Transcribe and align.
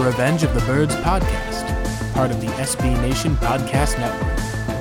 The 0.00 0.06
Revenge 0.06 0.42
of 0.44 0.54
the 0.54 0.60
Birds 0.60 0.96
podcast, 0.96 2.14
part 2.14 2.30
of 2.30 2.40
the 2.40 2.46
SB 2.46 2.98
Nation 3.02 3.36
Podcast 3.36 3.98
Network, 3.98 4.34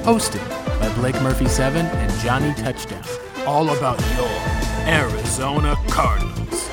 hosted 0.05 0.39
by 0.79 0.87
Blake 0.95 1.21
Murphy 1.21 1.49
7 1.49 1.85
and 1.85 2.19
Johnny 2.21 2.53
Touchdown. 2.53 3.03
All 3.45 3.69
about 3.75 3.99
your 4.15 4.29
Arizona 4.87 5.75
Cardinals. 5.89 6.69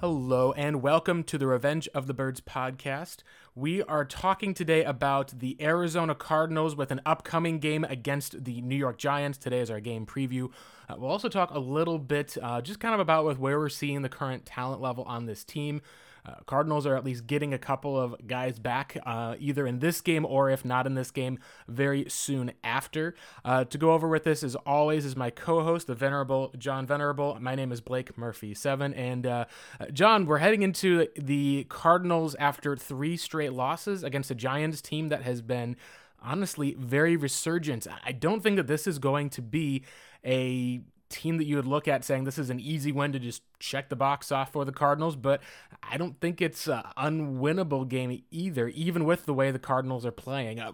Hello, 0.00 0.52
and 0.56 0.82
welcome 0.82 1.22
to 1.22 1.38
the 1.38 1.46
Revenge 1.46 1.86
of 1.94 2.08
the 2.08 2.14
Birds 2.14 2.40
podcast. 2.40 3.18
We 3.54 3.84
are 3.84 4.04
talking 4.04 4.52
today 4.52 4.82
about 4.82 5.38
the 5.38 5.56
Arizona 5.60 6.16
Cardinals 6.16 6.74
with 6.74 6.90
an 6.90 7.02
upcoming 7.06 7.60
game 7.60 7.84
against 7.84 8.42
the 8.44 8.60
New 8.62 8.74
York 8.74 8.98
Giants. 8.98 9.38
Today 9.38 9.60
is 9.60 9.70
our 9.70 9.78
game 9.78 10.06
preview. 10.06 10.50
Uh, 10.90 10.96
we'll 10.98 11.10
also 11.10 11.28
talk 11.28 11.50
a 11.52 11.58
little 11.58 11.98
bit 11.98 12.36
uh, 12.42 12.60
just 12.60 12.80
kind 12.80 12.94
of 12.94 13.00
about 13.00 13.24
with 13.24 13.38
where 13.38 13.58
we're 13.58 13.68
seeing 13.68 14.02
the 14.02 14.08
current 14.08 14.44
talent 14.44 14.80
level 14.80 15.04
on 15.04 15.26
this 15.26 15.44
team. 15.44 15.80
Uh, 16.26 16.34
Cardinals 16.46 16.84
are 16.84 16.96
at 16.96 17.04
least 17.04 17.26
getting 17.26 17.54
a 17.54 17.58
couple 17.58 17.98
of 17.98 18.14
guys 18.26 18.58
back, 18.58 18.96
uh, 19.06 19.36
either 19.38 19.66
in 19.66 19.78
this 19.78 20.02
game 20.02 20.26
or 20.26 20.50
if 20.50 20.64
not 20.64 20.86
in 20.86 20.94
this 20.94 21.10
game, 21.10 21.38
very 21.66 22.04
soon 22.08 22.52
after. 22.62 23.14
Uh, 23.42 23.64
to 23.64 23.78
go 23.78 23.92
over 23.92 24.06
with 24.06 24.24
this, 24.24 24.42
as 24.42 24.54
always, 24.66 25.06
is 25.06 25.16
my 25.16 25.30
co-host, 25.30 25.86
the 25.86 25.94
venerable 25.94 26.52
John 26.58 26.86
Venerable. 26.86 27.38
My 27.40 27.54
name 27.54 27.72
is 27.72 27.80
Blake 27.80 28.18
Murphy 28.18 28.52
Seven, 28.52 28.92
and 28.92 29.26
uh, 29.26 29.44
John, 29.92 30.26
we're 30.26 30.38
heading 30.38 30.62
into 30.62 31.06
the 31.16 31.64
Cardinals 31.70 32.34
after 32.34 32.76
three 32.76 33.16
straight 33.16 33.52
losses 33.52 34.02
against 34.02 34.30
a 34.30 34.34
Giants 34.34 34.82
team 34.82 35.08
that 35.08 35.22
has 35.22 35.40
been 35.40 35.76
honestly 36.22 36.74
very 36.78 37.16
resurgent. 37.16 37.86
I 38.04 38.12
don't 38.12 38.42
think 38.42 38.56
that 38.56 38.66
this 38.66 38.86
is 38.86 38.98
going 38.98 39.30
to 39.30 39.42
be 39.42 39.84
a 40.24 40.80
team 41.10 41.38
that 41.38 41.44
you 41.44 41.56
would 41.56 41.66
look 41.66 41.88
at 41.88 42.04
saying 42.04 42.24
this 42.24 42.38
is 42.38 42.50
an 42.50 42.60
easy 42.60 42.92
win 42.92 43.12
to 43.12 43.18
just 43.18 43.42
check 43.58 43.88
the 43.88 43.96
box 43.96 44.30
off 44.30 44.52
for 44.52 44.64
the 44.64 44.72
Cardinals, 44.72 45.16
but 45.16 45.42
I 45.82 45.96
don't 45.96 46.18
think 46.20 46.40
it's 46.40 46.68
an 46.68 46.82
unwinnable 46.96 47.86
game 47.88 48.22
either, 48.30 48.68
even 48.68 49.04
with 49.04 49.26
the 49.26 49.34
way 49.34 49.50
the 49.50 49.58
Cardinals 49.58 50.06
are 50.06 50.12
playing. 50.12 50.60
Uh, 50.60 50.70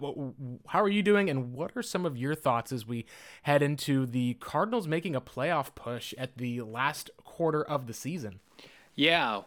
how 0.67 0.81
are 0.81 0.87
you 0.87 1.01
doing, 1.01 1.29
and 1.29 1.53
what 1.53 1.71
are 1.75 1.81
some 1.81 2.05
of 2.05 2.15
your 2.15 2.35
thoughts 2.35 2.71
as 2.71 2.85
we 2.85 3.05
head 3.41 3.63
into 3.63 4.05
the 4.05 4.35
Cardinals 4.35 4.87
making 4.87 5.15
a 5.15 5.21
playoff 5.21 5.73
push 5.73 6.13
at 6.17 6.37
the 6.37 6.61
last 6.61 7.09
quarter 7.23 7.63
of 7.63 7.87
the 7.87 7.93
season? 7.93 8.39
Yeah, 8.95 9.41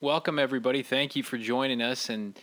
welcome 0.00 0.38
everybody. 0.38 0.82
Thank 0.82 1.16
you 1.16 1.24
for 1.24 1.38
joining 1.38 1.82
us. 1.82 2.08
And 2.08 2.38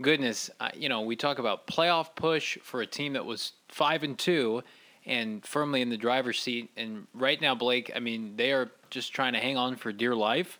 goodness, 0.00 0.48
you 0.74 0.88
know, 0.88 1.00
we 1.00 1.16
talk 1.16 1.40
about 1.40 1.66
playoff 1.66 2.14
push 2.14 2.56
for 2.62 2.82
a 2.82 2.86
team 2.86 3.14
that 3.14 3.26
was 3.26 3.52
five 3.68 4.04
and 4.04 4.16
two 4.16 4.62
and 5.06 5.44
firmly 5.44 5.82
in 5.82 5.88
the 5.88 5.96
driver's 5.96 6.40
seat. 6.40 6.70
And 6.76 7.06
right 7.14 7.40
now, 7.40 7.54
Blake, 7.54 7.90
I 7.94 8.00
mean, 8.00 8.36
they 8.36 8.52
are 8.52 8.70
just 8.90 9.12
trying 9.12 9.32
to 9.32 9.38
hang 9.38 9.56
on 9.56 9.76
for 9.76 9.92
dear 9.92 10.14
life. 10.14 10.58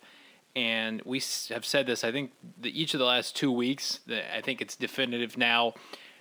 And 0.55 1.01
we 1.03 1.21
have 1.49 1.65
said 1.65 1.87
this, 1.87 2.03
I 2.03 2.11
think, 2.11 2.31
the, 2.59 2.79
each 2.79 2.93
of 2.93 2.99
the 2.99 3.05
last 3.05 3.35
two 3.35 3.51
weeks. 3.51 3.99
I 4.35 4.41
think 4.41 4.61
it's 4.61 4.75
definitive 4.75 5.37
now. 5.37 5.73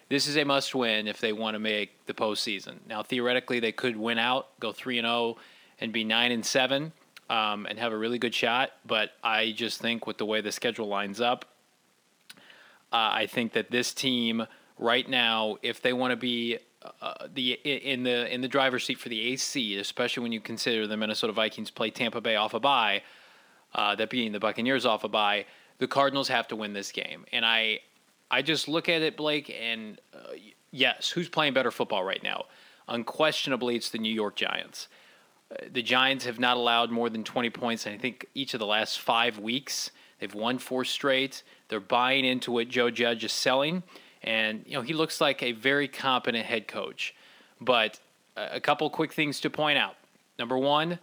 This 0.08 0.26
is 0.26 0.36
a 0.36 0.44
must 0.44 0.74
win 0.74 1.06
if 1.06 1.20
they 1.20 1.32
want 1.32 1.54
to 1.54 1.58
make 1.58 2.06
the 2.06 2.14
postseason. 2.14 2.76
Now, 2.88 3.02
theoretically, 3.02 3.60
they 3.60 3.72
could 3.72 3.96
win 3.96 4.18
out, 4.18 4.58
go 4.60 4.72
3 4.72 4.98
and 4.98 5.06
0, 5.06 5.36
and 5.80 5.92
be 5.92 6.04
9 6.04 6.32
and 6.32 6.44
7. 6.44 6.92
Um, 7.30 7.64
and 7.64 7.78
have 7.78 7.92
a 7.92 7.96
really 7.96 8.18
good 8.18 8.34
shot, 8.34 8.72
but 8.84 9.12
I 9.24 9.52
just 9.52 9.80
think 9.80 10.06
with 10.06 10.18
the 10.18 10.26
way 10.26 10.42
the 10.42 10.52
schedule 10.52 10.86
lines 10.86 11.18
up, 11.18 11.46
uh, 12.36 12.36
I 12.92 13.26
think 13.26 13.54
that 13.54 13.70
this 13.70 13.94
team 13.94 14.46
right 14.78 15.08
now, 15.08 15.56
if 15.62 15.80
they 15.80 15.94
want 15.94 16.10
to 16.10 16.16
be 16.16 16.58
uh, 17.00 17.28
the 17.32 17.52
in 17.52 18.02
the 18.02 18.32
in 18.32 18.40
the 18.40 18.48
driver's 18.48 18.84
seat 18.84 18.98
for 18.98 19.08
the 19.08 19.32
AC, 19.32 19.76
especially 19.78 20.22
when 20.22 20.32
you 20.32 20.40
consider 20.40 20.86
the 20.86 20.96
Minnesota 20.96 21.32
Vikings 21.32 21.70
play 21.70 21.90
Tampa 21.90 22.20
Bay 22.20 22.36
off 22.36 22.54
a 22.54 22.60
bye, 22.60 23.02
uh, 23.74 23.94
that 23.94 24.10
being 24.10 24.32
the 24.32 24.40
Buccaneers 24.40 24.84
off 24.86 25.04
a 25.04 25.08
bye, 25.08 25.46
the 25.78 25.86
Cardinals 25.86 26.28
have 26.28 26.48
to 26.48 26.56
win 26.56 26.72
this 26.72 26.92
game. 26.92 27.24
And 27.32 27.44
I 27.44 27.80
I 28.30 28.42
just 28.42 28.68
look 28.68 28.88
at 28.88 29.02
it, 29.02 29.16
Blake, 29.16 29.54
and 29.60 30.00
uh, 30.14 30.32
yes, 30.70 31.10
who's 31.10 31.28
playing 31.28 31.54
better 31.54 31.70
football 31.70 32.02
right 32.02 32.22
now? 32.22 32.46
Unquestionably, 32.88 33.76
it's 33.76 33.90
the 33.90 33.98
New 33.98 34.12
York 34.12 34.36
Giants. 34.36 34.88
Uh, 35.50 35.66
the 35.70 35.82
Giants 35.82 36.24
have 36.24 36.40
not 36.40 36.56
allowed 36.56 36.90
more 36.90 37.10
than 37.10 37.24
20 37.24 37.50
points, 37.50 37.86
and 37.86 37.94
I 37.94 37.98
think, 37.98 38.26
each 38.34 38.54
of 38.54 38.60
the 38.60 38.66
last 38.66 39.00
five 39.00 39.38
weeks. 39.38 39.90
They've 40.18 40.34
won 40.34 40.58
four 40.58 40.84
straight. 40.84 41.42
They're 41.68 41.80
buying 41.80 42.24
into 42.24 42.52
what 42.52 42.68
Joe 42.68 42.90
Judge 42.90 43.24
is 43.24 43.32
selling 43.32 43.82
and 44.22 44.64
you 44.66 44.74
know 44.74 44.82
he 44.82 44.92
looks 44.92 45.20
like 45.20 45.42
a 45.42 45.52
very 45.52 45.88
competent 45.88 46.44
head 46.46 46.68
coach. 46.68 47.14
But 47.60 48.00
a 48.36 48.60
couple 48.60 48.88
quick 48.90 49.12
things 49.12 49.40
to 49.40 49.50
point 49.50 49.78
out. 49.78 49.94
Number 50.38 50.58
one, 50.58 50.98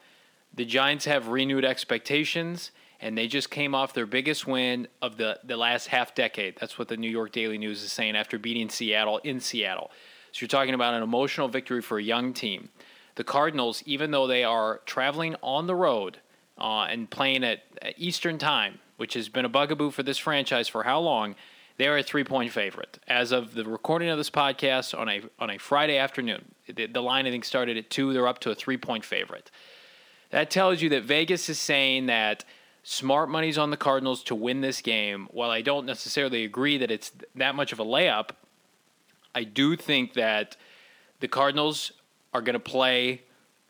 the 0.54 0.66
Giants 0.66 1.06
have 1.06 1.28
renewed 1.28 1.64
expectations, 1.64 2.72
and 3.00 3.18
they 3.18 3.28
just 3.28 3.50
came 3.50 3.76
off 3.76 3.94
their 3.94 4.06
biggest 4.06 4.48
win 4.48 4.88
of 5.02 5.18
the, 5.18 5.40
the 5.44 5.56
last 5.56 5.88
half 5.88 6.16
decade. 6.16 6.58
That's 6.60 6.78
what 6.78 6.88
the 6.88 6.98
New 6.98 7.10
York 7.10 7.32
Daily 7.32 7.58
News 7.58 7.84
is 7.84 7.92
saying 7.92 8.16
after 8.16 8.40
beating 8.40 8.70
Seattle 8.70 9.20
in 9.20 9.40
Seattle. 9.40 9.92
So 10.32 10.42
you're 10.42 10.48
talking 10.48 10.74
about 10.74 10.94
an 10.94 11.04
emotional 11.04 11.48
victory 11.48 11.82
for 11.82 11.98
a 11.98 12.04
young 12.04 12.34
team. 12.34 12.70
The 13.16 13.24
Cardinals, 13.24 13.84
even 13.86 14.12
though 14.12 14.28
they 14.28 14.44
are 14.44 14.82
traveling 14.86 15.36
on 15.42 15.68
the 15.68 15.76
road 15.76 16.20
uh, 16.58 16.88
and 16.90 17.10
playing 17.10 17.44
at, 17.44 17.62
at 17.82 17.96
Eastern 17.98 18.38
Time, 18.38 18.80
which 18.98 19.14
has 19.14 19.30
been 19.30 19.46
a 19.46 19.50
bugaboo 19.50 19.92
for 19.92 20.04
this 20.04 20.18
franchise 20.18 20.68
for 20.68 20.84
how 20.84 21.00
long, 21.00 21.36
they 21.80 21.88
are 21.88 21.98
a 21.98 22.04
three 22.04 22.26
point 22.26 22.52
favorite 22.52 23.00
as 23.08 23.32
of 23.32 23.54
the 23.54 23.64
recording 23.64 24.10
of 24.10 24.18
this 24.18 24.30
podcast 24.30 24.96
on 24.98 25.08
a 25.08 25.22
on 25.40 25.50
a 25.50 25.58
Friday 25.58 25.98
afternoon. 25.98 26.44
The, 26.68 26.88
the 26.88 27.02
line 27.02 27.26
I 27.26 27.32
think 27.32 27.46
started 27.46 27.78
at 27.78 27.90
two. 27.90 28.12
They're 28.12 28.28
up 28.28 28.40
to 28.40 28.52
a 28.52 28.56
three 28.56 28.76
point 28.76 29.06
favorite. 29.06 29.50
That 30.30 30.52
tells 30.52 30.82
you 30.82 30.90
that 30.90 31.06
Vegas 31.06 31.48
is 31.48 31.58
saying 31.58 32.08
that 32.08 32.44
smart 32.84 33.30
money's 33.30 33.58
on 33.58 33.72
the 33.72 33.78
Cardinals 33.78 34.24
to 34.26 34.36
win 34.36 34.60
this 34.60 34.82
game. 34.82 35.30
While 35.32 35.52
I 35.52 35.62
don't 35.62 35.86
necessarily 35.86 36.44
agree 36.44 36.78
that 36.78 36.92
it's 36.92 37.14
that 37.36 37.56
much 37.56 37.72
of 37.72 37.80
a 37.80 37.86
layup, 37.86 38.32
I 39.34 39.46
do 39.46 39.78
think 39.78 40.16
that 40.16 40.58
the 41.22 41.30
Cardinals 41.30 41.94
are 42.34 42.42
going 42.42 42.54
to 42.54 42.60
play 42.60 43.22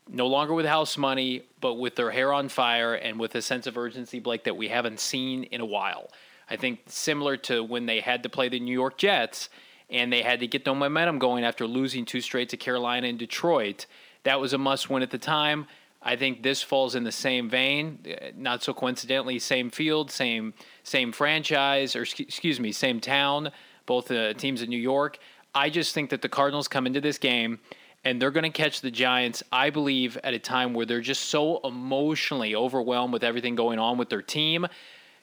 no 0.08 0.26
longer 0.26 0.52
with 0.52 0.66
house 0.66 0.98
money, 0.98 1.44
but 1.60 1.74
with 1.74 1.94
their 1.94 2.10
hair 2.10 2.32
on 2.32 2.48
fire 2.48 2.94
and 2.94 3.20
with 3.20 3.36
a 3.36 3.42
sense 3.42 3.68
of 3.68 3.78
urgency, 3.78 4.18
Blake, 4.18 4.42
that 4.44 4.56
we 4.56 4.66
haven't 4.66 4.98
seen 4.98 5.44
in 5.44 5.60
a 5.60 5.66
while. 5.66 6.10
I 6.50 6.56
think 6.56 6.80
similar 6.86 7.36
to 7.38 7.62
when 7.62 7.86
they 7.86 8.00
had 8.00 8.24
to 8.24 8.28
play 8.28 8.48
the 8.48 8.58
New 8.58 8.72
York 8.72 8.98
Jets 8.98 9.48
and 9.88 10.12
they 10.12 10.22
had 10.22 10.40
to 10.40 10.46
get 10.46 10.64
the 10.64 10.74
momentum 10.74 11.18
going 11.18 11.44
after 11.44 11.66
losing 11.66 12.04
two 12.04 12.20
straight 12.20 12.48
to 12.50 12.56
Carolina 12.56 13.08
and 13.08 13.18
Detroit. 13.18 13.86
That 14.24 14.40
was 14.40 14.52
a 14.52 14.58
must 14.58 14.90
win 14.90 15.02
at 15.02 15.10
the 15.10 15.18
time. 15.18 15.66
I 16.02 16.16
think 16.16 16.42
this 16.42 16.62
falls 16.62 16.94
in 16.94 17.04
the 17.04 17.12
same 17.12 17.48
vein. 17.48 17.98
Not 18.36 18.62
so 18.62 18.72
coincidentally, 18.72 19.38
same 19.38 19.70
field, 19.70 20.10
same 20.10 20.54
same 20.82 21.12
franchise, 21.12 21.94
or 21.94 22.02
excuse 22.02 22.58
me, 22.58 22.72
same 22.72 23.00
town. 23.00 23.50
Both 23.86 24.10
uh, 24.10 24.32
teams 24.34 24.62
in 24.62 24.70
New 24.70 24.78
York. 24.78 25.18
I 25.54 25.68
just 25.68 25.94
think 25.94 26.10
that 26.10 26.22
the 26.22 26.28
Cardinals 26.28 26.68
come 26.68 26.86
into 26.86 27.00
this 27.00 27.18
game 27.18 27.58
and 28.04 28.20
they're 28.20 28.30
going 28.30 28.50
to 28.50 28.50
catch 28.50 28.80
the 28.80 28.90
Giants. 28.90 29.42
I 29.52 29.70
believe 29.70 30.16
at 30.24 30.32
a 30.32 30.38
time 30.38 30.72
where 30.72 30.86
they're 30.86 31.00
just 31.00 31.24
so 31.24 31.60
emotionally 31.64 32.54
overwhelmed 32.54 33.12
with 33.12 33.24
everything 33.24 33.56
going 33.56 33.78
on 33.78 33.98
with 33.98 34.08
their 34.08 34.22
team 34.22 34.66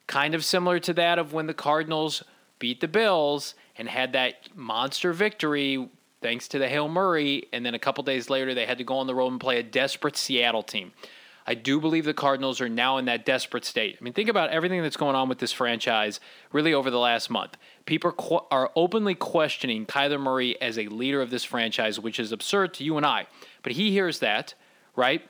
kind 0.08 0.34
of 0.34 0.44
similar 0.44 0.80
to 0.80 0.94
that 0.94 1.20
of 1.20 1.34
when 1.34 1.48
the 1.48 1.54
Cardinals 1.54 2.24
beat 2.60 2.82
the 2.82 2.88
Bills 2.88 3.56
and 3.78 3.88
had 3.88 4.14
that 4.14 4.56
monster 4.56 5.14
victory 5.14 5.90
thanks 6.22 6.48
to 6.48 6.60
the 6.60 6.68
Hail 6.68 6.88
Murray. 6.88 7.48
And 7.54 7.66
then 7.66 7.76
a 7.76 7.80
couple 7.80 8.04
days 8.04 8.30
later, 8.30 8.54
they 8.54 8.66
had 8.66 8.80
to 8.80 8.84
go 8.84 8.98
on 8.98 9.08
the 9.08 9.16
road 9.16 9.32
and 9.32 9.40
play 9.40 9.60
a 9.60 9.64
desperate 9.64 10.18
Seattle 10.18 10.64
team. 10.64 10.94
I 11.50 11.54
do 11.54 11.80
believe 11.80 12.04
the 12.04 12.14
Cardinals 12.14 12.60
are 12.60 12.68
now 12.68 12.98
in 12.98 13.06
that 13.06 13.26
desperate 13.26 13.64
state. 13.64 13.98
I 14.00 14.04
mean, 14.04 14.12
think 14.12 14.28
about 14.28 14.50
everything 14.50 14.82
that's 14.82 14.98
going 14.98 15.16
on 15.16 15.30
with 15.30 15.38
this 15.40 15.54
franchise 15.54 16.20
really 16.52 16.74
over 16.74 16.92
the 16.92 17.00
last 17.00 17.30
month. 17.30 17.56
People 17.86 18.46
are 18.52 18.70
openly 18.76 19.16
questioning 19.16 19.86
Kyler 19.86 20.20
Murray 20.20 20.62
as 20.62 20.78
a 20.78 20.88
leader 20.88 21.22
of 21.22 21.30
this 21.30 21.46
franchise, 21.46 22.02
which 22.02 22.20
is 22.20 22.34
absurd 22.34 22.74
to 22.76 22.84
you 22.84 22.98
and 22.98 23.06
I. 23.06 23.28
But 23.64 23.74
he 23.74 23.92
hears 23.92 24.20
that, 24.20 24.56
right? 24.98 25.22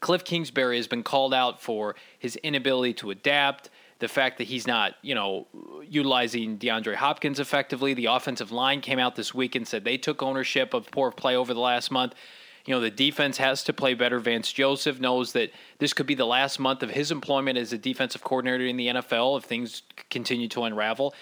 Cliff 0.00 0.24
Kingsbury 0.24 0.76
has 0.78 0.86
been 0.86 1.02
called 1.02 1.34
out 1.34 1.60
for 1.60 1.94
his 2.18 2.36
inability 2.36 2.94
to 2.94 3.10
adapt, 3.10 3.68
the 3.98 4.08
fact 4.08 4.38
that 4.38 4.44
he's 4.44 4.66
not, 4.66 4.94
you 5.02 5.14
know, 5.14 5.46
utilizing 5.88 6.58
DeAndre 6.58 6.96
Hopkins 6.96 7.38
effectively. 7.38 7.94
The 7.94 8.06
offensive 8.06 8.50
line 8.50 8.80
came 8.80 8.98
out 8.98 9.16
this 9.16 9.32
week 9.32 9.54
and 9.54 9.66
said 9.66 9.84
they 9.84 9.96
took 9.96 10.22
ownership 10.22 10.74
of 10.74 10.90
poor 10.90 11.10
play 11.10 11.36
over 11.36 11.54
the 11.54 11.60
last 11.60 11.90
month. 11.90 12.14
You 12.66 12.74
know, 12.74 12.80
the 12.80 12.90
defense 12.90 13.36
has 13.38 13.62
to 13.64 13.72
play 13.72 13.94
better. 13.94 14.18
Vance 14.18 14.50
Joseph 14.50 14.98
knows 14.98 15.32
that 15.32 15.52
this 15.78 15.92
could 15.92 16.06
be 16.06 16.14
the 16.14 16.24
last 16.24 16.58
month 16.58 16.82
of 16.82 16.90
his 16.90 17.10
employment 17.10 17.58
as 17.58 17.72
a 17.72 17.78
defensive 17.78 18.24
coordinator 18.24 18.66
in 18.66 18.76
the 18.76 18.88
NFL 18.88 19.38
if 19.38 19.44
things 19.44 19.82
continue 20.10 20.48
to 20.48 20.64
unravel. 20.64 21.14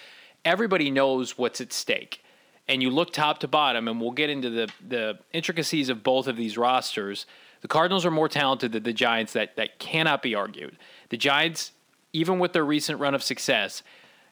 Everybody 0.45 0.89
knows 0.89 1.37
what's 1.37 1.59
at 1.61 1.73
stake. 1.73 2.21
And 2.67 2.81
you 2.81 2.89
look 2.89 3.11
top 3.11 3.39
to 3.39 3.47
bottom, 3.49 3.89
and 3.89 3.99
we'll 3.99 4.11
get 4.11 4.29
into 4.29 4.49
the, 4.49 4.71
the 4.87 5.19
intricacies 5.33 5.89
of 5.89 6.01
both 6.01 6.27
of 6.27 6.37
these 6.37 6.57
rosters. 6.57 7.25
The 7.59 7.67
Cardinals 7.67 8.05
are 8.05 8.11
more 8.11 8.29
talented 8.29 8.71
than 8.71 8.83
the 8.83 8.93
Giants, 8.93 9.33
that, 9.33 9.57
that 9.57 9.79
cannot 9.79 10.21
be 10.21 10.33
argued. 10.33 10.77
The 11.09 11.17
Giants 11.17 11.71
even 12.13 12.39
with 12.39 12.53
their 12.53 12.63
recent 12.63 12.99
run 12.99 13.13
of 13.13 13.23
success, 13.23 13.83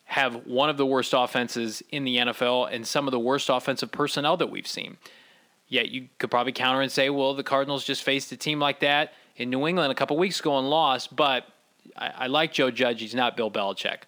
have 0.06 0.46
one 0.46 0.70
of 0.70 0.78
the 0.78 0.86
worst 0.86 1.14
offenses 1.16 1.82
in 1.90 2.04
the 2.04 2.18
NFL 2.18 2.70
and 2.72 2.86
some 2.86 3.08
of 3.08 3.12
the 3.12 3.20
worst 3.20 3.50
offensive 3.50 3.92
personnel 3.92 4.38
that 4.38 4.50
we've 4.50 4.68
seen. 4.68 4.98
Yet 5.68 5.90
you 5.90 6.10
could 6.18 6.30
probably 6.30 6.52
counter 6.52 6.82
and 6.82 6.92
say, 6.92 7.10
well, 7.10 7.34
the 7.34 7.44
Cardinals 7.44 7.86
just 7.86 8.04
faced 8.04 8.32
a 8.32 8.38
team 8.38 8.60
like 8.60 8.82
that 8.82 9.14
in 9.38 9.50
New 9.50 9.68
England 9.68 9.92
a 9.92 9.96
couple 9.96 10.18
weeks 10.18 10.40
ago 10.40 10.58
and 10.60 10.70
lost, 10.70 11.16
but 11.16 11.46
I, 11.96 12.12
I 12.20 12.28
like 12.28 12.52
Joe 12.52 12.72
Judge. 12.72 13.00
He's 13.00 13.16
not 13.16 13.38
Bill 13.38 13.50
Belichick. 13.50 14.00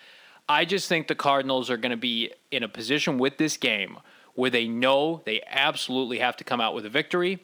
I 0.47 0.65
just 0.65 0.89
think 0.89 1.07
the 1.07 1.15
Cardinals 1.15 1.69
are 1.69 1.77
going 1.77 1.91
to 1.91 1.97
be 1.97 2.31
in 2.51 2.63
a 2.63 2.67
position 2.67 3.17
with 3.17 3.37
this 3.37 3.55
game 3.55 3.97
where 4.35 4.49
they 4.49 4.67
know 4.67 5.21
they 5.25 5.41
absolutely 5.47 6.19
have 6.19 6.35
to 6.37 6.43
come 6.43 6.59
out 6.59 6.75
with 6.75 6.85
a 6.85 6.89
victory. 6.89 7.39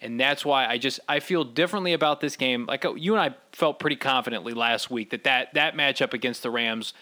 And 0.00 0.20
that's 0.20 0.44
why 0.44 0.66
I 0.66 0.78
just 0.78 1.00
I 1.08 1.20
feel 1.20 1.44
differently 1.44 1.92
about 1.92 2.20
this 2.20 2.36
game. 2.36 2.66
Like 2.66 2.84
uh, 2.84 2.94
you 2.94 3.14
and 3.14 3.22
I 3.22 3.36
felt 3.52 3.78
pretty 3.78 3.96
confidently 3.96 4.52
last 4.52 4.90
week 4.90 5.10
that 5.10 5.24
that, 5.24 5.54
that 5.54 5.74
matchup 5.74 6.12
against 6.12 6.42
the 6.42 6.50
Rams, 6.50 6.92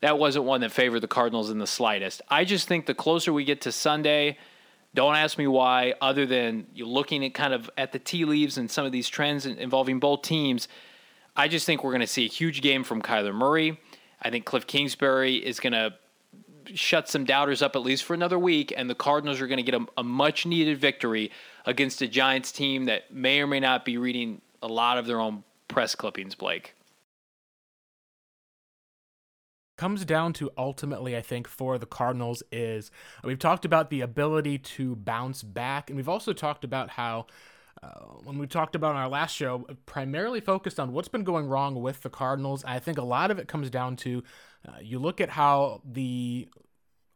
that 0.00 0.18
wasn't 0.18 0.44
one 0.44 0.60
that 0.62 0.72
favored 0.72 1.00
the 1.00 1.08
Cardinals 1.08 1.50
in 1.50 1.58
the 1.58 1.66
slightest. 1.66 2.20
I 2.28 2.44
just 2.44 2.66
think 2.66 2.86
the 2.86 2.94
closer 2.94 3.32
we 3.32 3.44
get 3.44 3.60
to 3.62 3.72
Sunday, 3.72 4.38
don't 4.94 5.14
ask 5.14 5.38
me 5.38 5.46
why, 5.46 5.94
other 6.00 6.26
than 6.26 6.66
you 6.74 6.86
looking 6.86 7.24
at 7.24 7.32
kind 7.32 7.54
of 7.54 7.70
at 7.78 7.92
the 7.92 7.98
tea 7.98 8.24
leaves 8.24 8.58
and 8.58 8.70
some 8.70 8.84
of 8.84 8.92
these 8.92 9.08
trends 9.08 9.46
involving 9.46 10.00
both 10.00 10.22
teams. 10.22 10.66
I 11.36 11.48
just 11.48 11.64
think 11.64 11.82
we're 11.82 11.92
going 11.92 12.00
to 12.00 12.06
see 12.06 12.26
a 12.26 12.28
huge 12.28 12.60
game 12.60 12.84
from 12.84 13.00
Kyler 13.00 13.34
Murray. 13.34 13.80
I 14.20 14.30
think 14.30 14.44
Cliff 14.44 14.66
Kingsbury 14.66 15.36
is 15.36 15.60
going 15.60 15.72
to 15.72 15.94
shut 16.74 17.08
some 17.08 17.24
doubters 17.24 17.62
up 17.62 17.76
at 17.76 17.82
least 17.82 18.04
for 18.04 18.14
another 18.14 18.38
week, 18.38 18.72
and 18.76 18.88
the 18.88 18.94
Cardinals 18.94 19.40
are 19.40 19.46
going 19.46 19.64
to 19.64 19.70
get 19.70 19.80
a, 19.80 19.86
a 19.96 20.02
much 20.02 20.46
needed 20.46 20.78
victory 20.78 21.30
against 21.66 22.02
a 22.02 22.06
Giants 22.06 22.52
team 22.52 22.86
that 22.86 23.12
may 23.12 23.40
or 23.40 23.46
may 23.46 23.60
not 23.60 23.84
be 23.84 23.98
reading 23.98 24.40
a 24.62 24.68
lot 24.68 24.98
of 24.98 25.06
their 25.06 25.20
own 25.20 25.44
press 25.68 25.94
clippings, 25.94 26.34
Blake. 26.34 26.74
Comes 29.78 30.04
down 30.04 30.32
to 30.34 30.50
ultimately, 30.56 31.16
I 31.16 31.22
think, 31.22 31.48
for 31.48 31.78
the 31.78 31.86
Cardinals 31.86 32.42
is 32.52 32.90
we've 33.24 33.38
talked 33.38 33.64
about 33.64 33.90
the 33.90 34.00
ability 34.00 34.58
to 34.58 34.94
bounce 34.94 35.42
back, 35.42 35.90
and 35.90 35.96
we've 35.96 36.08
also 36.08 36.32
talked 36.32 36.62
about 36.62 36.90
how 36.90 37.26
uh, 37.82 37.88
when 38.24 38.38
we 38.38 38.46
talked 38.46 38.74
about 38.74 38.94
on 38.94 39.02
our 39.02 39.08
last 39.08 39.34
show, 39.34 39.66
primarily 39.86 40.40
focused 40.40 40.78
on 40.78 40.92
what's 40.92 41.08
been 41.08 41.24
going 41.24 41.46
wrong 41.46 41.80
with 41.80 42.02
the 42.02 42.10
Cardinals. 42.10 42.64
I 42.64 42.78
think 42.78 42.98
a 42.98 43.02
lot 43.02 43.30
of 43.30 43.38
it 43.38 43.48
comes 43.48 43.70
down 43.70 43.96
to 43.96 44.22
uh, 44.66 44.78
you 44.80 44.98
look 44.98 45.20
at 45.20 45.30
how 45.30 45.82
the 45.84 46.48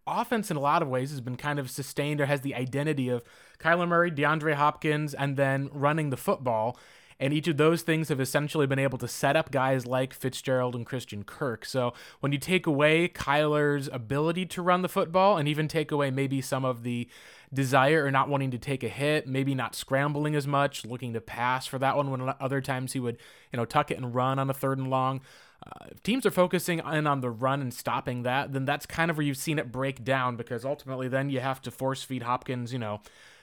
offense, 0.06 0.50
in 0.50 0.56
a 0.56 0.61
lot 0.61 0.82
of 0.82 0.88
ways, 0.88 1.11
has 1.11 1.20
been 1.20 1.37
kind 1.37 1.58
of 1.58 1.70
sustained 1.70 2.20
or 2.20 2.26
has 2.26 2.41
the 2.41 2.55
identity 2.55 3.08
of 3.08 3.23
Kyler 3.58 3.88
Murray, 3.88 4.11
DeAndre 4.11 4.55
Hopkins, 4.55 5.14
and 5.14 5.37
then 5.37 5.69
running 5.73 6.11
the 6.11 6.17
football. 6.17 6.79
And 7.19 7.32
each 7.32 7.49
of 7.49 7.56
those 7.56 7.82
things 7.82 8.09
have 8.11 8.20
essentially 8.20 8.67
been 8.67 8.79
able 8.79 8.99
to 8.99 9.09
set 9.09 9.37
up 9.37 9.50
guys 9.50 9.87
like 9.87 10.12
Fitzgerald 10.12 10.75
and 10.75 10.85
Christian 10.85 11.25
Kirk. 11.25 11.64
So 11.64 11.94
when 12.20 12.32
you 12.32 12.38
take 12.38 12.67
away 12.67 13.09
Kyler's 13.09 13.88
ability 13.91 14.47
to 14.47 14.62
run 14.62 14.82
the 14.82 14.88
football 14.88 15.38
and 15.38 15.49
even 15.49 15.67
take 15.67 15.91
away 15.91 16.11
maybe 16.11 16.43
some 16.43 16.64
of 16.64 16.82
the 16.82 17.09
desire 17.53 18.05
or 18.05 18.11
not 18.11 18.29
wanting 18.29 18.51
to 18.51 18.59
take 18.59 18.83
a 18.83 18.89
hit, 18.89 19.27
maybe 19.27 19.55
not 19.55 19.75
scrambling 19.75 20.35
as 20.35 20.47
much, 20.47 20.85
looking 20.85 21.13
to 21.13 21.21
pass 21.21 21.67
for 21.67 21.79
that 21.79 21.97
one 21.97 22.11
when 22.11 22.35
other 22.41 22.61
times 22.61 22.93
he 22.93 23.01
would, 23.01 23.19
you 23.53 23.57
know, 23.57 23.65
tuck 23.65 23.91
it 23.91 23.99
and 23.99 24.15
run 24.15 24.39
on 24.39 24.51
a 24.51 24.55
third 24.55 24.79
and 24.79 24.91
long. 24.91 25.21
Uh, 25.67 25.87
if 25.91 26.03
teams 26.03 26.27
are 26.27 26.31
focusing 26.31 26.81
in 26.81 27.07
on 27.07 27.21
the 27.21 27.31
run 27.31 27.61
and 27.61 27.73
stopping 27.73 28.23
that, 28.23 28.53
then 28.53 28.65
that's 28.65 28.87
kind 28.87 29.11
of 29.11 29.17
where 29.17 29.27
you've 29.27 29.37
seen 29.37 29.59
it 29.59 29.73
break 29.73 30.05
down 30.05 30.37
because 30.37 30.65
ultimately 30.65 31.09
then 31.09 31.31
you 31.31 31.41
have 31.41 31.63
to 31.63 31.71
force 31.71 32.03
feed 32.03 32.23
Hopkins, 32.23 32.73
you 32.73 32.79
know, 32.79 33.01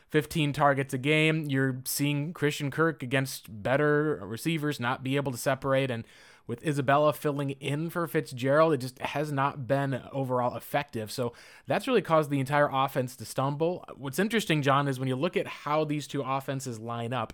15 0.10 0.54
targets 0.54 0.94
a 0.94 1.00
game. 1.00 1.46
You're 1.50 1.82
seeing 1.86 2.34
Christian 2.34 2.70
Kirk 2.70 3.02
against 3.02 3.64
better 3.64 4.20
receivers 4.22 4.80
not 4.80 5.04
be 5.04 5.16
able 5.16 5.32
to 5.32 5.38
separate. 5.40 5.90
And 5.90 6.04
with 6.48 6.66
Isabella 6.66 7.14
filling 7.14 7.52
in 7.52 7.90
for 7.90 8.06
Fitzgerald, 8.08 8.74
it 8.74 8.78
just 8.78 9.00
has 9.00 9.32
not 9.32 9.68
been 9.68 10.02
overall 10.12 10.56
effective. 10.56 11.12
So 11.12 11.34
that's 11.68 11.88
really 11.88 12.02
caused 12.02 12.30
the 12.30 12.40
entire 12.40 12.70
offense 12.72 13.16
to 13.18 13.26
stumble. 13.26 13.86
What's 13.96 14.20
interesting, 14.20 14.62
John, 14.62 14.88
is 14.88 15.00
when 15.00 15.08
you 15.08 15.16
look 15.16 15.38
at 15.38 15.48
how 15.48 15.86
these 15.86 16.08
two 16.08 16.22
offenses 16.22 16.80
line 16.80 17.14
up, 17.14 17.34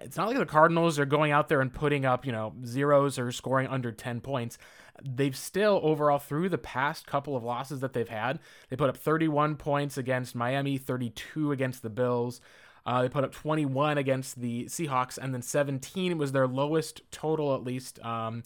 it's 0.00 0.16
not 0.16 0.28
like 0.28 0.38
the 0.38 0.46
Cardinals 0.46 0.98
are 0.98 1.06
going 1.06 1.32
out 1.32 1.48
there 1.48 1.60
and 1.60 1.72
putting 1.72 2.04
up, 2.04 2.26
you 2.26 2.32
know, 2.32 2.52
zeros 2.64 3.18
or 3.18 3.32
scoring 3.32 3.68
under 3.68 3.90
10 3.90 4.20
points 4.20 4.58
they've 5.02 5.36
still 5.36 5.80
overall 5.82 6.18
through 6.18 6.48
the 6.48 6.58
past 6.58 7.06
couple 7.06 7.36
of 7.36 7.44
losses 7.44 7.80
that 7.80 7.92
they've 7.92 8.08
had, 8.08 8.38
they 8.68 8.76
put 8.76 8.90
up 8.90 8.96
31 8.96 9.56
points 9.56 9.96
against 9.98 10.34
Miami, 10.34 10.78
32 10.78 11.52
against 11.52 11.82
the 11.82 11.90
Bills. 11.90 12.40
Uh, 12.88 13.02
they 13.02 13.08
put 13.10 13.22
up 13.22 13.32
21 13.32 13.98
against 13.98 14.40
the 14.40 14.64
Seahawks, 14.64 15.18
and 15.18 15.34
then 15.34 15.42
17 15.42 16.16
was 16.16 16.32
their 16.32 16.46
lowest 16.46 17.02
total, 17.10 17.54
at 17.54 17.62
least 17.62 18.02
um, 18.02 18.44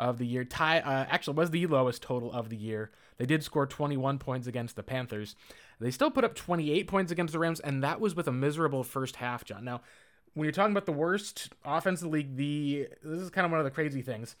of 0.00 0.18
the 0.18 0.26
year. 0.26 0.44
Tie 0.44 0.80
uh, 0.80 1.06
actually 1.08 1.36
was 1.36 1.52
the 1.52 1.64
lowest 1.68 2.02
total 2.02 2.32
of 2.32 2.48
the 2.48 2.56
year. 2.56 2.90
They 3.18 3.24
did 3.24 3.44
score 3.44 3.68
21 3.68 4.18
points 4.18 4.48
against 4.48 4.74
the 4.74 4.82
Panthers. 4.82 5.36
They 5.78 5.92
still 5.92 6.10
put 6.10 6.24
up 6.24 6.34
28 6.34 6.88
points 6.88 7.12
against 7.12 7.34
the 7.34 7.38
Rams, 7.38 7.60
and 7.60 7.84
that 7.84 8.00
was 8.00 8.16
with 8.16 8.26
a 8.26 8.32
miserable 8.32 8.82
first 8.82 9.14
half, 9.14 9.44
John. 9.44 9.64
Now, 9.64 9.80
when 10.32 10.44
you're 10.44 10.52
talking 10.52 10.72
about 10.72 10.86
the 10.86 10.92
worst 10.92 11.50
offense 11.64 12.02
in 12.02 12.08
the 12.08 12.12
league, 12.12 12.34
the 12.34 12.88
this 13.04 13.20
is 13.20 13.30
kind 13.30 13.44
of 13.44 13.52
one 13.52 13.60
of 13.60 13.64
the 13.64 13.70
crazy 13.70 14.02
things 14.02 14.34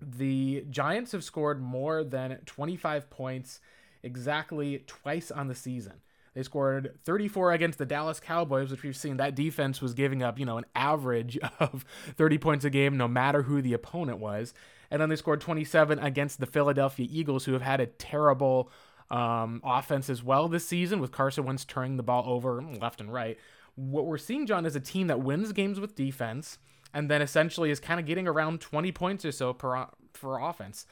the 0.00 0.64
Giants 0.70 1.10
have 1.10 1.24
scored 1.24 1.60
more 1.60 2.04
than 2.04 2.38
25 2.46 3.10
points 3.10 3.60
exactly 4.04 4.84
twice 4.86 5.32
on 5.32 5.48
the 5.48 5.56
season. 5.56 5.94
They 6.34 6.42
scored 6.42 6.98
34 7.04 7.52
against 7.52 7.78
the 7.78 7.86
Dallas 7.86 8.20
Cowboys, 8.20 8.70
which 8.70 8.82
we've 8.82 8.96
seen 8.96 9.16
that 9.16 9.34
defense 9.34 9.80
was 9.80 9.94
giving 9.94 10.22
up, 10.22 10.38
you 10.38 10.46
know, 10.46 10.58
an 10.58 10.66
average 10.74 11.38
of 11.60 11.84
30 12.16 12.38
points 12.38 12.64
a 12.64 12.70
game 12.70 12.96
no 12.96 13.08
matter 13.08 13.42
who 13.42 13.62
the 13.62 13.72
opponent 13.72 14.18
was. 14.18 14.54
And 14.90 15.02
then 15.02 15.08
they 15.08 15.16
scored 15.16 15.40
27 15.40 15.98
against 15.98 16.40
the 16.40 16.46
Philadelphia 16.46 17.06
Eagles, 17.10 17.44
who 17.44 17.52
have 17.52 17.62
had 17.62 17.80
a 17.80 17.86
terrible 17.86 18.70
um, 19.10 19.60
offense 19.64 20.08
as 20.08 20.22
well 20.22 20.48
this 20.48 20.66
season, 20.66 21.00
with 21.00 21.12
Carson 21.12 21.44
Wentz 21.44 21.64
turning 21.64 21.96
the 21.96 22.02
ball 22.02 22.24
over 22.26 22.62
left 22.62 23.00
and 23.00 23.12
right. 23.12 23.38
What 23.74 24.06
we're 24.06 24.18
seeing, 24.18 24.46
John, 24.46 24.66
is 24.66 24.74
a 24.74 24.80
team 24.80 25.06
that 25.06 25.20
wins 25.20 25.52
games 25.52 25.78
with 25.78 25.94
defense 25.94 26.58
and 26.94 27.10
then 27.10 27.22
essentially 27.22 27.70
is 27.70 27.80
kind 27.80 28.00
of 28.00 28.06
getting 28.06 28.26
around 28.26 28.60
20 28.60 28.92
points 28.92 29.24
or 29.24 29.32
so 29.32 29.52
per 29.52 29.86
for 30.14 30.38
offense. 30.40 30.86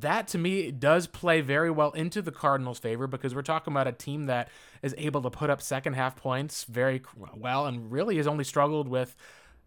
That 0.00 0.28
to 0.28 0.38
me 0.38 0.70
does 0.70 1.06
play 1.06 1.40
very 1.40 1.70
well 1.70 1.92
into 1.92 2.22
the 2.22 2.32
Cardinals' 2.32 2.78
favor 2.78 3.06
because 3.06 3.34
we're 3.34 3.42
talking 3.42 3.72
about 3.72 3.86
a 3.86 3.92
team 3.92 4.26
that 4.26 4.48
is 4.82 4.94
able 4.98 5.22
to 5.22 5.30
put 5.30 5.50
up 5.50 5.60
second 5.60 5.94
half 5.94 6.16
points 6.16 6.64
very 6.64 7.02
well 7.34 7.66
and 7.66 7.90
really 7.90 8.16
has 8.16 8.26
only 8.26 8.44
struggled 8.44 8.88
with 8.88 9.16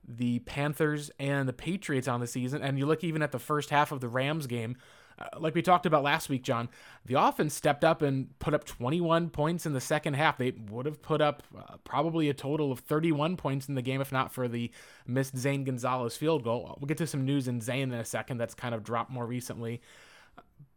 the 0.08 0.40
Panthers 0.40 1.12
and 1.20 1.48
the 1.48 1.54
Patriots 1.54 2.08
on 2.08 2.20
the 2.20 2.28
season. 2.28 2.62
And 2.62 2.78
you 2.78 2.86
look 2.86 3.04
even 3.04 3.22
at 3.22 3.32
the 3.32 3.40
first 3.40 3.70
half 3.70 3.92
of 3.92 4.02
the 4.02 4.08
Rams 4.08 4.48
game, 4.48 4.76
uh, 5.20 5.26
like 5.38 5.54
we 5.54 5.62
talked 5.62 5.86
about 5.86 6.04
last 6.04 6.30
week, 6.30 6.44
John, 6.44 6.70
the 7.06 7.16
offense 7.16 7.54
stepped 7.54 7.84
up 7.84 8.02
and 8.02 8.38
put 8.40 8.54
up 8.54 8.64
21 8.64 9.30
points 9.30 9.66
in 9.66 9.74
the 9.74 9.82
second 9.82 10.16
half. 10.16 10.38
They 10.38 10.52
would 10.52 10.86
have 10.86 11.02
put 11.02 11.22
up 11.22 11.44
uh, 11.58 11.78
probably 11.84 12.30
a 12.30 12.34
total 12.34 12.72
of 12.72 12.80
31 12.80 13.38
points 13.38 13.68
in 13.68 13.76
the 13.76 13.82
game 13.82 14.02
if 14.02 14.12
not 14.12 14.32
for 14.32 14.48
the 14.48 14.72
missed 15.06 15.38
Zane 15.38 15.64
Gonzalez 15.64 16.16
field 16.16 16.44
goal. 16.44 16.78
We'll 16.80 16.88
get 16.88 16.98
to 17.00 17.08
some 17.08 17.26
news 17.26 17.48
in 17.48 17.62
Zane 17.62 17.92
in 17.92 18.00
a 18.00 18.06
second 18.06 18.38
that's 18.38 18.54
kind 18.54 18.74
of 18.74 18.84
dropped 18.84 19.12
more 19.12 19.26
recently. 19.26 19.82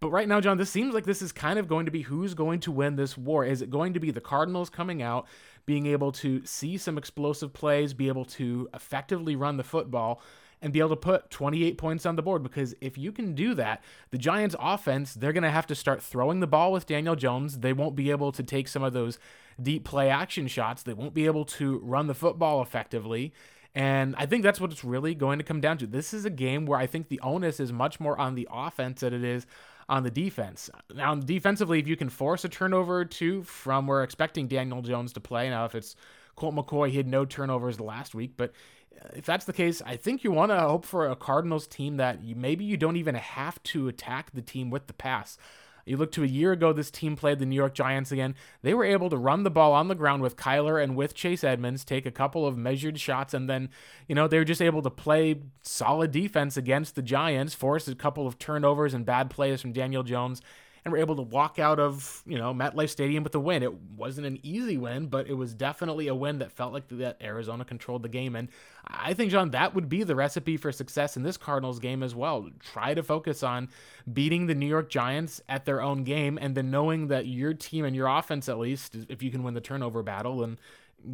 But 0.01 0.11
right 0.11 0.27
now, 0.27 0.41
John, 0.41 0.59
this 0.59 0.71
seems 0.71 0.95
like 0.95 1.05
this 1.05 1.23
is 1.23 1.31
kind 1.31 1.59
of 1.59 1.69
going 1.69 1.87
to 1.87 1.93
be 1.93 2.03
who's 2.03 2.35
going 2.35 2.59
to 2.61 2.73
win 2.73 2.97
this 2.97 3.17
war. 3.17 3.45
Is 3.45 3.63
it 3.63 3.71
going 3.71 3.95
to 3.95 4.01
be 4.01 4.11
the 4.11 4.21
Cardinals 4.21 4.69
coming 4.69 5.01
out, 5.01 5.27
being 5.65 5.87
able 5.87 6.11
to 6.13 6.45
see 6.45 6.77
some 6.77 6.99
explosive 6.99 7.53
plays, 7.53 7.95
be 7.95 8.09
able 8.09 8.25
to 8.25 8.69
effectively 8.75 9.37
run 9.37 9.57
the 9.57 9.65
football? 9.65 10.21
and 10.63 10.73
be 10.73 10.79
able 10.79 10.91
to 10.91 10.97
put 10.97 11.29
28 11.29 11.77
points 11.77 12.07
on 12.07 12.15
the 12.15 12.23
board 12.23 12.43
because 12.43 12.75
if 12.81 12.97
you 12.97 13.11
can 13.11 13.35
do 13.35 13.53
that, 13.55 13.83
the 14.11 14.17
Giants 14.17 14.55
offense, 14.61 15.13
they're 15.13 15.33
going 15.33 15.43
to 15.43 15.51
have 15.51 15.67
to 15.67 15.75
start 15.75 16.01
throwing 16.01 16.39
the 16.39 16.47
ball 16.47 16.71
with 16.71 16.87
Daniel 16.87 17.17
Jones. 17.17 17.59
They 17.59 17.73
won't 17.73 17.97
be 17.97 18.13
able 18.13 18.31
to 18.31 18.45
take 18.45 18.69
some 18.69 18.85
of 18.85 18.93
those 18.93 19.19
deep 19.61 19.85
play 19.85 20.09
action 20.09 20.47
shots. 20.47 20.85
They 20.85 20.95
won't 20.95 21.15
be 21.15 21.27
able 21.27 21.45
to 21.47 21.81
run 21.81 22.07
the 22.07 22.15
football 22.15 22.63
effectively. 22.63 23.35
And 23.75 24.15
I 24.17 24.27
think 24.27 24.43
that's 24.43 24.61
what 24.61 24.71
it's 24.71 24.85
really 24.85 25.15
going 25.15 25.39
to 25.39 25.45
come 25.45 25.61
down 25.61 25.79
to. 25.79 25.87
This 25.87 26.15
is 26.15 26.25
a 26.25 26.31
game 26.31 26.67
where 26.67 26.79
I 26.79 26.87
think 26.87 27.09
the 27.09 27.21
onus 27.21 27.59
is 27.59 27.73
much 27.73 27.99
more 27.99 28.19
on 28.19 28.35
the 28.35 28.47
offense 28.51 29.01
than 29.01 29.15
it 29.15 29.25
is 29.25 29.47
on 29.89 30.03
the 30.03 30.11
defense. 30.11 30.71
Now, 30.95 31.15
defensively, 31.15 31.79
if 31.79 31.87
you 31.87 31.97
can 31.97 32.09
force 32.09 32.45
a 32.45 32.49
turnover 32.49 33.01
or 33.01 33.05
two 33.05 33.43
from 33.43 33.87
where 33.87 34.03
expecting 34.03 34.49
Daniel 34.49 34.83
Jones 34.83 35.13
to 35.15 35.21
play, 35.21 35.51
now 35.51 35.65
if 35.65 35.75
it's 35.75 35.97
Colt 36.37 36.55
McCoy, 36.55 36.91
he 36.91 36.97
had 36.97 37.07
no 37.07 37.25
turnovers 37.25 37.81
last 37.81 38.15
week, 38.15 38.35
but 38.37 38.53
uh, 39.01 39.09
if 39.15 39.25
that's 39.25 39.45
the 39.45 39.53
case, 39.53 39.83
I 39.85 39.97
think 39.97 40.25
you 40.25 40.33
want 40.33 40.51
to 40.51 40.61
hope 40.61 40.85
for 40.85 41.09
a 41.09 41.17
Cardinals 41.17 41.67
team 41.67 41.97
that 41.97 42.23
you, 42.23 42.35
maybe 42.35 42.65
you 42.65 42.77
don't 42.77 42.97
even 42.97 43.15
have 43.15 43.63
to 43.65 43.89
attack 43.89 44.33
the 44.33 44.43
team 44.43 44.71
with 44.71 44.87
the 44.87 44.95
pass. 44.95 45.39
You 45.85 45.97
look 45.97 46.13
to 46.13 46.25
a 46.25 46.27
year 46.27 46.53
ago, 46.53 46.73
this 46.73 46.91
team 46.91 47.17
played 47.17 47.39
the 47.39 47.47
New 47.47 47.57
York 47.57 47.75
Giants 47.75 48.13
again. 48.13 48.35
They 48.63 48.75
were 48.75 48.85
able 48.85 49.11
to 49.11 49.17
run 49.17 49.43
the 49.43 49.51
ball 49.51 49.73
on 49.73 49.89
the 49.89 49.95
ground 49.95 50.23
with 50.23 50.37
Kyler 50.37 50.83
and 50.83 50.97
with 50.97 51.15
Chase 51.15 51.45
Edmonds, 51.45 51.85
take 51.85 52.07
a 52.07 52.11
couple 52.11 52.47
of 52.47 52.57
measured 52.57 53.01
shots, 53.01 53.35
and 53.35 53.49
then, 53.49 53.69
you 54.09 54.15
know, 54.15 54.29
they 54.29 54.39
were 54.39 54.45
just 54.45 54.63
able 54.63 54.83
to 54.83 54.91
play 54.91 55.43
solid 55.63 56.13
defense 56.13 56.57
against 56.57 56.95
the 56.95 57.03
Giants, 57.03 57.55
force 57.55 57.89
a 57.89 57.95
couple 57.95 58.27
of 58.27 58.39
turnovers 58.39 58.95
and 58.95 59.05
bad 59.05 59.31
plays 59.31 59.61
from 59.61 59.73
Daniel 59.73 60.03
Jones, 60.03 60.41
and 60.85 60.93
we 60.93 60.99
were 60.99 61.03
able 61.03 61.17
to 61.17 61.23
walk 61.23 61.59
out 61.59 61.79
of 61.79 62.23
you 62.27 62.39
know 62.39 62.53
MetLife 62.53 62.91
Stadium 62.91 63.23
with 63.23 63.35
a 63.35 63.41
win. 63.41 63.63
It 63.63 63.73
wasn't 63.97 64.27
an 64.27 64.39
easy 64.43 64.77
win, 64.77 65.07
but 65.07 65.29
it 65.29 65.35
was 65.35 65.55
definitely 65.55 66.09
a 66.09 66.15
win 66.15 66.39
that 66.39 66.53
felt 66.53 66.73
like 66.73 66.89
that 66.89 67.19
Arizona 67.23 67.65
controlled 67.65 68.03
the 68.03 68.09
game. 68.09 68.35
And 68.35 68.49
I 68.87 69.15
think 69.15 69.31
John, 69.31 69.51
that 69.51 69.75
would 69.75 69.89
be 69.89 70.03
the 70.03 70.17
recipe 70.17 70.57
for 70.57 70.73
success 70.73 71.17
in 71.17 71.23
this 71.23 71.37
Cardinals 71.37 71.79
game 71.79 72.03
as 72.03 72.15
well. 72.15 72.49
Try 72.61 72.95
to 72.95 73.03
focus 73.03 73.43
on 73.43 73.69
beating 74.13 74.47
the 74.47 74.55
New 74.55 74.67
York 74.67 74.91
Giants 74.91 75.41
at 75.49 75.65
their 75.65 75.81
own 75.81 76.03
game, 76.03 76.39
and 76.41 76.55
then 76.57 76.71
knowing 76.71 77.09
that 77.09 77.27
your 77.27 77.55
team 77.55 77.85
and 77.85 77.95
your 77.95 78.09
offense, 78.09 78.49
at 78.49 78.59
least, 78.59 78.97
if 79.09 79.23
you 79.23 79.31
can 79.31 79.43
win 79.43 79.55
the 79.55 79.61
turnover 79.61 80.03
battle, 80.03 80.43
and 80.43 80.59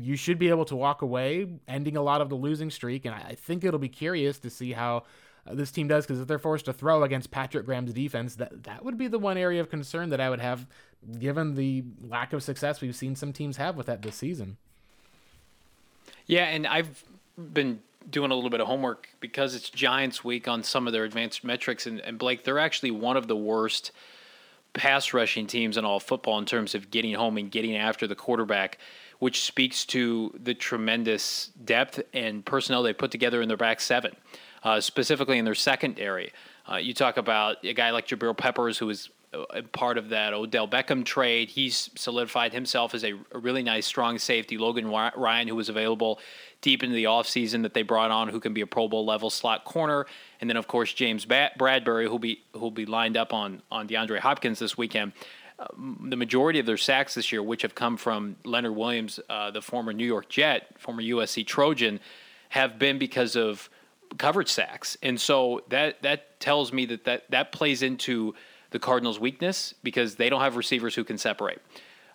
you 0.01 0.17
should 0.17 0.39
be 0.39 0.49
able 0.49 0.65
to 0.67 0.77
walk 0.77 1.03
away, 1.03 1.47
ending 1.67 1.97
a 1.97 2.03
lot 2.03 2.21
of 2.21 2.29
the 2.29 2.35
losing 2.35 2.71
streak. 2.71 3.05
And 3.05 3.15
I 3.15 3.35
think 3.39 3.65
it'll 3.65 3.79
be 3.79 3.89
curious 3.89 4.39
to 4.41 4.51
see 4.51 4.73
how 4.73 5.05
uh, 5.47 5.55
this 5.55 5.71
team 5.71 5.89
does 5.89 6.07
because 6.07 6.21
if 6.21 6.27
they're 6.27 6.39
forced 6.39 6.67
to 6.67 6.73
throw 6.73 7.03
against 7.03 7.31
Patrick 7.31 7.67
Graham's 7.67 7.93
defense, 7.93 8.37
that 8.37 8.65
that 8.65 8.85
would 8.85 8.99
be 8.99 9.09
the 9.09 9.19
one 9.19 9.37
area 9.37 9.61
of 9.61 9.71
concern 9.71 10.11
that 10.11 10.21
I 10.21 10.31
would 10.31 10.41
have, 10.41 10.67
given 11.19 11.55
the 11.55 11.85
lack 12.03 12.33
of 12.33 12.43
success 12.43 12.81
we've 12.81 12.97
seen 12.97 13.17
some 13.17 13.33
teams 13.33 13.57
have 13.57 13.77
with 13.77 13.87
that 13.87 14.03
this 14.03 14.17
season. 14.17 14.57
Yeah, 16.27 16.45
and 16.45 16.67
I've 16.67 17.05
been 17.37 17.81
doing 18.11 18.31
a 18.31 18.35
little 18.35 18.51
bit 18.51 18.61
of 18.61 18.67
homework 18.67 19.09
because 19.21 19.55
it's 19.55 19.71
Giants 19.71 20.25
week 20.25 20.49
on 20.49 20.63
some 20.63 20.87
of 20.87 20.93
their 20.93 21.05
advanced 21.05 21.45
metrics, 21.45 21.87
and, 21.87 22.01
and 22.01 22.19
Blake, 22.19 22.45
they're 22.45 22.59
actually 22.59 22.91
one 22.91 23.17
of 23.17 23.29
the 23.29 23.37
worst 23.37 23.93
pass 24.73 25.13
rushing 25.13 25.47
teams 25.47 25.77
in 25.77 25.85
all 25.85 26.01
football 26.01 26.39
in 26.39 26.45
terms 26.45 26.75
of 26.75 26.91
getting 26.91 27.15
home 27.15 27.37
and 27.37 27.51
getting 27.51 27.77
after 27.77 28.07
the 28.07 28.15
quarterback, 28.15 28.79
which 29.19 29.43
speaks 29.43 29.85
to 29.85 30.33
the 30.43 30.55
tremendous 30.55 31.51
depth 31.65 32.01
and 32.13 32.45
personnel 32.45 32.83
they 32.83 32.93
put 32.93 33.11
together 33.11 33.43
in 33.43 33.49
their 33.49 33.57
back 33.57 33.81
seven, 33.81 34.15
uh, 34.63 34.81
specifically 34.81 35.39
in 35.39 35.45
their 35.45 35.55
secondary. 35.55 36.33
Uh, 36.71 36.77
you 36.77 36.93
talk 36.93 37.17
about 37.17 37.65
a 37.65 37.73
guy 37.73 37.91
like 37.91 38.07
Jabril 38.07 38.37
Peppers, 38.37 38.79
who 38.79 38.87
was 38.87 39.11
part 39.73 39.99
of 39.99 40.09
that 40.09 40.33
Odell 40.33 40.67
Beckham 40.67 41.05
trade. 41.05 41.51
He's 41.51 41.91
solidified 41.95 42.53
himself 42.53 42.95
as 42.95 43.05
a, 43.05 43.13
a, 43.33 43.39
really 43.39 43.63
nice, 43.63 43.87
strong 43.87 44.19
safety. 44.19 44.57
Logan 44.57 44.89
Ryan, 44.89 45.49
who 45.49 45.55
was 45.55 45.69
available 45.69 46.19
deep 46.63 46.83
into 46.83 46.95
the 46.95 47.05
offseason 47.05 47.63
that 47.63 47.75
they 47.75 47.83
brought 47.83 48.11
on, 48.11 48.29
who 48.29 48.41
can 48.41 48.55
be 48.55 48.63
a 48.63 48.67
Pro 48.67 48.89
Bowl 48.89 49.05
level 49.05 49.31
slot 49.31 49.65
corner. 49.65 50.07
And 50.41 50.49
then, 50.49 50.57
of 50.57 50.67
course, 50.67 50.93
James 50.93 51.27
Bradberry, 51.27 52.07
who'll 52.07 52.19
be, 52.19 52.43
who'll 52.55 52.71
be 52.71 52.87
lined 52.87 53.17
up 53.17 53.33
on, 53.33 53.63
on 53.71 53.87
DeAndre 53.87 54.19
Hopkins 54.19 54.59
this 54.59 54.79
weekend. 54.79 55.13
Uh, 55.59 55.67
the 56.05 56.17
majority 56.17 56.59
of 56.59 56.67
their 56.67 56.77
sacks 56.77 57.15
this 57.15 57.33
year, 57.33 57.43
which 57.43 57.63
have 57.63 57.75
come 57.75 57.97
from 57.97 58.37
Leonard 58.45 58.77
Williams, 58.77 59.21
uh, 59.29 59.51
the 59.51 59.61
former 59.61 59.93
New 59.93 60.07
York 60.07 60.29
Jet, 60.29 60.69
former 60.79 61.03
USC 61.03 61.47
Trojan, 61.47 62.01
have 62.51 62.79
been 62.79 62.99
because 62.99 63.37
of 63.37 63.69
coverage 64.17 64.51
sacks. 64.51 64.97
And 65.03 65.21
so 65.21 65.63
that, 65.69 66.03
that 66.03 66.41
tells 66.41 66.73
me 66.73 66.87
that, 66.87 67.05
that 67.05 67.31
that 67.31 67.53
plays 67.53 67.83
into– 67.83 68.35
the 68.71 68.79
Cardinals' 68.79 69.19
weakness 69.19 69.75
because 69.83 70.17
they 70.17 70.29
don't 70.29 70.41
have 70.41 70.57
receivers 70.57 70.95
who 70.95 71.05
can 71.05 71.19
separate. 71.19 71.61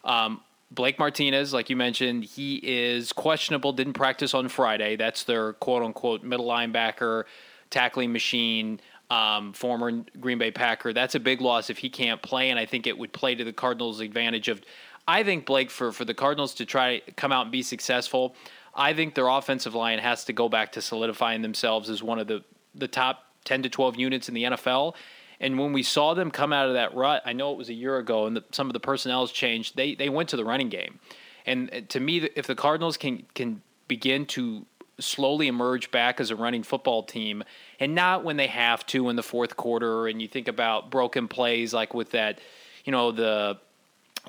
Um, 0.04 0.42
Blake 0.72 0.98
Martinez, 1.00 1.54
like 1.54 1.70
you 1.70 1.76
mentioned, 1.76 2.24
he 2.24 2.56
is 2.64 3.14
questionable, 3.14 3.74
didn't 3.74 3.94
practice 3.94 4.34
on 4.34 4.48
Friday. 4.50 4.96
That's 4.96 5.24
their 5.24 5.54
quote 5.54 5.84
unquote 5.84 6.24
middle 6.24 6.48
linebacker, 6.48 7.26
tackling 7.70 8.12
machine, 8.12 8.80
um, 9.10 9.54
former 9.54 10.04
Green 10.20 10.38
Bay 10.38 10.52
Packer. 10.52 10.94
That's 10.94 11.16
a 11.16 11.20
big 11.20 11.42
loss 11.42 11.70
if 11.70 11.78
he 11.78 11.90
can't 11.90 12.22
play, 12.22 12.50
and 12.50 12.60
I 12.60 12.66
think 12.66 12.88
it 12.88 12.98
would 12.98 13.14
play 13.14 13.36
to 13.36 13.44
the 13.44 13.54
Cardinals' 13.54 14.00
advantage 14.00 14.48
of. 14.48 14.62
I 15.06 15.24
think 15.24 15.46
Blake 15.46 15.70
for 15.70 15.92
for 15.92 16.06
the 16.06 16.14
Cardinals 16.14 16.54
to 16.56 16.66
try 16.66 17.02
come 17.18 17.32
out 17.32 17.44
and 17.44 17.52
be 17.52 17.62
successful. 17.62 18.36
I 18.76 18.94
think 18.94 19.16
their 19.16 19.28
offensive 19.28 19.76
line 19.76 20.00
has 20.00 20.26
to 20.26 20.34
go 20.34 20.50
back 20.50 20.72
to 20.74 20.82
solidifying 20.82 21.42
themselves 21.42 21.90
as 21.90 22.02
one 22.02 22.20
of 22.20 22.28
the 22.28 22.44
the 22.76 22.88
top 22.88 23.26
ten 23.46 23.62
to 23.64 23.70
twelve 23.70 23.98
units 23.98 24.28
in 24.28 24.36
the 24.36 24.44
NFL. 24.44 24.96
And 25.40 25.60
when 25.60 25.74
we 25.74 25.84
saw 25.84 26.14
them 26.14 26.32
come 26.32 26.54
out 26.54 26.68
of 26.68 26.74
that 26.74 26.96
rut, 26.96 27.22
I 27.26 27.34
know 27.34 27.52
it 27.52 27.58
was 27.58 27.70
a 27.70 27.74
year 27.74 27.98
ago, 27.98 28.26
and 28.26 28.38
the, 28.38 28.44
some 28.52 28.68
of 28.68 28.74
the 28.74 28.80
personnel 28.80 29.22
has 29.22 29.32
changed. 29.32 29.76
They 29.76 29.96
they 29.96 30.10
went 30.10 30.30
to 30.30 30.38
the 30.38 30.46
running 30.46 30.70
game, 30.70 31.00
and 31.46 31.70
uh, 31.74 31.82
to 31.90 32.00
me, 32.00 32.30
if 32.36 32.48
the 32.48 32.56
Cardinals 32.56 32.98
can 32.98 33.26
can 33.36 33.62
begin 33.88 34.26
to 34.28 34.66
slowly 35.00 35.48
emerge 35.48 35.92
back 35.92 36.20
as 36.20 36.30
a 36.32 36.36
running 36.36 36.64
football 36.64 37.04
team, 37.04 37.44
and 37.80 37.94
not 37.94 38.24
when 38.24 38.38
they 38.38 38.48
have 38.48 38.86
to 38.88 39.10
in 39.10 39.16
the 39.16 39.24
fourth 39.24 39.58
quarter, 39.58 40.08
and 40.08 40.22
you 40.22 40.28
think 40.28 40.48
about 40.48 40.90
broken 40.90 41.28
plays 41.28 41.74
like 41.74 41.94
with 41.94 42.12
that, 42.12 42.40
you 42.86 42.92
know 42.92 43.12
the 43.12 43.60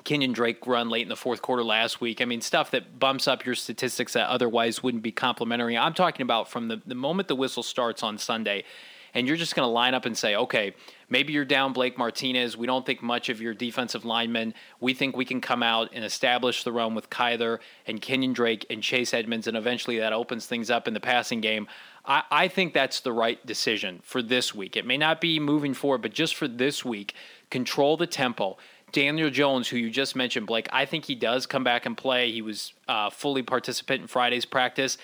Kenyon 0.03 0.33
Drake 0.33 0.67
run 0.67 0.89
late 0.89 1.03
in 1.03 1.09
the 1.09 1.15
fourth 1.15 1.41
quarter 1.41 1.63
last 1.63 2.01
week. 2.01 2.21
I 2.21 2.25
mean, 2.25 2.41
stuff 2.41 2.71
that 2.71 2.99
bumps 2.99 3.27
up 3.27 3.45
your 3.45 3.55
statistics 3.55 4.13
that 4.13 4.27
otherwise 4.27 4.83
wouldn't 4.83 5.03
be 5.03 5.11
complimentary. 5.11 5.77
I'm 5.77 5.93
talking 5.93 6.21
about 6.23 6.49
from 6.49 6.67
the, 6.67 6.81
the 6.85 6.95
moment 6.95 7.27
the 7.27 7.35
whistle 7.35 7.63
starts 7.63 8.03
on 8.03 8.17
Sunday 8.17 8.65
and 9.15 9.25
you're 9.27 9.37
just 9.37 9.55
going 9.55 9.65
to 9.65 9.71
line 9.71 9.93
up 9.93 10.05
and 10.05 10.15
say, 10.15 10.35
okay, 10.35 10.75
maybe 11.09 11.31
you're 11.31 11.45
down 11.45 11.71
Blake 11.71 11.97
Martinez. 11.97 12.57
We 12.57 12.67
don't 12.67 12.85
think 12.85 13.01
much 13.01 13.29
of 13.29 13.41
your 13.41 13.53
defensive 13.53 14.03
linemen. 14.03 14.53
We 14.81 14.93
think 14.93 15.15
we 15.15 15.23
can 15.23 15.39
come 15.39 15.63
out 15.63 15.89
and 15.93 16.03
establish 16.03 16.65
the 16.65 16.73
run 16.73 16.93
with 16.93 17.09
Kyler 17.09 17.59
and 17.87 18.01
Kenyon 18.01 18.33
Drake 18.33 18.65
and 18.69 18.83
Chase 18.83 19.13
Edmonds, 19.13 19.47
and 19.47 19.55
eventually 19.55 19.99
that 19.99 20.11
opens 20.11 20.45
things 20.45 20.69
up 20.69 20.85
in 20.85 20.93
the 20.93 20.99
passing 20.99 21.39
game. 21.39 21.67
I, 22.03 22.23
I 22.29 22.47
think 22.49 22.73
that's 22.73 22.99
the 22.99 23.13
right 23.13 23.43
decision 23.45 24.01
for 24.03 24.21
this 24.21 24.53
week. 24.53 24.75
It 24.75 24.85
may 24.85 24.97
not 24.97 25.21
be 25.21 25.39
moving 25.39 25.73
forward, 25.73 26.01
but 26.01 26.13
just 26.13 26.35
for 26.35 26.49
this 26.49 26.83
week, 26.83 27.15
control 27.49 27.95
the 27.95 28.07
tempo. 28.07 28.57
Daniel 28.95 29.29
Jones, 29.29 29.67
who 29.67 29.75
you 29.75 29.89
just 29.89 30.15
mentioned, 30.15 30.47
Blake, 30.47 30.69
I 30.71 30.85
think 30.85 31.03
he 31.03 31.15
does 31.15 31.45
come 31.45 31.65
back 31.65 31.85
and 31.85 31.97
play. 31.97 32.31
He 32.31 32.41
was 32.41 32.71
uh, 32.87 33.09
fully 33.09 33.43
participant 33.43 34.03
in 34.03 34.07
Friday's 34.07 34.45
practice 34.45 34.97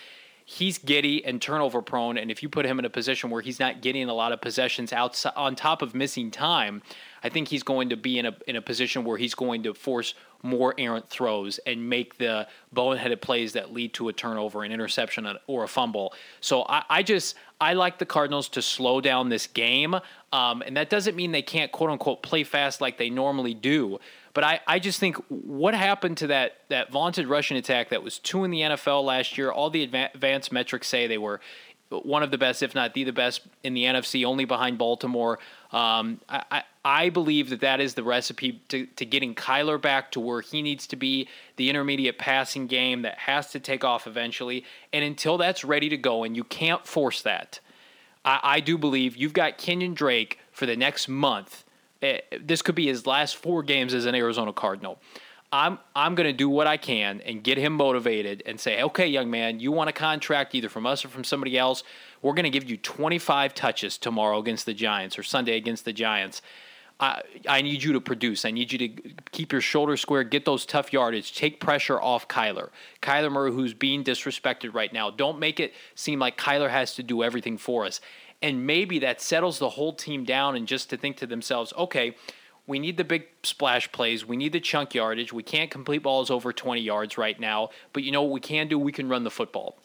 he's 0.52 0.78
giddy 0.78 1.24
and 1.24 1.42
turnover 1.42 1.82
prone. 1.82 2.18
And 2.18 2.30
if 2.30 2.44
you 2.44 2.50
put 2.50 2.66
him 2.66 2.78
in 2.80 2.86
a 2.86 2.90
position 2.90 3.30
where 3.30 3.42
he's 3.42 3.60
not 3.60 3.82
getting 3.82 4.10
a 4.10 4.14
lot 4.14 4.32
of 4.32 4.42
possessions 4.42 4.92
outside, 4.92 5.34
on 5.36 5.56
top 5.56 5.82
of 5.82 5.96
missing 5.96 6.30
time, 6.30 6.82
I 7.24 7.30
think 7.30 7.48
he's 7.48 7.64
going 7.64 7.90
to 7.90 7.98
be 7.98 8.20
in 8.20 8.26
a 8.26 8.36
in 8.48 8.56
a 8.56 8.62
position 8.62 9.04
where 9.04 9.18
he's 9.18 9.36
going 9.36 9.64
to 9.64 9.74
force 9.74 10.14
more 10.44 10.74
errant 10.78 11.10
throws 11.10 11.60
and 11.60 11.90
make 11.90 12.18
the 12.18 12.48
boneheaded 12.74 13.22
plays 13.22 13.54
that 13.54 13.74
lead 13.74 13.94
to 13.94 14.10
a 14.10 14.14
turnover, 14.14 14.64
an 14.64 14.72
interception, 14.72 15.28
or 15.48 15.64
a 15.64 15.68
fumble. 15.68 16.14
So 16.40 16.64
I, 16.64 16.84
I 16.90 17.04
just 17.04 17.36
I 17.60 17.74
like 17.74 18.00
the 18.00 18.06
Cardinals 18.06 18.50
to 18.50 18.62
slow 18.62 19.02
down 19.02 19.30
this 19.30 19.48
game, 19.48 19.96
um, 20.34 20.64
and 20.66 20.76
that 20.78 20.90
doesn't 20.90 21.16
mean 21.16 21.32
they 21.32 21.42
can't 21.42 21.72
quote 21.72 21.90
unquote 21.90 22.24
play 22.24 22.44
fast 22.44 22.82
like 22.82 22.98
they 22.98 23.10
normally 23.10 23.54
do. 23.54 24.00
But 24.34 24.44
I, 24.44 24.62
I 24.66 24.80
just 24.80 25.00
think 25.00 25.18
what 25.30 25.74
happened 25.74 26.18
to 26.18 26.28
that 26.28 26.62
that 26.70 26.92
vaunted 26.92 27.28
rushing 27.28 27.58
attack 27.58 27.90
that 27.90 28.02
was 28.02 28.18
two 28.18 28.44
in 28.44 28.52
the 28.52 28.62
NFL 28.62 29.04
last 29.04 29.38
year. 29.38 29.52
All 29.52 29.70
the 29.70 29.84
advanced 29.84 30.52
metrics 30.52 30.88
say 30.88 31.08
they 31.08 31.18
were 31.18 31.42
one 31.90 32.24
of 32.24 32.32
the 32.32 32.38
best, 32.38 32.64
if 32.64 32.74
not 32.74 32.94
the 32.94 33.04
the 33.04 33.14
best, 33.14 33.42
in 33.64 33.74
the 33.74 33.84
NFC, 33.84 34.26
only 34.26 34.46
behind 34.46 34.78
Baltimore. 34.78 35.40
Um, 35.72 36.22
I, 36.30 36.64
I, 36.84 37.10
believe 37.10 37.50
that 37.50 37.62
that 37.62 37.80
is 37.80 37.94
the 37.94 38.04
recipe 38.04 38.62
to, 38.70 38.86
to 38.86 39.06
getting 39.06 39.36
Kyler 39.36 39.82
back 39.82 40.12
to 40.12 40.20
where 40.20 40.42
he 40.42 40.62
needs 40.62 40.88
to 40.88 40.96
be, 40.96 41.28
the 41.56 41.70
intermediate 41.70 42.18
passing 42.18 42.68
game 42.68 43.04
that 43.04 43.18
has 43.20 43.52
to 43.52 43.60
take 43.60 43.84
off 43.84 44.08
eventually. 44.08 44.66
And 44.92 45.04
until 45.04 45.38
that's 45.38 45.64
ready 45.64 45.90
to 45.90 45.98
go, 45.98 46.24
and 46.24 46.36
you 46.36 46.44
can't 46.44 46.86
force 46.86 47.22
that, 47.22 47.60
I, 48.26 48.40
I 48.44 48.60
do 48.60 48.78
believe 48.78 49.16
you've 49.16 49.34
got 49.34 49.58
Kenyon 49.58 49.94
Drake 49.94 50.40
for 50.52 50.66
the 50.66 50.76
next 50.76 51.08
month 51.08 51.64
Eh, 52.02 52.20
this 52.42 52.62
could 52.62 52.76
be 52.76 52.88
his 52.88 53.06
last 53.06 53.36
four 53.36 53.64
games 53.64 53.94
as 53.94 54.06
an 54.06 54.16
Arizona 54.16 54.52
Cardinal. 54.52 55.00
I'm 55.54 55.80
I'm 55.96 56.16
going 56.16 56.28
to 56.28 56.34
do 56.34 56.50
what 56.50 56.66
I 56.66 56.78
can 56.78 57.22
and 57.22 57.44
get 57.44 57.58
him 57.58 57.74
motivated 57.74 58.42
and 58.46 58.60
say, 58.60 58.82
okay, 58.82 59.06
young 59.08 59.30
man, 59.30 59.60
you 59.60 59.72
want 59.72 59.90
a 59.90 59.94
contract 59.94 60.56
either 60.56 60.70
from 60.70 60.86
us 60.86 61.04
or 61.04 61.10
from 61.10 61.24
somebody 61.24 61.58
else. 61.58 61.84
We're 62.22 62.34
going 62.34 62.44
to 62.44 62.50
give 62.50 62.70
you 62.70 62.78
25 62.78 63.54
touches 63.54 63.98
tomorrow 63.98 64.40
against 64.40 64.66
the 64.66 64.74
Giants 64.74 65.20
or 65.20 65.24
Sunday 65.24 65.58
against 65.58 65.86
the 65.86 65.94
Giants. 65.94 66.42
I, 67.02 67.24
I 67.50 67.62
need 67.64 67.82
you 67.82 67.94
to 67.94 68.02
produce. 68.02 68.46
I 68.46 68.52
need 68.52 68.72
you 68.72 68.78
to 68.78 68.90
keep 69.32 69.52
your 69.52 69.60
shoulder 69.60 69.98
square, 69.98 70.24
get 70.24 70.46
those 70.46 70.66
tough 70.68 70.94
yardage, 70.94 71.34
take 71.34 71.60
pressure 71.60 72.00
off 72.00 72.28
Kyler. 72.28 72.70
Kyler 73.02 73.32
Murray, 73.32 73.52
who's 73.52 73.74
being 73.74 74.04
disrespected 74.04 74.74
right 74.76 74.94
now. 74.94 75.10
Don't 75.10 75.40
make 75.40 75.60
it 75.60 75.74
seem 75.96 76.20
like 76.20 76.38
Kyler 76.38 76.70
has 76.70 76.94
to 76.96 77.04
do 77.04 77.24
everything 77.24 77.58
for 77.58 77.86
us. 77.86 78.00
And 78.44 78.68
maybe 78.68 79.00
that 79.00 79.20
settles 79.20 79.58
the 79.58 79.70
whole 79.70 79.94
team 79.94 80.24
down 80.24 80.56
and 80.56 80.68
just 80.68 80.90
to 80.92 80.98
think 80.98 81.18
to 81.18 81.28
themselves, 81.28 81.74
okay, 81.76 82.16
we 82.68 82.78
need 82.78 82.98
the 82.98 83.04
big 83.04 83.26
splash 83.44 83.92
plays. 83.92 84.26
We 84.26 84.38
need 84.38 84.54
the 84.54 84.60
chunk 84.60 84.94
yardage. 84.94 85.34
We 85.34 85.44
can't 85.44 85.72
complete 85.72 86.04
balls 86.04 86.30
over 86.30 86.54
20 86.54 86.82
yards 86.82 87.18
right 87.18 87.40
now. 87.40 87.70
But 87.94 88.04
you 88.04 88.12
know 88.12 88.22
what 88.22 88.32
we 88.32 88.40
can 88.40 88.68
do? 88.68 88.78
We 88.78 88.92
can 88.92 89.10
run 89.10 89.24
the 89.24 89.32
football. 89.32 89.78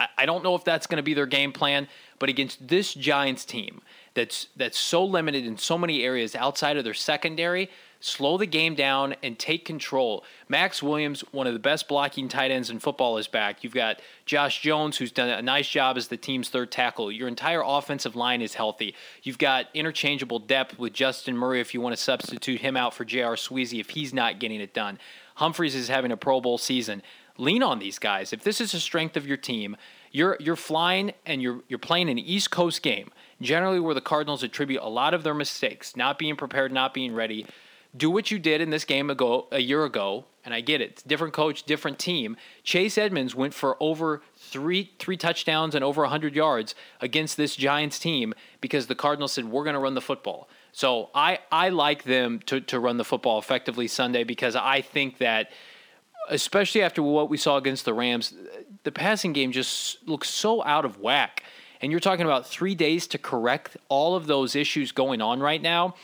I, 0.00 0.08
I 0.18 0.26
don't 0.26 0.42
know 0.42 0.54
if 0.54 0.64
that's 0.64 0.86
going 0.86 0.96
to 0.96 1.02
be 1.02 1.14
their 1.14 1.26
game 1.26 1.52
plan, 1.52 1.88
but 2.18 2.30
against 2.30 2.66
this 2.66 2.94
Giants 2.94 3.44
team 3.44 3.82
that's 4.14 4.48
that's 4.56 4.78
so 4.78 5.04
limited 5.04 5.46
in 5.46 5.56
so 5.58 5.78
many 5.78 6.04
areas 6.04 6.34
outside 6.34 6.76
of 6.76 6.84
their 6.84 6.94
secondary, 6.94 7.70
slow 8.00 8.36
the 8.36 8.46
game 8.46 8.74
down 8.74 9.14
and 9.22 9.38
take 9.38 9.64
control. 9.64 10.24
Maxx 10.48 10.82
Williams, 10.82 11.22
one 11.32 11.46
of 11.46 11.52
the 11.52 11.58
best 11.58 11.88
blocking 11.88 12.28
tight 12.28 12.50
ends 12.50 12.68
in 12.68 12.78
football, 12.78 13.16
is 13.16 13.28
back. 13.28 13.62
You've 13.62 13.74
got 13.74 14.00
Josh 14.26 14.60
Jones, 14.60 14.96
who's 14.98 15.12
done 15.12 15.28
a 15.28 15.40
nice 15.40 15.68
job 15.68 15.96
as 15.96 16.08
the 16.08 16.16
team's 16.16 16.48
third 16.48 16.70
tackle. 16.70 17.12
Your 17.12 17.28
entire 17.28 17.62
offensive 17.64 18.16
line 18.16 18.42
is 18.42 18.54
healthy. 18.54 18.94
You've 19.22 19.38
got 19.38 19.66
interchangeable 19.72 20.40
depth 20.40 20.78
with 20.78 20.92
Justin 20.92 21.36
Murray 21.36 21.60
if 21.60 21.72
you 21.72 21.80
want 21.80 21.96
to 21.96 22.02
substitute 22.02 22.60
him 22.60 22.76
out 22.76 22.92
for 22.92 23.04
J.R. 23.04 23.36
Sweezy 23.36 23.80
if 23.80 23.90
he's 23.90 24.12
not 24.12 24.40
getting 24.40 24.60
it 24.60 24.74
done. 24.74 24.98
Humphries 25.36 25.74
is 25.74 25.88
having 25.88 26.12
a 26.12 26.16
Pro 26.16 26.40
Bowl 26.40 26.58
season. 26.58 27.02
Lean 27.38 27.62
on 27.62 27.78
these 27.78 27.98
guys. 27.98 28.32
If 28.32 28.42
this 28.44 28.60
is 28.60 28.74
a 28.74 28.80
strength 28.80 29.16
of 29.16 29.26
your 29.26 29.38
team, 29.38 29.76
you're 30.10 30.36
you're 30.38 30.56
flying 30.56 31.12
and 31.24 31.40
you're 31.40 31.60
you're 31.68 31.78
playing 31.78 32.10
an 32.10 32.18
East 32.18 32.50
Coast 32.50 32.82
game, 32.82 33.10
generally 33.42 33.80
where 33.80 33.94
the 33.94 34.00
Cardinals 34.00 34.42
attribute 34.42 34.82
a 34.82 34.88
lot 34.88 35.14
of 35.14 35.22
their 35.22 35.34
mistakes, 35.34 35.96
not 35.96 36.18
being 36.18 36.36
prepared, 36.36 36.72
not 36.72 36.94
being 36.94 37.14
ready 37.14 37.46
do 37.96 38.10
what 38.10 38.30
you 38.30 38.38
did 38.38 38.60
in 38.60 38.70
this 38.70 38.84
game 38.84 39.10
ago 39.10 39.46
a 39.52 39.60
year 39.60 39.84
ago 39.84 40.24
and 40.44 40.52
i 40.52 40.60
get 40.60 40.80
it. 40.80 41.02
Different 41.06 41.34
coach 41.34 41.62
different 41.64 41.98
team. 41.98 42.36
Chase 42.64 42.98
edmonds 42.98 43.34
went 43.34 43.54
for 43.54 43.76
over 43.80 44.22
three 44.36 44.92
three 44.98 45.16
touchdowns 45.16 45.74
and 45.74 45.84
over 45.84 46.02
100 46.02 46.34
yards 46.34 46.74
against 47.00 47.36
this 47.36 47.54
giants 47.54 47.98
team 47.98 48.34
because 48.60 48.86
the 48.86 48.94
cardinals 48.94 49.32
said 49.32 49.44
we're 49.44 49.64
going 49.64 49.74
to 49.74 49.80
run 49.80 49.94
the 49.94 50.00
football. 50.00 50.48
So 50.72 51.10
i 51.14 51.38
i 51.50 51.68
like 51.68 52.04
them 52.04 52.40
to, 52.46 52.60
to 52.60 52.80
run 52.80 52.96
the 52.96 53.04
football 53.04 53.38
effectively 53.38 53.88
sunday 53.88 54.24
because 54.24 54.56
i 54.56 54.80
think 54.80 55.18
that 55.18 55.50
especially 56.28 56.82
after 56.82 57.02
what 57.02 57.28
we 57.28 57.36
saw 57.36 57.56
against 57.56 57.84
the 57.84 57.92
Rams, 57.92 58.32
the 58.84 58.92
passing 58.92 59.32
game 59.32 59.50
just 59.50 60.06
looks 60.06 60.28
so 60.28 60.62
out 60.62 60.84
of 60.84 61.00
whack. 61.00 61.42
And 61.82 61.90
you're 61.90 62.00
talking 62.00 62.24
about 62.24 62.46
three 62.46 62.74
days 62.74 63.06
to 63.08 63.18
correct 63.18 63.76
all 63.88 64.14
of 64.14 64.26
those 64.26 64.54
issues 64.54 64.92
going 64.92 65.20
on 65.20 65.40
right 65.40 65.60
now. 65.60 65.94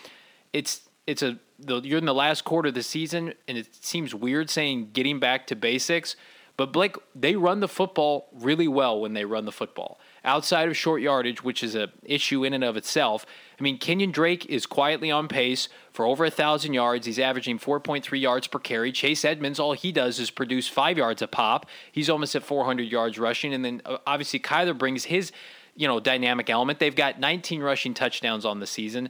It's 0.53 0.89
it's 1.07 1.23
a 1.23 1.39
the, 1.59 1.81
you're 1.81 1.99
in 1.99 2.05
the 2.05 2.15
last 2.15 2.45
quarter 2.45 2.69
of 2.69 2.75
the 2.75 2.83
season, 2.83 3.35
and 3.47 3.59
it 3.59 3.75
seems 3.85 4.15
weird 4.15 4.51
saying 4.51 4.91
getting 4.93 5.19
back 5.19 5.47
to 5.49 5.57
basics. 5.57 6.17
But 6.59 6.73
Blake, 6.73 6.97
they 7.15 7.37
run 7.37 7.61
the 7.61 7.69
football 7.69 8.29
really 8.33 8.67
well 8.67 9.01
when 9.01 9.13
they 9.13 9.25
run 9.25 9.45
the 9.45 9.53
football. 9.53 10.01
Outside 10.25 10.69
of 10.69 10.77
short 10.77 11.01
yardage, 11.01 11.45
which 11.45 11.63
is 11.63 11.77
an 11.77 11.93
issue 12.03 12.45
in 12.45 12.53
and 12.53 12.65
of 12.65 12.77
itself, 12.77 13.25
I 13.59 13.63
mean, 13.63 13.79
Kenyon 13.79 14.11
Drake 14.11 14.45
is 14.47 14.67
quietly 14.67 15.09
on 15.09 15.29
pace 15.29 15.69
for 15.93 16.05
over 16.05 16.25
a 16.25 16.33
thousand 16.33 16.75
yards. 16.75 17.07
He's 17.07 17.21
averaging 17.21 17.61
4.3 17.61 18.21
yards 18.21 18.49
per 18.49 18.59
carry. 18.59 18.91
Chase 18.91 19.25
Edmonds, 19.25 19.61
all 19.61 19.75
he 19.75 19.93
does 19.93 20.19
is 20.19 20.33
produce 20.33 20.67
five 20.67 20.99
yards 20.99 21.23
a 21.23 21.29
pop. 21.29 21.67
He's 21.93 22.11
almost 22.11 22.35
at 22.35 22.43
400 22.43 22.83
yards 22.83 23.21
rushing, 23.21 23.55
and 23.55 23.65
then 23.65 23.81
uh, 23.85 23.99
obviously 24.05 24.41
Kyler 24.41 24.77
brings 24.77 25.05
his 25.05 25.31
you 25.79 25.87
know 25.87 26.01
dynamic 26.01 26.51
element. 26.51 26.81
They've 26.81 26.95
got 26.95 27.21
19 27.21 27.63
rushing 27.63 27.95
touchdowns 27.95 28.45
on 28.45 28.59
the 28.59 28.67
season. 28.67 29.09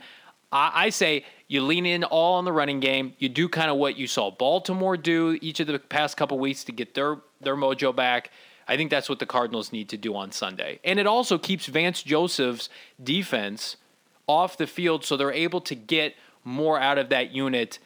I, 0.52 0.70
I 0.74 0.88
say 0.90 1.24
you 1.48 1.62
lean 1.62 1.86
in 1.86 2.04
all 2.04 2.34
on 2.34 2.44
the 2.44 2.52
running 2.52 2.78
game. 2.78 3.14
You 3.18 3.30
do 3.30 3.48
kind 3.48 3.70
of 3.70 3.78
what 3.78 3.96
you 3.96 4.06
saw 4.06 4.30
Baltimore 4.30 4.96
do 4.96 5.38
each 5.40 5.60
of 5.60 5.66
the 5.66 5.78
past 5.78 6.16
couple 6.16 6.38
weeks 6.38 6.64
to 6.64 6.72
get 6.72 6.94
their 6.94 7.16
their 7.40 7.56
mojo 7.56 7.96
back. 7.96 8.30
I 8.68 8.76
think 8.76 8.90
that's 8.90 9.08
what 9.08 9.18
the 9.18 9.26
Cardinals 9.26 9.72
need 9.72 9.88
to 9.88 9.96
do 9.96 10.14
on 10.14 10.30
Sunday. 10.30 10.78
And 10.84 10.98
it 10.98 11.06
also 11.06 11.38
keeps 11.38 11.64
Vance 11.66 12.02
Joseph's 12.02 12.68
defense 13.02 13.78
off 14.26 14.58
the 14.58 14.66
field 14.66 15.06
so 15.06 15.16
they're 15.16 15.32
able 15.32 15.62
to 15.62 15.74
get 15.74 16.14
more 16.44 16.78
out 16.78 16.98
of 16.98 17.08
that 17.08 17.30
unit 17.30 17.78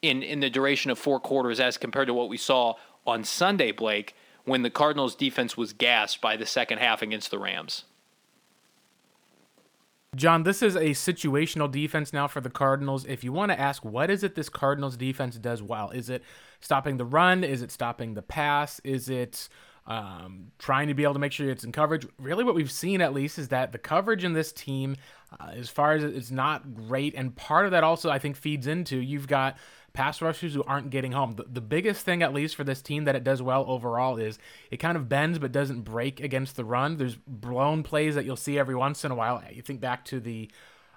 in 0.00 0.22
in 0.22 0.38
the 0.38 0.48
duration 0.48 0.92
of 0.92 0.98
four 0.98 1.18
quarters 1.18 1.58
as 1.58 1.76
compared 1.76 2.06
to 2.06 2.14
what 2.14 2.28
we 2.28 2.36
saw 2.36 2.74
on 3.04 3.24
Sunday, 3.24 3.72
Blake, 3.72 4.14
when 4.44 4.62
the 4.62 4.70
Cardinals 4.70 5.16
defense 5.16 5.56
was 5.56 5.72
gassed 5.72 6.20
by 6.20 6.36
the 6.36 6.46
second 6.46 6.78
half 6.78 7.02
against 7.02 7.32
the 7.32 7.38
Rams. 7.40 7.84
John, 10.14 10.42
this 10.42 10.60
is 10.60 10.76
a 10.76 10.90
situational 10.90 11.70
defense 11.70 12.12
now 12.12 12.28
for 12.28 12.42
the 12.42 12.50
Cardinals. 12.50 13.06
If 13.06 13.24
you 13.24 13.32
want 13.32 13.50
to 13.50 13.58
ask, 13.58 13.82
what 13.82 14.10
is 14.10 14.22
it 14.22 14.34
this 14.34 14.50
Cardinals 14.50 14.94
defense 14.98 15.36
does 15.36 15.62
well? 15.62 15.88
Is 15.88 16.10
it 16.10 16.22
stopping 16.60 16.98
the 16.98 17.06
run? 17.06 17.42
Is 17.42 17.62
it 17.62 17.72
stopping 17.72 18.12
the 18.12 18.20
pass? 18.20 18.78
Is 18.84 19.08
it 19.08 19.48
um, 19.86 20.52
trying 20.58 20.88
to 20.88 20.94
be 20.94 21.02
able 21.02 21.14
to 21.14 21.18
make 21.18 21.32
sure 21.32 21.48
it's 21.48 21.64
in 21.64 21.72
coverage? 21.72 22.06
Really, 22.18 22.44
what 22.44 22.54
we've 22.54 22.70
seen 22.70 23.00
at 23.00 23.14
least 23.14 23.38
is 23.38 23.48
that 23.48 23.72
the 23.72 23.78
coverage 23.78 24.22
in 24.22 24.34
this 24.34 24.52
team, 24.52 24.96
uh, 25.40 25.52
as 25.54 25.70
far 25.70 25.92
as 25.92 26.04
it's 26.04 26.30
not 26.30 26.74
great. 26.74 27.14
And 27.14 27.34
part 27.34 27.64
of 27.64 27.70
that 27.70 27.82
also, 27.82 28.10
I 28.10 28.18
think, 28.18 28.36
feeds 28.36 28.66
into 28.66 28.98
you've 28.98 29.28
got 29.28 29.56
pass 29.92 30.22
rushers 30.22 30.54
who 30.54 30.62
aren't 30.64 30.90
getting 30.90 31.12
home. 31.12 31.34
The, 31.34 31.44
the 31.44 31.60
biggest 31.60 32.04
thing, 32.04 32.22
at 32.22 32.32
least 32.32 32.56
for 32.56 32.64
this 32.64 32.82
team, 32.82 33.04
that 33.04 33.16
it 33.16 33.24
does 33.24 33.42
well 33.42 33.64
overall 33.68 34.16
is 34.16 34.38
it 34.70 34.78
kind 34.78 34.96
of 34.96 35.08
bends 35.08 35.38
but 35.38 35.52
doesn't 35.52 35.82
break 35.82 36.20
against 36.20 36.56
the 36.56 36.64
run. 36.64 36.96
There's 36.96 37.16
blown 37.16 37.82
plays 37.82 38.14
that 38.14 38.24
you'll 38.24 38.36
see 38.36 38.58
every 38.58 38.74
once 38.74 39.04
in 39.04 39.10
a 39.10 39.14
while. 39.14 39.42
You 39.50 39.62
think 39.62 39.80
back 39.80 40.04
to 40.06 40.20
the 40.20 40.50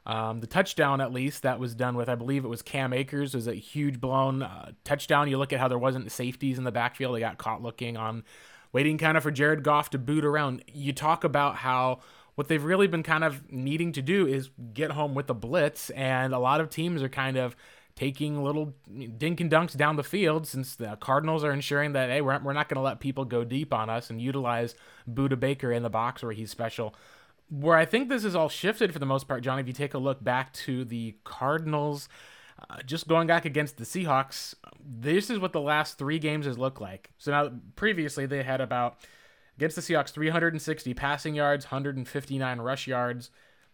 um, 0.06 0.40
the 0.40 0.48
touchdown, 0.48 1.02
at 1.02 1.12
least, 1.12 1.42
that 1.42 1.60
was 1.60 1.74
done 1.74 1.96
with, 1.96 2.10
I 2.10 2.16
believe 2.16 2.46
it 2.46 2.48
was 2.48 2.62
Cam 2.62 2.94
Akers, 2.94 3.34
was 3.34 3.48
a 3.48 3.56
huge 3.56 4.00
blown 4.00 4.44
uh, 4.44 4.74
touchdown. 4.84 5.30
You 5.30 5.40
look 5.40 5.52
at 5.52 5.60
how 5.60 5.68
there 5.68 5.80
wasn't 5.80 6.12
safeties 6.12 6.60
in 6.60 6.64
the 6.64 6.72
backfield. 6.72 7.16
They 7.16 7.22
got 7.22 7.40
caught 7.40 7.64
looking 7.64 7.98
on, 7.98 8.24
waiting 8.72 9.00
kind 9.00 9.18
of 9.18 9.24
for 9.24 9.32
Jared 9.32 9.64
Goff 9.64 9.90
to 9.92 9.98
boot 9.98 10.24
around. 10.24 10.64
You 10.72 10.94
talk 10.94 11.24
about 11.24 11.56
how 11.56 12.02
what 12.36 12.50
they've 12.50 12.64
really 12.64 12.88
been 12.88 13.02
kind 13.02 13.24
of 13.24 13.52
needing 13.52 13.94
to 13.94 14.02
do 14.02 14.28
is 14.28 14.50
get 14.74 14.92
home 14.92 15.16
with 15.16 15.26
the 15.26 15.34
blitz, 15.34 15.90
and 15.92 16.34
a 16.34 16.40
lot 16.40 16.62
of 16.62 16.70
teams 16.70 17.02
are 17.02 17.10
kind 17.10 17.38
of 17.38 17.56
taking 17.96 18.44
little 18.44 18.74
dink 19.18 19.40
and 19.40 19.50
dunks 19.50 19.76
down 19.76 19.96
the 19.96 20.04
field 20.04 20.46
since 20.46 20.76
the 20.76 20.98
Cardinals 20.98 21.44
are 21.44 21.52
ensuring 21.52 21.94
that, 21.94 22.10
hey, 22.10 22.22
we're, 22.22 22.40
we're 22.40 22.54
not 22.54 22.68
going 22.68 22.76
to 22.76 22.82
let 22.82 23.00
people 23.00 23.24
go 23.24 23.46
deep 23.46 23.74
on 23.74 23.90
us 23.90 24.10
and 24.10 24.22
utilize 24.22 24.76
Budda 25.10 25.40
Baker 25.40 25.72
in 25.72 25.82
the 25.82 25.90
box 25.90 26.22
where 26.22 26.34
he's 26.34 26.52
special. 26.52 26.94
Where 27.50 27.78
I 27.78 27.86
think 27.86 28.10
this 28.10 28.26
is 28.26 28.36
all 28.36 28.50
shifted 28.50 28.92
for 28.92 29.00
the 29.00 29.06
most 29.06 29.28
part, 29.28 29.44
John, 29.44 29.60
if 29.60 29.68
you 29.68 29.74
take 29.74 29.94
a 29.94 30.00
look 30.00 30.22
back 30.22 30.52
to 30.54 30.84
the 30.84 31.16
Cardinals, 31.24 32.10
uh, 32.70 32.82
just 32.86 33.08
going 33.08 33.28
back 33.28 33.46
against 33.46 33.78
the 33.78 33.86
Seahawks, 33.86 34.56
this 34.84 35.30
is 35.30 35.40
what 35.40 35.54
the 35.54 35.62
last 35.62 35.98
three 35.98 36.20
games 36.20 36.46
has 36.48 36.58
looked 36.58 36.82
like. 36.82 37.12
So 37.18 37.32
now, 37.32 37.52
previously, 37.78 38.26
they 38.26 38.44
had 38.44 38.60
about, 38.60 38.98
against 39.58 39.78
the 39.78 39.82
Seahawks, 39.82 40.10
360 40.10 40.94
passing 40.96 41.36
yards, 41.36 41.66
159 41.66 42.60
rush 42.60 42.88
yards. 42.88 43.30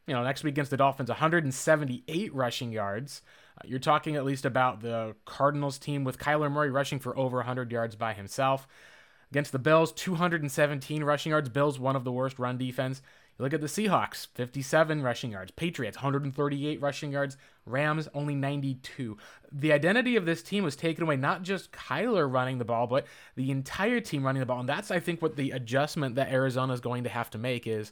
You 0.06 0.14
know, 0.14 0.24
next 0.24 0.44
week 0.44 0.54
against 0.54 0.72
the 0.72 0.78
Dolphins, 0.78 1.10
178 1.10 2.36
rushing 2.36 2.72
yards. 2.72 3.22
You're 3.66 3.80
talking 3.80 4.16
at 4.16 4.26
least 4.26 4.46
about 4.46 4.82
the 4.82 5.16
Cardinals 5.26 5.78
team 5.78 6.04
with 6.04 6.18
Kyler 6.18 6.52
Murray 6.52 6.72
rushing 6.72 7.00
for 7.00 7.18
over 7.18 7.38
100 7.38 7.72
yards 7.72 7.96
by 7.96 8.14
himself. 8.14 8.68
Against 9.32 9.52
the 9.54 9.60
Bills, 9.60 9.94
217 9.94 11.04
rushing 11.04 11.30
yards. 11.30 11.50
Bills, 11.50 11.80
one 11.80 11.96
of 11.96 12.04
the 12.04 12.12
worst 12.12 12.38
run 12.38 12.58
defense. 12.58 13.02
You 13.40 13.44
look 13.44 13.54
at 13.54 13.62
the 13.62 13.68
Seahawks, 13.68 14.28
57 14.34 15.02
rushing 15.02 15.32
yards. 15.32 15.52
Patriots, 15.52 15.98
138 15.98 16.82
rushing 16.82 17.12
yards. 17.12 17.38
Rams, 17.66 18.10
only 18.14 18.36
92. 18.36 19.18
The 19.52 19.72
identity 19.72 20.16
of 20.18 20.26
this 20.26 20.44
team 20.44 20.64
was 20.64 20.76
taken 20.76 21.04
away, 21.04 21.16
not 21.16 21.44
just 21.44 21.72
Kyler 21.72 22.32
running 22.32 22.58
the 22.58 22.66
ball, 22.66 22.88
but 22.88 23.06
the 23.36 23.52
entire 23.52 24.02
team 24.02 24.26
running 24.26 24.42
the 24.42 24.46
ball. 24.46 24.60
And 24.60 24.70
that's, 24.70 24.92
I 24.92 25.00
think, 25.00 25.22
what 25.22 25.38
the 25.38 25.52
adjustment 25.52 26.16
that 26.16 26.32
Arizona 26.32 26.74
is 26.74 26.82
going 26.82 27.06
to 27.06 27.10
have 27.10 27.30
to 27.32 27.38
make 27.38 27.68
is 27.68 27.92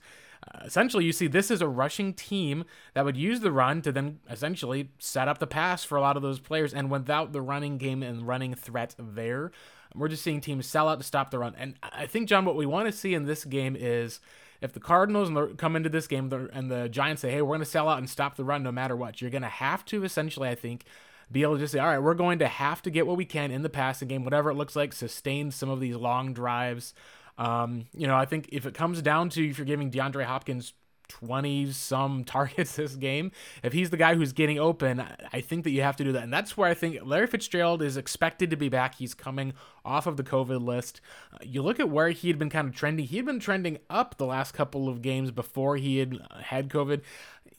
essentially, 0.63 1.05
you 1.05 1.11
see 1.11 1.27
this 1.27 1.51
is 1.51 1.61
a 1.61 1.67
rushing 1.67 2.13
team 2.13 2.65
that 2.93 3.05
would 3.05 3.17
use 3.17 3.39
the 3.41 3.51
run 3.51 3.81
to 3.81 3.91
then 3.91 4.19
essentially 4.29 4.89
set 4.99 5.27
up 5.27 5.39
the 5.39 5.47
pass 5.47 5.83
for 5.83 5.97
a 5.97 6.01
lot 6.01 6.15
of 6.15 6.23
those 6.23 6.39
players. 6.39 6.73
And 6.73 6.89
without 6.89 7.33
the 7.33 7.41
running 7.41 7.77
game 7.77 8.03
and 8.03 8.27
running 8.27 8.53
threat 8.55 8.95
there, 8.97 9.51
we're 9.95 10.07
just 10.07 10.23
seeing 10.23 10.41
teams 10.41 10.67
sell 10.67 10.87
out 10.87 10.99
to 10.99 11.05
stop 11.05 11.31
the 11.31 11.39
run. 11.39 11.55
And 11.57 11.75
I 11.81 12.05
think, 12.05 12.29
John, 12.29 12.45
what 12.45 12.55
we 12.55 12.65
want 12.65 12.87
to 12.87 12.91
see 12.91 13.13
in 13.13 13.25
this 13.25 13.45
game 13.45 13.75
is 13.77 14.19
if 14.61 14.73
the 14.73 14.79
Cardinals 14.79 15.31
come 15.57 15.75
into 15.75 15.89
this 15.89 16.07
game 16.07 16.31
and 16.53 16.69
the 16.69 16.89
Giants 16.89 17.21
say, 17.21 17.31
hey, 17.31 17.41
we're 17.41 17.55
going 17.55 17.59
to 17.59 17.65
sell 17.65 17.89
out 17.89 17.97
and 17.97 18.09
stop 18.09 18.35
the 18.35 18.43
run 18.43 18.63
no 18.63 18.71
matter 18.71 18.95
what, 18.95 19.21
you're 19.21 19.31
going 19.31 19.41
to 19.41 19.47
have 19.47 19.85
to 19.85 20.03
essentially, 20.03 20.49
I 20.49 20.55
think, 20.55 20.83
be 21.31 21.43
able 21.43 21.55
to 21.55 21.59
just 21.59 21.73
say, 21.73 21.79
all 21.79 21.87
right, 21.87 21.99
we're 21.99 22.13
going 22.13 22.39
to 22.39 22.47
have 22.47 22.81
to 22.81 22.89
get 22.89 23.07
what 23.07 23.17
we 23.17 23.25
can 23.25 23.51
in 23.51 23.61
the 23.61 23.69
passing 23.69 24.07
game, 24.07 24.23
whatever 24.23 24.49
it 24.49 24.55
looks 24.55 24.75
like, 24.75 24.93
sustain 24.93 25.51
some 25.51 25.69
of 25.69 25.79
these 25.79 25.95
long 25.95 26.33
drives. 26.33 26.93
Um, 27.39 27.87
you 27.95 28.05
know, 28.05 28.15
I 28.15 28.25
think 28.25 28.49
if 28.51 28.65
it 28.65 28.73
comes 28.73 29.01
down 29.01 29.29
to 29.29 29.49
if 29.49 29.57
you're 29.57 29.65
giving 29.65 29.89
DeAndre 29.89 30.25
Hopkins 30.25 30.73
20 31.07 31.71
some 31.71 32.23
targets 32.25 32.75
this 32.75 32.95
game, 32.95 33.31
if 33.63 33.71
he's 33.71 33.89
the 33.89 33.97
guy 33.97 34.13
who's 34.13 34.33
getting 34.33 34.59
open, 34.59 35.03
I 35.31 35.39
think 35.39 35.63
that 35.63 35.71
you 35.71 35.81
have 35.81 35.95
to 35.95 36.03
do 36.03 36.11
that. 36.11 36.23
And 36.23 36.33
that's 36.33 36.57
where 36.57 36.69
I 36.69 36.73
think 36.73 36.99
Larry 37.01 37.27
Fitzgerald 37.27 37.81
is 37.81 37.95
expected 37.95 38.49
to 38.49 38.57
be 38.57 38.67
back. 38.67 38.95
He's 38.95 39.13
coming 39.13 39.53
off 39.85 40.05
of 40.05 40.17
the 40.17 40.23
COVID 40.23 40.61
list. 40.61 40.99
Uh, 41.33 41.37
you 41.41 41.61
look 41.61 41.79
at 41.79 41.89
where 41.89 42.09
he 42.09 42.27
had 42.27 42.37
been 42.37 42.49
kind 42.49 42.67
of 42.67 42.75
trending. 42.75 43.05
He 43.05 43.15
had 43.15 43.25
been 43.25 43.39
trending 43.39 43.79
up 43.89 44.17
the 44.17 44.25
last 44.25 44.51
couple 44.51 44.89
of 44.89 45.01
games 45.01 45.31
before 45.31 45.77
he 45.77 45.97
had 45.99 46.19
uh, 46.29 46.39
had 46.39 46.69
COVID 46.69 47.01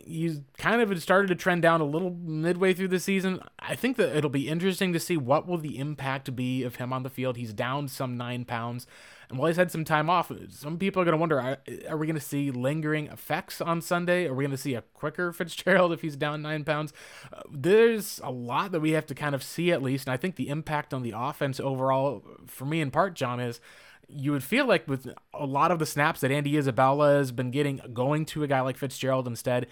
he's 0.04 0.40
kind 0.58 0.80
of 0.80 1.02
started 1.02 1.28
to 1.28 1.34
trend 1.34 1.62
down 1.62 1.80
a 1.80 1.84
little 1.84 2.10
midway 2.10 2.72
through 2.74 2.88
the 2.88 3.00
season. 3.00 3.40
I 3.58 3.74
think 3.74 3.96
that 3.96 4.16
it'll 4.16 4.30
be 4.30 4.48
interesting 4.48 4.92
to 4.92 5.00
see 5.00 5.16
what 5.16 5.46
will 5.46 5.58
the 5.58 5.78
impact 5.78 6.34
be 6.34 6.62
of 6.62 6.76
him 6.76 6.92
on 6.92 7.02
the 7.02 7.10
field. 7.10 7.36
He's 7.36 7.52
down 7.52 7.88
some 7.88 8.16
nine 8.16 8.44
pounds. 8.44 8.86
And 9.28 9.38
while 9.38 9.46
he's 9.46 9.56
had 9.56 9.70
some 9.70 9.84
time 9.84 10.10
off, 10.10 10.32
some 10.48 10.76
people 10.76 11.00
are 11.00 11.04
going 11.04 11.12
to 11.12 11.18
wonder 11.18 11.40
are, 11.40 11.58
are 11.88 11.96
we 11.96 12.06
going 12.06 12.18
to 12.18 12.20
see 12.20 12.50
lingering 12.50 13.06
effects 13.06 13.60
on 13.60 13.80
Sunday? 13.80 14.26
Are 14.26 14.34
we 14.34 14.42
going 14.42 14.50
to 14.50 14.56
see 14.56 14.74
a 14.74 14.82
quicker 14.82 15.32
Fitzgerald 15.34 15.92
if 15.92 16.02
he's 16.02 16.16
down 16.16 16.42
nine 16.42 16.64
pounds? 16.64 16.92
Uh, 17.32 17.42
there's 17.50 18.20
a 18.24 18.30
lot 18.30 18.72
that 18.72 18.80
we 18.80 18.90
have 18.92 19.06
to 19.06 19.14
kind 19.14 19.34
of 19.34 19.42
see 19.42 19.70
at 19.70 19.82
least. 19.82 20.08
And 20.08 20.14
I 20.14 20.16
think 20.16 20.34
the 20.36 20.48
impact 20.48 20.92
on 20.92 21.02
the 21.02 21.14
offense 21.16 21.60
overall, 21.60 22.24
for 22.46 22.64
me 22.64 22.80
in 22.80 22.90
part, 22.90 23.14
John, 23.14 23.38
is 23.38 23.60
you 24.12 24.32
would 24.32 24.44
feel 24.44 24.66
like 24.66 24.86
with 24.88 25.12
a 25.34 25.46
lot 25.46 25.70
of 25.70 25.78
the 25.78 25.86
snaps 25.86 26.20
that 26.20 26.30
Andy 26.30 26.56
Isabella 26.56 27.14
has 27.14 27.32
been 27.32 27.50
getting 27.50 27.80
going 27.92 28.24
to 28.26 28.42
a 28.42 28.46
guy 28.46 28.60
like 28.60 28.76
Fitzgerald 28.76 29.26
instead, 29.26 29.66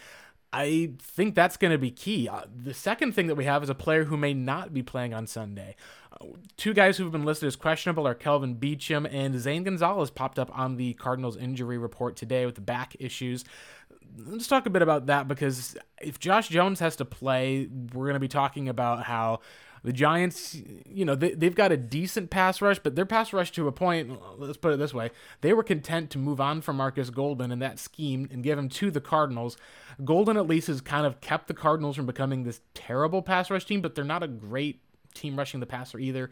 I 0.53 0.93
think 0.99 1.35
that's 1.35 1.57
going 1.57 1.73
to 1.73 1.79
be 1.79 1.91
key. 1.91 2.29
Uh, 2.29 2.43
the 2.55 2.73
second 2.73 3.15
thing 3.15 3.27
that 3.27 3.35
we 3.35 3.45
have 3.45 3.63
is 3.63 3.69
a 3.69 3.75
player 3.75 4.05
who 4.05 4.17
may 4.17 4.33
not 4.33 4.73
be 4.73 4.83
playing 4.83 5.13
on 5.13 5.27
Sunday. 5.27 5.77
Uh, 6.13 6.27
two 6.57 6.73
guys 6.73 6.97
who 6.97 7.05
have 7.05 7.13
been 7.13 7.25
listed 7.25 7.47
as 7.47 7.57
questionable 7.57 8.07
are 8.07 8.15
Kelvin 8.15 8.57
Beachum 8.57 9.07
and 9.13 9.39
Zane 9.39 9.65
Gonzalez 9.65 10.11
popped 10.11 10.39
up 10.39 10.57
on 10.57 10.77
the 10.77 10.95
Cardinals 10.95 11.37
injury 11.37 11.77
report 11.77 12.17
today 12.17 12.47
with 12.47 12.65
back 12.65 12.97
issues. 12.99 13.45
Let's 14.25 14.49
talk 14.49 14.65
a 14.65 14.71
bit 14.71 14.81
about 14.81 15.07
that 15.07 15.29
because 15.29 15.77
if 16.01 16.19
Josh 16.19 16.49
Jones 16.49 16.81
has 16.81 16.97
to 16.97 17.05
play, 17.05 17.69
we're 17.93 18.07
going 18.07 18.15
to 18.15 18.21
be 18.21 18.29
talking 18.29 18.71
about 18.71 19.05
how 19.05 19.41
the 19.83 19.93
Giants, 19.93 20.57
you 20.87 21.05
know, 21.05 21.15
they, 21.15 21.35
they've 21.35 21.55
got 21.55 21.73
a 21.73 21.77
decent 21.77 22.31
pass 22.31 22.61
rush, 22.61 22.79
but 22.79 22.97
their 22.97 23.07
pass 23.07 23.33
rush 23.33 23.53
to 23.53 23.69
a 23.69 23.73
point, 23.73 24.19
let's 24.39 24.59
put 24.59 24.73
it 24.73 24.79
this 24.79 24.95
way, 24.95 25.11
they 25.41 25.53
were 25.53 25.63
content 25.63 26.11
to 26.11 26.19
move 26.19 26.41
on 26.41 26.61
from 26.61 26.77
Marcus 26.77 27.11
Golden 27.11 27.51
in 27.51 27.59
that 27.61 27.79
scheme 27.79 28.29
and 28.33 28.43
give 28.43 28.59
him 28.59 28.69
to 28.71 28.91
the 28.91 29.01
Cardinals. 29.01 29.57
Golden 30.05 30.37
at 30.37 30.47
least 30.47 30.67
has 30.69 30.81
kind 30.81 31.07
of 31.07 31.21
kept 31.21 31.49
the 31.49 31.55
Cardinals 31.55 31.97
from 31.97 32.07
becoming 32.07 32.45
this 32.45 32.61
terrible 32.75 33.23
pass 33.23 33.51
rush 33.51 33.65
team, 33.65 33.81
but 33.81 33.95
they're 33.95 34.05
not 34.05 34.23
a 34.23 34.29
great 34.29 34.81
team 35.15 35.37
rushing 35.37 35.61
the 35.61 35.67
passer 35.67 35.99
either. 35.99 36.31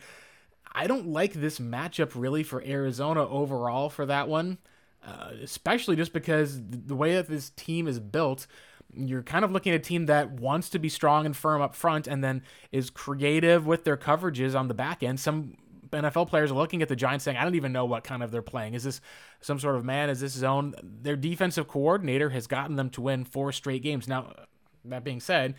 I 0.72 0.86
don't 0.86 1.08
like 1.08 1.32
this 1.32 1.58
matchup 1.58 2.12
really 2.14 2.42
for 2.42 2.62
Arizona 2.62 3.26
overall 3.26 3.88
for 3.88 4.04
that 4.06 4.28
one, 4.28 4.58
uh, 5.06 5.30
especially 5.42 5.96
just 5.96 6.12
because 6.12 6.60
the 6.60 6.96
way 6.96 7.14
that 7.14 7.28
this 7.28 7.50
team 7.50 7.86
is 7.88 7.98
built– 7.98 8.46
you're 8.96 9.22
kind 9.22 9.44
of 9.44 9.52
looking 9.52 9.72
at 9.72 9.76
a 9.76 9.82
team 9.82 10.06
that 10.06 10.32
wants 10.32 10.70
to 10.70 10.78
be 10.78 10.88
strong 10.88 11.26
and 11.26 11.36
firm 11.36 11.60
up 11.60 11.74
front 11.74 12.06
and 12.06 12.24
then 12.24 12.42
is 12.72 12.90
creative 12.90 13.66
with 13.66 13.84
their 13.84 13.96
coverages 13.96 14.58
on 14.58 14.68
the 14.68 14.74
back 14.74 15.02
end. 15.02 15.20
Some 15.20 15.56
NFL 15.90 16.28
players 16.28 16.50
are 16.50 16.54
looking 16.54 16.82
at 16.82 16.88
the 16.88 16.96
Giants 16.96 17.24
saying, 17.24 17.36
I 17.36 17.44
don't 17.44 17.54
even 17.54 17.72
know 17.72 17.84
what 17.84 18.04
kind 18.04 18.22
of 18.22 18.30
they're 18.30 18.42
playing. 18.42 18.74
Is 18.74 18.84
this 18.84 19.00
some 19.40 19.58
sort 19.58 19.76
of 19.76 19.84
man? 19.84 20.10
Is 20.10 20.20
this 20.20 20.32
zone? 20.32 20.74
Their 20.82 21.16
defensive 21.16 21.68
coordinator 21.68 22.30
has 22.30 22.46
gotten 22.46 22.76
them 22.76 22.90
to 22.90 23.00
win 23.00 23.24
four 23.24 23.52
straight 23.52 23.82
games. 23.82 24.08
Now, 24.08 24.32
that 24.84 25.04
being 25.04 25.20
said, 25.20 25.54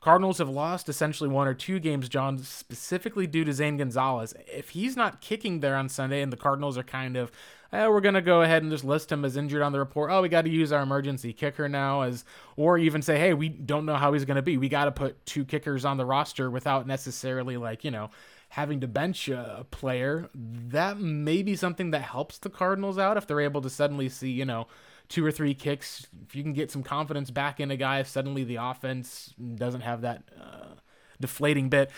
Cardinals 0.00 0.38
have 0.38 0.48
lost 0.48 0.88
essentially 0.88 1.30
one 1.30 1.46
or 1.46 1.54
two 1.54 1.78
games, 1.78 2.08
John, 2.08 2.38
specifically 2.38 3.26
due 3.26 3.44
to 3.44 3.52
Zane 3.52 3.76
Gonzalez. 3.76 4.34
If 4.48 4.70
he's 4.70 4.96
not 4.96 5.20
kicking 5.20 5.60
there 5.60 5.76
on 5.76 5.88
Sunday 5.88 6.22
and 6.22 6.32
the 6.32 6.36
Cardinals 6.36 6.76
are 6.76 6.82
kind 6.82 7.16
of, 7.16 7.30
eh, 7.72 7.86
we're 7.86 8.00
going 8.00 8.14
to 8.14 8.22
go 8.22 8.42
ahead 8.42 8.62
and 8.62 8.70
just 8.70 8.84
list 8.84 9.10
him 9.10 9.24
as 9.24 9.36
injured 9.36 9.62
on 9.62 9.72
the 9.72 9.78
report. 9.78 10.10
Oh, 10.10 10.22
we 10.22 10.28
got 10.28 10.42
to 10.42 10.50
use 10.50 10.72
our 10.72 10.82
emergency 10.82 11.32
kicker 11.32 11.68
now 11.68 12.02
as, 12.02 12.24
or 12.56 12.78
even 12.78 13.02
say, 13.02 13.18
hey, 13.18 13.34
we 13.34 13.48
don't 13.48 13.86
know 13.86 13.94
how 13.96 14.12
he's 14.12 14.24
going 14.24 14.36
to 14.36 14.42
be. 14.42 14.56
We 14.56 14.68
got 14.68 14.84
to 14.86 14.92
put 14.92 15.24
two 15.26 15.44
kickers 15.44 15.84
on 15.84 15.96
the 15.96 16.04
roster 16.04 16.50
without 16.50 16.86
necessarily 16.86 17.56
like, 17.56 17.84
you 17.84 17.90
know, 17.90 18.10
having 18.50 18.80
to 18.80 18.86
bench 18.86 19.28
a 19.28 19.66
player. 19.70 20.28
That 20.34 20.98
may 20.98 21.42
be 21.42 21.56
something 21.56 21.90
that 21.92 22.02
helps 22.02 22.38
the 22.38 22.50
Cardinals 22.50 22.98
out 22.98 23.16
if 23.16 23.26
they're 23.26 23.40
able 23.40 23.62
to 23.62 23.70
suddenly 23.70 24.08
see, 24.08 24.30
you 24.30 24.44
know, 24.44 24.66
two 25.08 25.24
or 25.24 25.32
three 25.32 25.54
kicks, 25.54 26.06
if 26.26 26.34
you 26.34 26.42
can 26.42 26.52
get 26.52 26.70
some 26.70 26.82
confidence 26.82 27.30
back 27.30 27.60
in 27.60 27.70
a 27.70 27.76
guy, 27.76 28.00
if 28.00 28.08
suddenly 28.08 28.44
the 28.44 28.56
offense 28.56 29.34
doesn't 29.56 29.82
have 29.82 30.00
that 30.02 30.22
uh, 30.40 30.74
deflating 31.20 31.68
bit. 31.68 31.90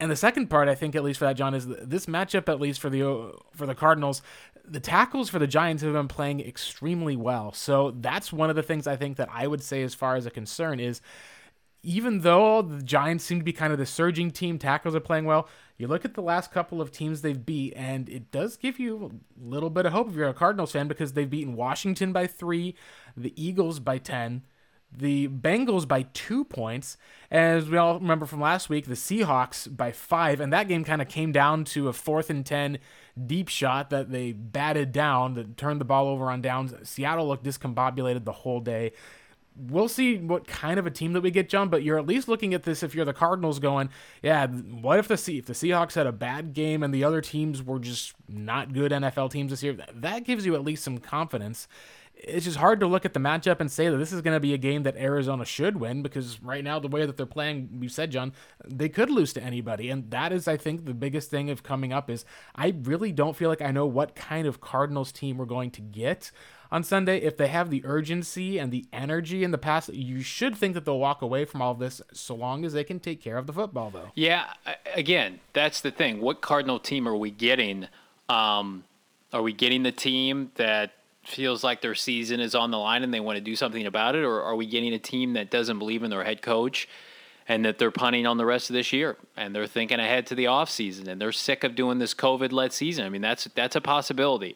And 0.00 0.10
the 0.10 0.16
second 0.16 0.48
part, 0.48 0.68
I 0.68 0.74
think, 0.74 0.94
at 0.94 1.02
least 1.02 1.18
for 1.18 1.24
that, 1.24 1.36
John, 1.36 1.54
is 1.54 1.66
this 1.66 2.06
matchup, 2.06 2.48
at 2.48 2.60
least 2.60 2.80
for 2.80 2.88
the 2.88 3.32
for 3.52 3.66
the 3.66 3.74
Cardinals, 3.74 4.22
the 4.70 4.80
tackles 4.80 5.28
for 5.28 5.38
the 5.38 5.46
Giants 5.46 5.82
have 5.82 5.92
been 5.92 6.08
playing 6.08 6.40
extremely 6.40 7.16
well. 7.16 7.52
So 7.52 7.92
that's 7.92 8.32
one 8.32 8.50
of 8.50 8.56
the 8.56 8.62
things 8.62 8.86
I 8.86 8.96
think 8.96 9.16
that 9.16 9.28
I 9.32 9.46
would 9.46 9.62
say, 9.62 9.82
as 9.82 9.94
far 9.94 10.16
as 10.16 10.26
a 10.26 10.30
concern, 10.30 10.80
is 10.80 11.00
even 11.82 12.20
though 12.20 12.62
the 12.62 12.82
Giants 12.82 13.24
seem 13.24 13.38
to 13.38 13.44
be 13.44 13.52
kind 13.52 13.72
of 13.72 13.78
the 13.78 13.86
surging 13.86 14.30
team, 14.30 14.58
tackles 14.58 14.94
are 14.94 15.00
playing 15.00 15.24
well. 15.24 15.48
You 15.76 15.86
look 15.86 16.04
at 16.04 16.14
the 16.14 16.22
last 16.22 16.50
couple 16.50 16.80
of 16.80 16.90
teams 16.90 17.22
they've 17.22 17.46
beat, 17.46 17.72
and 17.76 18.08
it 18.08 18.30
does 18.30 18.56
give 18.56 18.80
you 18.80 19.20
a 19.40 19.48
little 19.48 19.70
bit 19.70 19.86
of 19.86 19.92
hope 19.92 20.08
if 20.08 20.16
you're 20.16 20.28
a 20.28 20.34
Cardinals 20.34 20.72
fan 20.72 20.88
because 20.88 21.12
they've 21.12 21.30
beaten 21.30 21.54
Washington 21.54 22.12
by 22.12 22.26
three, 22.26 22.74
the 23.16 23.32
Eagles 23.42 23.78
by 23.78 23.98
10, 23.98 24.42
the 24.90 25.28
Bengals 25.28 25.86
by 25.86 26.02
two 26.14 26.44
points. 26.44 26.96
As 27.30 27.68
we 27.68 27.76
all 27.76 27.98
remember 27.98 28.26
from 28.26 28.40
last 28.40 28.68
week, 28.68 28.86
the 28.86 28.94
Seahawks 28.94 29.74
by 29.74 29.92
five, 29.92 30.40
and 30.40 30.52
that 30.52 30.68
game 30.68 30.84
kind 30.84 31.02
of 31.02 31.08
came 31.08 31.30
down 31.30 31.64
to 31.66 31.88
a 31.88 31.92
fourth 31.92 32.30
and 32.30 32.44
10 32.44 32.78
deep 33.26 33.48
shot 33.48 33.90
that 33.90 34.10
they 34.10 34.32
batted 34.32 34.92
down 34.92 35.34
that 35.34 35.56
turned 35.56 35.80
the 35.80 35.84
ball 35.84 36.08
over 36.08 36.30
on 36.30 36.40
downs. 36.40 36.72
Seattle 36.88 37.28
looked 37.28 37.44
discombobulated 37.44 38.24
the 38.24 38.32
whole 38.32 38.60
day 38.60 38.92
we'll 39.58 39.88
see 39.88 40.18
what 40.18 40.46
kind 40.46 40.78
of 40.78 40.86
a 40.86 40.90
team 40.90 41.12
that 41.12 41.20
we 41.20 41.30
get, 41.30 41.48
John. 41.48 41.68
But 41.68 41.82
you're 41.82 41.98
at 41.98 42.06
least 42.06 42.28
looking 42.28 42.54
at 42.54 42.62
this 42.62 42.82
if 42.82 42.94
you're 42.94 43.04
the 43.04 43.12
Cardinals, 43.12 43.58
going, 43.58 43.90
yeah, 44.22 44.46
what 44.46 44.98
if 44.98 45.08
the 45.08 45.14
if 45.14 45.46
the 45.46 45.52
Seahawks 45.52 45.94
had 45.94 46.06
a 46.06 46.12
bad 46.12 46.54
game 46.54 46.82
and 46.82 46.94
the 46.94 47.04
other 47.04 47.20
teams 47.20 47.62
were 47.62 47.78
just 47.78 48.14
not 48.28 48.72
good 48.72 48.92
NFL 48.92 49.30
teams 49.30 49.50
this 49.50 49.62
year? 49.62 49.76
That 49.94 50.24
gives 50.24 50.46
you 50.46 50.54
at 50.54 50.64
least 50.64 50.84
some 50.84 50.98
confidence. 50.98 51.68
It's 52.20 52.44
just 52.44 52.58
hard 52.58 52.80
to 52.80 52.86
look 52.86 53.04
at 53.04 53.14
the 53.14 53.20
matchup 53.20 53.60
and 53.60 53.70
say 53.70 53.88
that 53.88 53.96
this 53.96 54.12
is 54.12 54.20
going 54.20 54.34
to 54.34 54.40
be 54.40 54.52
a 54.52 54.58
game 54.58 54.82
that 54.82 54.96
Arizona 54.96 55.44
should 55.44 55.78
win 55.78 56.02
because 56.02 56.42
right 56.42 56.64
now 56.64 56.78
the 56.78 56.88
way 56.88 57.06
that 57.06 57.16
they're 57.16 57.26
playing, 57.26 57.68
we 57.80 57.88
said, 57.88 58.10
John, 58.10 58.32
they 58.66 58.88
could 58.88 59.08
lose 59.08 59.32
to 59.34 59.42
anybody, 59.42 59.88
and 59.88 60.10
that 60.10 60.32
is, 60.32 60.48
I 60.48 60.56
think, 60.56 60.84
the 60.84 60.94
biggest 60.94 61.30
thing 61.30 61.48
of 61.48 61.62
coming 61.62 61.92
up 61.92 62.10
is 62.10 62.24
I 62.54 62.74
really 62.82 63.12
don't 63.12 63.36
feel 63.36 63.48
like 63.48 63.62
I 63.62 63.70
know 63.70 63.86
what 63.86 64.16
kind 64.16 64.46
of 64.46 64.60
Cardinals 64.60 65.12
team 65.12 65.38
we're 65.38 65.46
going 65.46 65.70
to 65.72 65.80
get 65.80 66.32
on 66.70 66.84
Sunday, 66.84 67.18
if 67.18 67.36
they 67.36 67.48
have 67.48 67.70
the 67.70 67.82
urgency 67.84 68.58
and 68.58 68.70
the 68.70 68.84
energy 68.92 69.42
in 69.42 69.52
the 69.52 69.58
past, 69.58 69.92
you 69.92 70.20
should 70.20 70.54
think 70.56 70.74
that 70.74 70.84
they'll 70.84 70.98
walk 70.98 71.22
away 71.22 71.44
from 71.44 71.62
all 71.62 71.74
this 71.74 72.02
so 72.12 72.34
long 72.34 72.64
as 72.64 72.72
they 72.74 72.84
can 72.84 73.00
take 73.00 73.22
care 73.22 73.38
of 73.38 73.46
the 73.46 73.52
football, 73.52 73.90
though. 73.90 74.10
Yeah, 74.14 74.52
again, 74.94 75.40
that's 75.52 75.80
the 75.80 75.90
thing. 75.90 76.20
What 76.20 76.40
Cardinal 76.40 76.78
team 76.78 77.08
are 77.08 77.16
we 77.16 77.30
getting? 77.30 77.88
Um, 78.28 78.84
are 79.32 79.42
we 79.42 79.52
getting 79.52 79.82
the 79.82 79.92
team 79.92 80.50
that 80.56 80.92
feels 81.28 81.62
like 81.62 81.80
their 81.80 81.94
season 81.94 82.40
is 82.40 82.54
on 82.54 82.70
the 82.70 82.78
line 82.78 83.02
and 83.02 83.12
they 83.12 83.20
want 83.20 83.36
to 83.36 83.40
do 83.40 83.54
something 83.54 83.86
about 83.86 84.14
it, 84.14 84.24
or 84.24 84.42
are 84.42 84.56
we 84.56 84.66
getting 84.66 84.92
a 84.94 84.98
team 84.98 85.34
that 85.34 85.50
doesn't 85.50 85.78
believe 85.78 86.02
in 86.02 86.10
their 86.10 86.24
head 86.24 86.42
coach? 86.42 86.88
and 87.50 87.64
that 87.64 87.78
they're 87.78 87.90
punting 87.90 88.26
on 88.26 88.36
the 88.36 88.44
rest 88.44 88.68
of 88.68 88.74
this 88.74 88.92
year 88.92 89.16
and 89.36 89.54
they're 89.54 89.66
thinking 89.66 89.98
ahead 89.98 90.26
to 90.26 90.34
the 90.34 90.44
offseason 90.44 91.08
and 91.08 91.18
they're 91.18 91.32
sick 91.32 91.64
of 91.64 91.74
doing 91.74 91.98
this 91.98 92.12
COVID 92.12 92.52
led 92.52 92.72
season. 92.74 93.06
I 93.06 93.08
mean, 93.08 93.22
that's 93.22 93.44
that's 93.54 93.74
a 93.74 93.80
possibility. 93.80 94.54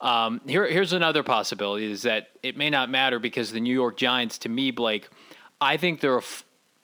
Um, 0.00 0.40
here, 0.46 0.66
here's 0.66 0.92
another 0.92 1.22
possibility: 1.22 1.90
is 1.90 2.02
that 2.02 2.28
it 2.42 2.56
may 2.56 2.70
not 2.70 2.90
matter 2.90 3.18
because 3.18 3.52
the 3.52 3.60
New 3.60 3.72
York 3.72 3.96
Giants, 3.96 4.38
to 4.38 4.48
me, 4.48 4.70
Blake, 4.70 5.08
I 5.60 5.76
think 5.76 6.00
they're 6.00 6.22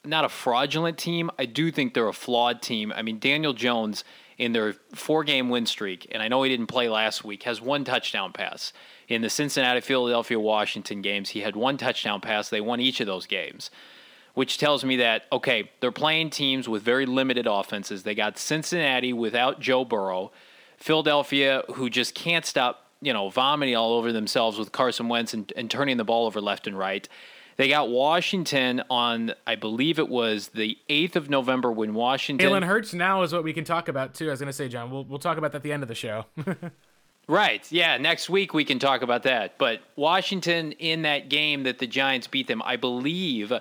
not 0.05 0.25
a 0.25 0.29
fraudulent 0.29 0.97
team. 0.97 1.31
I 1.39 1.45
do 1.45 1.71
think 1.71 1.93
they're 1.93 2.07
a 2.07 2.13
flawed 2.13 2.61
team. 2.61 2.93
I 2.95 3.01
mean, 3.01 3.19
Daniel 3.19 3.53
Jones 3.53 4.03
in 4.37 4.53
their 4.53 4.73
four-game 4.93 5.49
win 5.49 5.65
streak, 5.65 6.07
and 6.11 6.21
I 6.21 6.27
know 6.27 6.43
he 6.43 6.49
didn't 6.49 6.67
play 6.67 6.89
last 6.89 7.23
week, 7.23 7.43
has 7.43 7.61
one 7.61 7.83
touchdown 7.83 8.33
pass. 8.33 8.73
In 9.07 9.21
the 9.21 9.29
Cincinnati, 9.29 9.81
Philadelphia, 9.81 10.39
Washington 10.39 11.01
games, 11.01 11.29
he 11.29 11.41
had 11.41 11.55
one 11.55 11.77
touchdown 11.77 12.21
pass. 12.21 12.49
They 12.49 12.61
won 12.61 12.79
each 12.79 12.99
of 12.99 13.07
those 13.07 13.25
games 13.25 13.69
which 14.35 14.57
tells 14.57 14.83
me 14.83 14.95
that 14.95 15.25
okay, 15.31 15.69
they're 15.79 15.91
playing 15.91 16.31
teams 16.31 16.67
with 16.67 16.81
very 16.81 17.05
limited 17.05 17.45
offenses. 17.45 18.01
They 18.01 18.15
got 18.15 18.39
Cincinnati 18.39 19.13
without 19.13 19.59
Joe 19.59 19.85
Burrow, 19.85 20.31
Philadelphia 20.75 21.61
who 21.75 21.87
just 21.87 22.15
can't 22.15 22.43
stop 22.43 22.83
you 23.03 23.13
know, 23.13 23.29
vomiting 23.29 23.75
all 23.75 23.93
over 23.93 24.11
themselves 24.11 24.57
with 24.57 24.71
Carson 24.71 25.09
Wentz 25.09 25.33
and, 25.33 25.51
and 25.55 25.69
turning 25.69 25.97
the 25.97 26.03
ball 26.03 26.25
over 26.25 26.39
left 26.39 26.67
and 26.67 26.77
right. 26.77 27.07
They 27.57 27.67
got 27.67 27.89
Washington 27.89 28.83
on, 28.89 29.33
I 29.45 29.55
believe 29.55 29.99
it 29.99 30.09
was 30.09 30.49
the 30.49 30.77
8th 30.89 31.15
of 31.15 31.29
November 31.29 31.71
when 31.71 31.93
Washington. 31.93 32.49
Jalen 32.49 32.63
Hurts 32.63 32.93
now 32.93 33.21
is 33.23 33.33
what 33.33 33.43
we 33.43 33.53
can 33.53 33.63
talk 33.63 33.87
about, 33.87 34.13
too. 34.13 34.27
I 34.27 34.31
was 34.31 34.39
going 34.39 34.47
to 34.47 34.53
say, 34.53 34.67
John, 34.67 34.89
we'll, 34.89 35.03
we'll 35.05 35.19
talk 35.19 35.37
about 35.37 35.51
that 35.51 35.57
at 35.57 35.63
the 35.63 35.71
end 35.71 35.83
of 35.83 35.89
the 35.89 35.95
show. 35.95 36.25
right. 37.27 37.69
Yeah. 37.71 37.97
Next 37.97 38.29
week 38.29 38.53
we 38.53 38.65
can 38.65 38.79
talk 38.79 39.01
about 39.01 39.23
that. 39.23 39.57
But 39.57 39.81
Washington 39.95 40.71
in 40.73 41.03
that 41.03 41.29
game 41.29 41.63
that 41.63 41.79
the 41.79 41.87
Giants 41.87 42.27
beat 42.27 42.47
them, 42.47 42.61
I 42.65 42.75
believe 42.75 43.53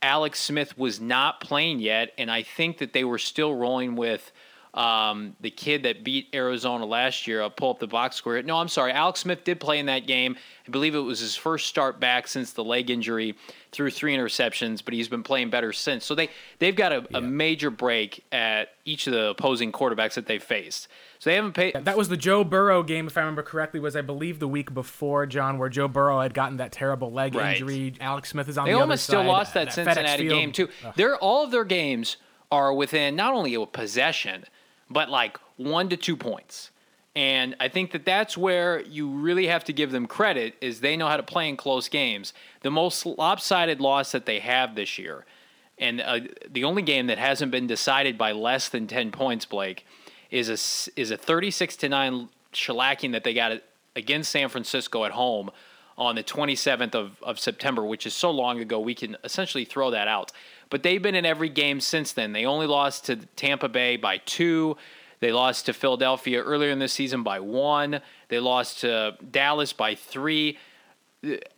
Alex 0.00 0.40
Smith 0.40 0.76
was 0.78 1.00
not 1.00 1.40
playing 1.40 1.80
yet. 1.80 2.12
And 2.16 2.30
I 2.30 2.42
think 2.42 2.78
that 2.78 2.92
they 2.92 3.04
were 3.04 3.18
still 3.18 3.54
rolling 3.54 3.96
with 3.96 4.32
um, 4.74 5.36
the 5.40 5.50
kid 5.50 5.84
that 5.84 6.02
beat 6.02 6.28
Arizona 6.34 6.84
last 6.84 7.28
year. 7.28 7.40
I'll 7.40 7.50
pull 7.50 7.70
up 7.70 7.78
the 7.78 7.86
box 7.86 8.16
score. 8.16 8.42
No, 8.42 8.56
I'm 8.56 8.68
sorry. 8.68 8.90
Alex 8.90 9.20
Smith 9.20 9.44
did 9.44 9.60
play 9.60 9.78
in 9.78 9.86
that 9.86 10.08
game. 10.08 10.36
I 10.66 10.70
believe 10.70 10.96
it 10.96 11.00
was 11.00 11.20
his 11.20 11.36
first 11.36 11.66
start 11.66 12.00
back 12.00 12.26
since 12.26 12.52
the 12.52 12.64
leg 12.64 12.90
injury. 12.90 13.36
Threw 13.70 13.88
three 13.90 14.16
interceptions, 14.16 14.84
but 14.84 14.92
he's 14.92 15.08
been 15.08 15.22
playing 15.22 15.50
better 15.50 15.72
since. 15.72 16.04
So 16.04 16.16
they 16.16 16.28
they've 16.58 16.74
got 16.74 16.92
a, 16.92 17.06
yeah. 17.08 17.18
a 17.18 17.20
major 17.20 17.70
break 17.70 18.24
at 18.32 18.70
each 18.84 19.06
of 19.06 19.12
the 19.12 19.26
opposing 19.26 19.70
quarterbacks 19.70 20.14
that 20.14 20.26
they 20.26 20.40
faced. 20.40 20.88
So 21.20 21.30
they 21.30 21.36
haven't 21.36 21.52
paid. 21.52 21.74
That 21.74 21.96
was 21.96 22.08
the 22.08 22.16
Joe 22.16 22.42
Burrow 22.42 22.82
game, 22.82 23.06
if 23.06 23.16
I 23.16 23.20
remember 23.20 23.42
correctly. 23.42 23.78
Was 23.78 23.94
I 23.94 24.02
believe 24.02 24.40
the 24.40 24.48
week 24.48 24.74
before 24.74 25.26
John, 25.26 25.58
where 25.58 25.68
Joe 25.68 25.86
Burrow 25.86 26.20
had 26.20 26.34
gotten 26.34 26.56
that 26.56 26.72
terrible 26.72 27.12
leg 27.12 27.36
right. 27.36 27.52
injury. 27.52 27.94
Alex 28.00 28.30
Smith 28.30 28.48
is 28.48 28.58
on 28.58 28.64
the. 28.64 28.72
they 28.72 28.74
the 28.74 28.80
almost 28.80 29.04
still 29.04 29.22
lost 29.22 29.54
that, 29.54 29.66
that 29.66 29.74
Cincinnati 29.74 30.26
game 30.26 30.50
too. 30.50 30.68
They're 30.96 31.16
all 31.16 31.44
of 31.44 31.52
their 31.52 31.64
games 31.64 32.16
are 32.50 32.72
within 32.72 33.16
not 33.16 33.34
only 33.34 33.54
a 33.54 33.66
possession 33.66 34.44
but 34.90 35.10
like 35.10 35.38
one 35.56 35.88
to 35.88 35.96
two 35.96 36.16
points. 36.16 36.70
And 37.16 37.54
I 37.60 37.68
think 37.68 37.92
that 37.92 38.04
that's 38.04 38.36
where 38.36 38.80
you 38.82 39.08
really 39.08 39.46
have 39.46 39.62
to 39.64 39.72
give 39.72 39.92
them 39.92 40.06
credit 40.06 40.54
is 40.60 40.80
they 40.80 40.96
know 40.96 41.06
how 41.06 41.16
to 41.16 41.22
play 41.22 41.48
in 41.48 41.56
close 41.56 41.88
games. 41.88 42.32
The 42.62 42.70
most 42.70 43.06
lopsided 43.06 43.80
loss 43.80 44.12
that 44.12 44.26
they 44.26 44.40
have 44.40 44.74
this 44.74 44.98
year, 44.98 45.24
and 45.78 46.00
uh, 46.00 46.20
the 46.50 46.64
only 46.64 46.82
game 46.82 47.06
that 47.06 47.18
hasn't 47.18 47.52
been 47.52 47.68
decided 47.68 48.18
by 48.18 48.32
less 48.32 48.68
than 48.68 48.88
ten 48.88 49.12
points, 49.12 49.44
Blake, 49.44 49.86
is 50.30 50.48
a 50.48 51.00
is 51.00 51.12
a 51.12 51.16
thirty 51.16 51.52
six 51.52 51.76
to 51.76 51.88
nine 51.88 52.30
shellacking 52.52 53.12
that 53.12 53.22
they 53.22 53.34
got 53.34 53.60
against 53.94 54.32
San 54.32 54.48
Francisco 54.48 55.04
at 55.04 55.12
home 55.12 55.50
on 55.96 56.16
the 56.16 56.24
27th 56.24 56.94
of, 56.94 57.22
of 57.22 57.38
September, 57.38 57.84
which 57.84 58.06
is 58.06 58.14
so 58.14 58.30
long 58.30 58.60
ago, 58.60 58.80
we 58.80 58.94
can 58.94 59.16
essentially 59.22 59.64
throw 59.64 59.90
that 59.90 60.08
out. 60.08 60.32
But 60.74 60.82
they've 60.82 61.00
been 61.00 61.14
in 61.14 61.24
every 61.24 61.50
game 61.50 61.78
since 61.78 62.10
then. 62.10 62.32
They 62.32 62.46
only 62.46 62.66
lost 62.66 63.04
to 63.04 63.14
Tampa 63.14 63.68
Bay 63.68 63.96
by 63.96 64.16
two. 64.16 64.76
They 65.20 65.30
lost 65.30 65.66
to 65.66 65.72
Philadelphia 65.72 66.42
earlier 66.42 66.70
in 66.70 66.80
the 66.80 66.88
season 66.88 67.22
by 67.22 67.38
one. 67.38 68.00
They 68.26 68.40
lost 68.40 68.80
to 68.80 69.16
Dallas 69.30 69.72
by 69.72 69.94
three. 69.94 70.58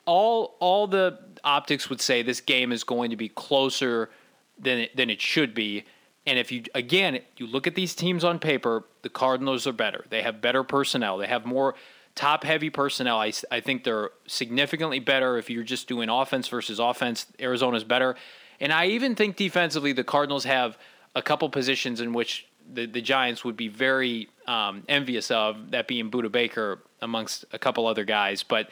All 0.05 0.59
all 0.61 0.87
the 0.87 1.18
optics 1.42 1.88
would 1.88 2.02
say 2.02 2.20
this 2.20 2.42
game 2.42 2.72
is 2.72 2.85
going 2.85 3.09
to 3.09 3.16
be 3.16 3.31
closer 3.31 4.11
than 4.59 4.81
it, 4.81 4.94
than 4.94 5.09
it 5.09 5.22
should 5.22 5.55
be. 5.55 5.85
And 6.26 6.38
if 6.38 6.52
you 6.52 6.64
again 6.74 7.20
you 7.38 7.46
look 7.46 7.66
at 7.66 7.74
these 7.74 7.94
teams 7.94 8.22
on 8.22 8.38
paper, 8.38 8.85
the 9.00 9.09
Cardinals 9.09 9.66
are 9.66 9.72
better. 9.72 10.05
They 10.11 10.20
have 10.20 10.42
better 10.42 10.62
personnel. 10.62 11.16
They 11.16 11.26
have 11.26 11.46
more 11.46 11.74
top 12.16 12.44
heavy 12.44 12.68
personnel. 12.68 13.18
I, 13.18 13.33
I 13.50 13.61
think 13.61 13.85
they're 13.85 14.11
significantly 14.26 14.98
better 14.98 15.38
if 15.38 15.48
you're 15.48 15.64
just 15.64 15.88
doing 15.88 16.11
offense 16.11 16.48
versus 16.48 16.79
offense. 16.79 17.24
Arizona's 17.40 17.83
better. 17.83 18.14
And 18.60 18.72
I 18.72 18.86
even 18.86 19.14
think 19.14 19.36
defensively, 19.36 19.92
the 19.92 20.04
Cardinals 20.04 20.44
have 20.44 20.78
a 21.14 21.22
couple 21.22 21.48
positions 21.48 22.00
in 22.00 22.12
which 22.12 22.46
the, 22.72 22.86
the 22.86 23.00
Giants 23.00 23.44
would 23.44 23.56
be 23.56 23.68
very 23.68 24.28
um, 24.46 24.82
envious 24.88 25.30
of, 25.30 25.70
that 25.70 25.88
being 25.88 26.10
Budda 26.10 26.30
Baker 26.30 26.82
amongst 27.00 27.44
a 27.52 27.58
couple 27.58 27.86
other 27.86 28.04
guys. 28.04 28.42
But 28.42 28.68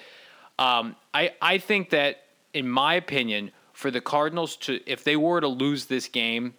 um, 0.58 0.96
I, 1.12 1.32
I 1.40 1.58
think 1.58 1.90
that, 1.90 2.24
in 2.52 2.68
my 2.68 2.94
opinion, 2.94 3.50
for 3.72 3.90
the 3.90 4.00
Cardinals 4.00 4.56
to, 4.56 4.80
if 4.86 5.04
they 5.04 5.16
were 5.16 5.40
to 5.40 5.48
lose 5.48 5.86
this 5.86 6.08
game, 6.08 6.54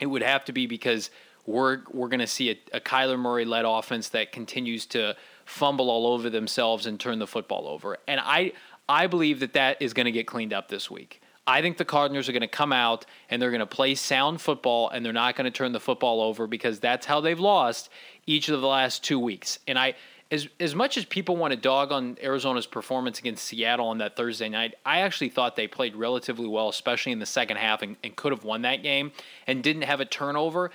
it 0.00 0.06
would 0.06 0.22
have 0.22 0.44
to 0.46 0.52
be 0.52 0.66
because 0.66 1.10
we're 1.46 1.80
we're 1.90 2.08
going 2.08 2.20
to 2.20 2.26
see 2.26 2.50
a, 2.50 2.76
a 2.76 2.80
Kyler 2.80 3.18
Murray 3.18 3.44
led 3.44 3.64
offense 3.64 4.10
that 4.10 4.32
continues 4.32 4.86
to 4.86 5.16
fumble 5.44 5.90
all 5.90 6.06
over 6.06 6.30
themselves 6.30 6.86
and 6.86 7.00
turn 7.00 7.18
the 7.18 7.26
football 7.26 7.66
over. 7.66 7.96
And 8.06 8.20
I 8.22 8.52
I 8.88 9.06
believe 9.06 9.40
that 9.40 9.54
that 9.54 9.80
is 9.80 9.94
going 9.94 10.06
to 10.06 10.12
get 10.12 10.26
cleaned 10.26 10.52
up 10.52 10.68
this 10.68 10.90
week. 10.90 11.21
I 11.46 11.60
think 11.60 11.76
the 11.76 11.84
Cardinals 11.84 12.28
are 12.28 12.32
going 12.32 12.42
to 12.42 12.48
come 12.48 12.72
out 12.72 13.04
and 13.28 13.42
they're 13.42 13.50
going 13.50 13.60
to 13.60 13.66
play 13.66 13.94
sound 13.94 14.40
football 14.40 14.88
and 14.90 15.04
they're 15.04 15.12
not 15.12 15.34
going 15.34 15.44
to 15.44 15.50
turn 15.50 15.72
the 15.72 15.80
football 15.80 16.20
over 16.20 16.46
because 16.46 16.78
that's 16.78 17.04
how 17.04 17.20
they've 17.20 17.40
lost 17.40 17.90
each 18.26 18.48
of 18.48 18.60
the 18.60 18.66
last 18.66 19.02
two 19.02 19.18
weeks. 19.18 19.58
And 19.66 19.78
I, 19.78 19.94
as 20.30 20.48
as 20.60 20.74
much 20.74 20.96
as 20.96 21.04
people 21.04 21.36
want 21.36 21.52
to 21.52 21.56
dog 21.58 21.90
on 21.90 22.16
Arizona's 22.22 22.66
performance 22.66 23.18
against 23.18 23.44
Seattle 23.44 23.88
on 23.88 23.98
that 23.98 24.16
Thursday 24.16 24.48
night, 24.48 24.74
I 24.86 25.00
actually 25.00 25.30
thought 25.30 25.56
they 25.56 25.66
played 25.66 25.96
relatively 25.96 26.46
well, 26.46 26.68
especially 26.68 27.12
in 27.12 27.18
the 27.18 27.26
second 27.26 27.56
half, 27.58 27.82
and, 27.82 27.96
and 28.04 28.14
could 28.14 28.32
have 28.32 28.44
won 28.44 28.62
that 28.62 28.82
game 28.82 29.12
and 29.46 29.62
didn't 29.62 29.82
have 29.82 30.00
a 30.00 30.06
turnover. 30.06 30.70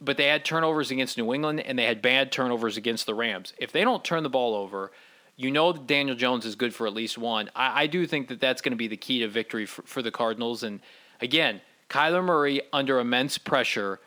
But 0.00 0.16
they 0.16 0.26
had 0.26 0.44
turnovers 0.44 0.90
against 0.90 1.16
New 1.16 1.32
England 1.32 1.60
and 1.60 1.78
they 1.78 1.84
had 1.84 2.02
bad 2.02 2.32
turnovers 2.32 2.76
against 2.76 3.06
the 3.06 3.14
Rams. 3.14 3.54
If 3.58 3.72
they 3.72 3.82
don't 3.82 4.04
turn 4.04 4.22
the 4.24 4.28
ball 4.28 4.54
over, 4.54 4.92
you 5.36 5.50
know 5.50 5.72
that 5.72 5.86
Daniel 5.86 6.16
Jones 6.16 6.46
is 6.46 6.54
good 6.54 6.74
for 6.74 6.86
at 6.86 6.94
least 6.94 7.18
one. 7.18 7.50
I, 7.54 7.82
I 7.82 7.86
do 7.86 8.06
think 8.06 8.28
that 8.28 8.40
that's 8.40 8.62
going 8.62 8.72
to 8.72 8.76
be 8.76 8.88
the 8.88 8.96
key 8.96 9.20
to 9.20 9.28
victory 9.28 9.66
for, 9.66 9.82
for, 9.82 10.02
the 10.02 10.10
Cardinals. 10.10 10.62
And 10.62 10.80
again, 11.20 11.60
Kyler 11.90 12.24
Murray 12.24 12.62
under 12.72 12.98
immense 12.98 13.36
pressure. 13.38 14.00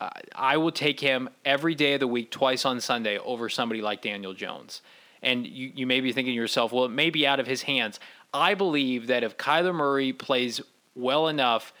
Uh, 0.00 0.10
I 0.34 0.58
will 0.58 0.72
take 0.72 1.00
him 1.00 1.28
every 1.44 1.74
day 1.74 1.94
of 1.94 2.00
the 2.00 2.06
week, 2.06 2.30
twice 2.30 2.64
on 2.64 2.80
Sunday, 2.80 3.18
over 3.18 3.48
somebody 3.48 3.80
like 3.80 4.02
Daniel 4.02 4.34
Jones. 4.34 4.82
And 5.22 5.46
you, 5.46 5.72
you 5.74 5.86
may 5.86 6.00
be 6.00 6.12
thinking 6.12 6.32
to 6.32 6.36
yourself, 6.36 6.72
well, 6.72 6.84
it 6.84 6.90
may 6.90 7.10
be 7.10 7.26
out 7.26 7.40
of 7.40 7.46
his 7.46 7.62
hands. 7.62 7.98
I 8.32 8.54
believe 8.54 9.08
that 9.08 9.22
if 9.22 9.36
Kyler 9.36 9.74
Murray 9.74 10.12
plays 10.12 10.60
well 10.94 11.28
enough 11.28 11.72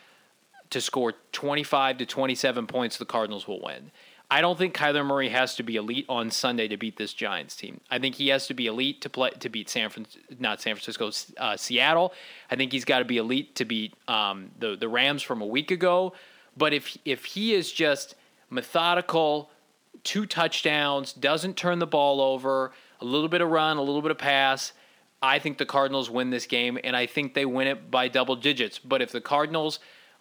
to 0.70 0.80
score 0.80 1.14
25 1.32 1.98
to 1.98 2.06
27 2.06 2.66
points, 2.66 2.96
the 2.96 3.04
Cardinals 3.04 3.46
will 3.46 3.60
win. 3.60 3.90
I 4.30 4.40
don't 4.40 4.56
think 4.56 4.76
Kyler 4.76 5.04
Murray 5.04 5.28
has 5.30 5.56
to 5.56 5.64
be 5.64 5.74
elite 5.74 6.06
on 6.08 6.30
Sunday 6.30 6.68
to 6.68 6.76
beat 6.76 6.96
this 6.96 7.12
Giants 7.12 7.56
team. 7.56 7.80
I 7.90 7.98
think 7.98 8.14
he 8.14 8.28
has 8.28 8.46
to 8.46 8.54
be 8.54 8.66
elite 8.68 9.00
to 9.00 9.10
play 9.10 9.30
to 9.30 9.48
beat 9.48 9.68
San 9.68 9.90
Fran, 9.90 10.06
not 10.38 10.60
San 10.60 10.76
Francisco, 10.76 11.10
uh, 11.36 11.56
Seattle. 11.56 12.12
I 12.48 12.54
think 12.56 12.70
he's 12.70 12.84
got 12.84 13.00
to 13.00 13.04
be 13.04 13.16
elite 13.16 13.56
to 13.56 13.64
beat 13.64 13.94
um, 14.06 14.52
the 14.58 14.76
the 14.76 14.88
Rams 14.88 15.22
from 15.22 15.42
a 15.42 15.46
week 15.46 15.72
ago. 15.72 16.12
But 16.56 16.72
if 16.72 16.96
if 17.04 17.24
he 17.24 17.54
is 17.54 17.72
just 17.72 18.14
methodical, 18.50 19.50
two 20.04 20.26
touchdowns, 20.26 21.12
doesn't 21.12 21.56
turn 21.56 21.80
the 21.80 21.86
ball 21.86 22.20
over, 22.20 22.72
a 23.00 23.04
little 23.04 23.28
bit 23.28 23.40
of 23.40 23.50
run, 23.50 23.78
a 23.78 23.82
little 23.82 24.02
bit 24.02 24.12
of 24.12 24.18
pass, 24.18 24.72
I 25.20 25.38
think 25.40 25.58
the 25.58 25.66
Cardinals 25.66 26.08
win 26.08 26.30
this 26.30 26.46
game, 26.46 26.78
and 26.84 26.96
I 26.96 27.06
think 27.06 27.34
they 27.34 27.44
win 27.44 27.66
it 27.66 27.90
by 27.90 28.06
double 28.06 28.36
digits. 28.36 28.78
But 28.78 29.02
if 29.02 29.10
the 29.10 29.20
Cardinals 29.20 29.80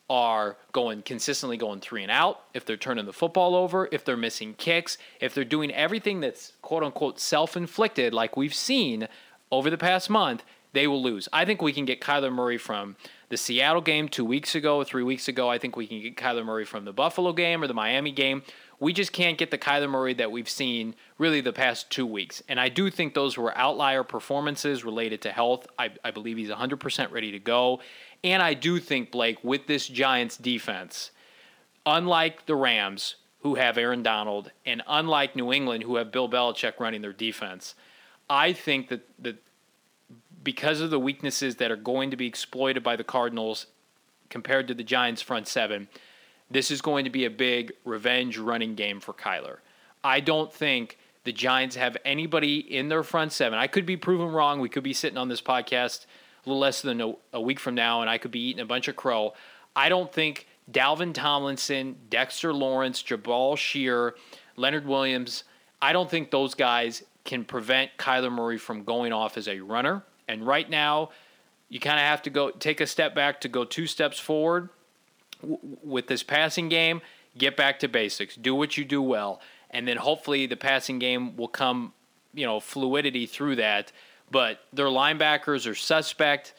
are 0.10 0.58
going 0.72 1.02
consistently 1.04 1.58
going 1.58 1.80
three 1.80 2.02
and 2.02 2.12
out, 2.12 2.42
if 2.54 2.66
they're 2.66 2.78
turning 2.78 3.06
the 3.06 3.14
football 3.14 3.56
over, 3.56 3.88
if 3.92 4.04
they're 4.04 4.18
missing 4.18 4.56
kicks, 4.56 4.98
if 5.20 5.36
they're 5.36 5.44
doing 5.44 5.72
everything 5.72 6.20
that's 6.20 6.54
quote 6.62 6.84
unquote 6.84 7.20
self 7.20 7.56
inflicted, 7.56 8.14
like 8.14 8.36
we've 8.36 8.54
seen 8.54 9.08
over 9.52 9.70
the 9.70 9.78
past 9.78 10.10
month, 10.10 10.44
they 10.74 10.88
will 10.88 11.02
lose. 11.02 11.28
I 11.34 11.46
think 11.46 11.62
we 11.62 11.74
can 11.74 11.86
get 11.86 12.02
Kyler 12.02 12.32
Murray 12.32 12.58
from 12.58 12.96
the 13.30 13.38
Seattle 13.38 13.82
game 13.82 14.08
two 14.08 14.26
weeks 14.26 14.56
ago, 14.56 14.84
three 14.84 15.04
weeks 15.04 15.28
ago. 15.28 15.50
I 15.50 15.58
think 15.58 15.76
we 15.76 15.88
can 15.88 16.02
get 16.02 16.16
Kyler 16.16 16.46
Murray 16.46 16.66
from 16.66 16.86
the 16.86 16.94
Buffalo 16.94 17.34
game 17.34 17.64
or 17.64 17.68
the 17.68 17.74
Miami 17.74 18.12
game. 18.12 18.44
We 18.80 18.94
just 18.94 19.12
can't 19.12 19.38
get 19.38 19.52
the 19.52 19.58
Kyler 19.58 19.90
Murray 19.90 20.14
that 20.16 20.32
we've 20.32 20.50
seen 20.50 20.96
really 21.18 21.42
the 21.42 21.52
past 21.52 21.90
two 21.90 22.06
weeks. 22.06 22.42
And 22.48 22.60
I 22.60 22.70
do 22.70 22.90
think 22.90 23.14
those 23.14 23.38
were 23.38 23.56
outlier 23.58 24.04
performances 24.04 24.86
related 24.86 25.22
to 25.24 25.32
health. 25.32 25.68
I, 25.78 25.90
I 26.04 26.12
believe 26.12 26.38
he's 26.38 26.50
100% 26.50 27.12
ready 27.12 27.32
to 27.32 27.40
go. 27.40 27.82
And 28.24 28.42
I 28.44 28.54
do 28.54 28.80
think, 28.80 29.12
Blake, 29.12 29.44
with 29.44 29.68
this 29.68 29.88
Giants 29.88 30.38
defense, 30.38 31.12
unlike 31.86 32.46
the 32.46 32.56
Rams, 32.56 33.16
who 33.42 33.56
have 33.56 33.78
Aaron 33.78 34.04
Donald, 34.04 34.52
and 34.66 34.84
unlike 34.88 35.36
New 35.36 35.54
England, 35.54 35.84
who 35.84 35.96
have 35.96 36.12
Bill 36.12 36.30
Belichick 36.30 36.80
running 36.80 37.02
their 37.02 37.14
defense, 37.14 37.76
I 38.30 38.52
think 38.54 38.90
that, 38.90 39.08
that 39.20 39.38
because 40.44 40.82
of 40.82 40.90
the 40.90 41.00
weaknesses 41.00 41.56
that 41.58 41.72
are 41.72 41.78
going 41.78 42.12
to 42.12 42.18
be 42.18 42.28
exploited 42.28 42.84
by 42.84 42.96
the 42.96 43.04
Cardinals 43.04 43.68
compared 44.30 44.68
to 44.68 44.74
the 44.74 44.84
Giants' 44.84 45.22
front 45.22 45.48
seven, 45.48 45.88
this 46.52 46.72
is 46.72 46.82
going 46.82 47.06
to 47.06 47.10
be 47.10 47.26
a 47.26 47.30
big 47.30 47.72
revenge 47.86 48.38
running 48.38 48.76
game 48.76 49.00
for 49.00 49.14
Kyler. 49.14 49.58
I 50.04 50.20
don't 50.20 50.52
think 50.52 50.98
the 51.24 51.32
Giants 51.32 51.76
have 51.76 51.98
anybody 52.06 52.58
in 52.58 52.90
their 52.90 53.04
front 53.04 53.32
seven. 53.32 53.60
I 53.60 53.68
could 53.68 53.86
be 53.86 53.98
proven 53.98 54.30
wrong. 54.30 54.60
We 54.60 54.70
could 54.70 54.84
be 54.84 54.94
sitting 54.94 55.18
on 55.18 55.30
this 55.30 55.42
podcast 55.42 56.06
little 56.50 56.60
less 56.60 56.82
than 56.82 57.02
a, 57.02 57.14
a 57.34 57.42
week 57.42 57.60
from 57.60 57.76
now, 57.76 58.02
and 58.02 58.10
I 58.10 58.18
could 58.18 58.32
be 58.32 58.40
eating 58.40 58.62
a 58.62 58.66
bunch 58.66 58.88
of 58.88 58.96
crow. 58.96 59.34
I 59.76 59.90
don't 59.90 60.12
think 60.12 60.48
Dalvin 60.72 61.14
Tomlinson, 61.14 61.96
Dexter 62.10 62.54
Lawrence, 62.54 63.02
Jabaal 63.02 63.58
Sheard, 63.58 64.16
Leonard 64.56 64.86
Williams, 64.86 65.44
I 65.82 65.94
don't 65.94 66.10
think 66.10 66.32
those 66.32 66.56
guys 66.56 67.04
can 67.24 67.46
prevent 67.46 67.92
Kyler 67.98 68.32
Murray 68.32 68.58
from 68.58 68.84
going 68.84 69.14
off 69.14 69.38
as 69.38 69.48
a 69.48 69.60
runner. 69.60 70.04
And 70.28 70.46
right 70.46 70.70
now, 70.70 71.12
you 71.70 71.80
kind 71.80 72.00
of 72.00 72.06
have 72.06 72.22
to 72.24 72.30
go 72.30 72.52
take 72.52 72.82
a 72.82 72.88
step 72.88 73.16
back 73.16 73.42
to 73.42 73.48
go 73.48 73.64
two 73.64 73.88
steps 73.88 74.20
forward 74.20 74.70
w- 75.42 75.60
with 75.84 76.08
this 76.08 76.24
passing 76.24 76.70
game. 76.70 77.02
Get 77.38 77.56
back 77.56 77.80
to 77.80 77.88
basics. 77.88 78.36
Do 78.36 78.56
what 78.56 78.78
you 78.78 78.84
do 78.84 79.02
well, 79.02 79.40
and 79.70 79.88
then 79.88 79.98
hopefully 79.98 80.46
the 80.48 80.58
passing 80.58 81.00
game 81.00 81.38
will 81.38 81.48
come, 81.48 81.94
you 82.34 82.46
know, 82.46 82.60
fluidity 82.60 83.26
through 83.26 83.56
that 83.58 83.92
but 84.32 84.60
their 84.74 84.88
linebackers 84.88 85.70
are 85.70 85.76
suspect. 85.76 86.54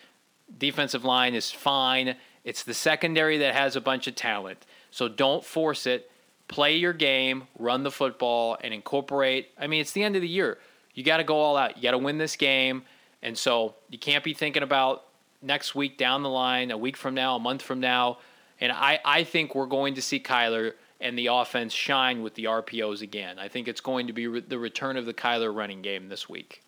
Defensive 0.58 1.04
line 1.04 1.34
is 1.34 1.50
fine. 1.50 2.16
It's 2.44 2.62
the 2.62 2.74
secondary 2.74 3.38
that 3.38 3.54
has 3.54 3.76
a 3.76 3.80
bunch 3.80 4.06
of 4.06 4.14
talent. 4.14 4.64
So 4.90 5.08
don't 5.08 5.44
force 5.44 5.86
it. 5.86 6.10
Play 6.48 6.76
your 6.76 6.92
game, 6.92 7.44
run 7.58 7.84
the 7.84 7.90
football, 7.90 8.58
and 8.60 8.74
incorporate. 8.74 9.50
I 9.58 9.66
mean, 9.68 9.80
it's 9.80 9.92
the 9.92 10.02
end 10.02 10.16
of 10.16 10.22
the 10.22 10.28
year. 10.28 10.58
You 10.94 11.04
got 11.04 11.18
to 11.18 11.24
go 11.24 11.36
all 11.36 11.56
out. 11.56 11.76
You 11.76 11.82
got 11.82 11.92
to 11.92 11.98
win 11.98 12.18
this 12.18 12.34
game. 12.36 12.82
And 13.22 13.38
so 13.38 13.74
you 13.88 13.98
can't 13.98 14.24
be 14.24 14.34
thinking 14.34 14.62
about 14.62 15.04
next 15.42 15.74
week 15.74 15.96
down 15.96 16.22
the 16.22 16.28
line, 16.28 16.70
a 16.70 16.76
week 16.78 16.96
from 16.96 17.14
now, 17.14 17.36
a 17.36 17.38
month 17.38 17.62
from 17.62 17.80
now. 17.80 18.18
And 18.60 18.72
I, 18.72 18.98
I 19.04 19.24
think 19.24 19.54
we're 19.54 19.66
going 19.66 19.94
to 19.94 20.02
see 20.02 20.18
Kyler 20.20 20.72
and 21.00 21.16
the 21.16 21.28
offense 21.28 21.72
shine 21.72 22.22
with 22.22 22.34
the 22.34 22.44
RPOs 22.44 23.00
again. 23.00 23.38
I 23.38 23.48
think 23.48 23.68
it's 23.68 23.80
going 23.80 24.06
to 24.08 24.12
be 24.12 24.26
re- 24.26 24.40
the 24.40 24.58
return 24.58 24.96
of 24.96 25.06
the 25.06 25.14
Kyler 25.14 25.54
running 25.54 25.82
game 25.82 26.08
this 26.08 26.28
week. 26.28 26.62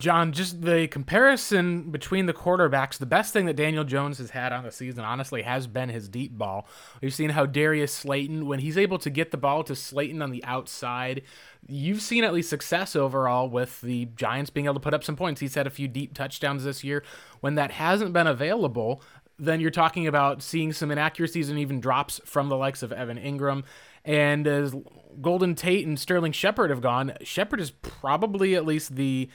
John, 0.00 0.32
just 0.32 0.62
the 0.62 0.88
comparison 0.88 1.90
between 1.90 2.26
the 2.26 2.34
quarterbacks, 2.34 2.98
the 2.98 3.06
best 3.06 3.32
thing 3.32 3.46
that 3.46 3.54
Daniel 3.54 3.84
Jones 3.84 4.18
has 4.18 4.30
had 4.30 4.52
on 4.52 4.64
the 4.64 4.72
season, 4.72 5.04
honestly, 5.04 5.42
has 5.42 5.66
been 5.66 5.88
his 5.88 6.08
deep 6.08 6.36
ball. 6.36 6.66
We've 7.00 7.14
seen 7.14 7.30
how 7.30 7.46
Darius 7.46 7.92
Slayton, 7.92 8.46
when 8.46 8.58
he's 8.58 8.76
able 8.76 8.98
to 8.98 9.08
get 9.08 9.30
the 9.30 9.36
ball 9.36 9.62
to 9.64 9.76
Slayton 9.76 10.20
on 10.20 10.30
the 10.30 10.44
outside, 10.44 11.22
you've 11.66 12.02
seen 12.02 12.24
at 12.24 12.34
least 12.34 12.50
success 12.50 12.96
overall 12.96 13.48
with 13.48 13.80
the 13.82 14.06
Giants 14.16 14.50
being 14.50 14.66
able 14.66 14.74
to 14.74 14.80
put 14.80 14.94
up 14.94 15.04
some 15.04 15.16
points. 15.16 15.40
He's 15.40 15.54
had 15.54 15.66
a 15.66 15.70
few 15.70 15.86
deep 15.86 16.12
touchdowns 16.12 16.64
this 16.64 16.82
year. 16.82 17.04
When 17.40 17.54
that 17.54 17.70
hasn't 17.70 18.12
been 18.12 18.26
available, 18.26 19.00
then 19.38 19.60
you're 19.60 19.70
talking 19.70 20.06
about 20.06 20.42
seeing 20.42 20.72
some 20.72 20.90
inaccuracies 20.90 21.48
and 21.48 21.58
even 21.58 21.80
drops 21.80 22.20
from 22.24 22.48
the 22.48 22.56
likes 22.56 22.82
of 22.82 22.92
Evan 22.92 23.18
Engram. 23.18 23.62
And 24.04 24.46
as 24.46 24.74
Golden 25.20 25.54
Tate 25.54 25.86
and 25.86 25.98
Sterling 25.98 26.32
Shepard 26.32 26.70
have 26.70 26.80
gone, 26.80 27.14
Shepard 27.22 27.60
is 27.60 27.70
probably 27.70 28.54
at 28.54 28.66
least 28.66 28.96
the 28.96 29.28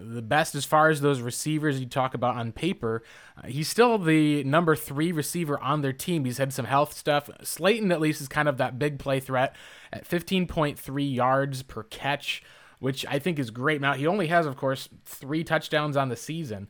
the 0.00 0.22
best 0.22 0.54
as 0.54 0.64
far 0.64 0.88
as 0.88 1.00
those 1.00 1.20
receivers 1.20 1.80
you 1.80 1.86
talk 1.86 2.14
about 2.14 2.36
on 2.36 2.52
paper. 2.52 3.02
Uh, 3.36 3.46
he's 3.46 3.68
still 3.68 3.98
the 3.98 4.42
number 4.44 4.74
three 4.74 5.12
receiver 5.12 5.58
on 5.60 5.82
their 5.82 5.92
team. 5.92 6.24
He's 6.24 6.38
had 6.38 6.52
some 6.52 6.64
health 6.64 6.92
stuff. 6.92 7.30
Slayton, 7.42 7.92
at 7.92 8.00
least, 8.00 8.20
is 8.20 8.28
kind 8.28 8.48
of 8.48 8.56
that 8.58 8.78
big 8.78 8.98
play 8.98 9.20
threat 9.20 9.54
at 9.92 10.08
15.3 10.08 11.14
yards 11.14 11.62
per 11.62 11.84
catch, 11.84 12.42
which 12.78 13.06
I 13.06 13.18
think 13.18 13.38
is 13.38 13.50
great. 13.50 13.80
Now, 13.80 13.94
he 13.94 14.06
only 14.06 14.26
has, 14.28 14.46
of 14.46 14.56
course, 14.56 14.88
three 15.04 15.44
touchdowns 15.44 15.96
on 15.96 16.08
the 16.08 16.16
season. 16.16 16.68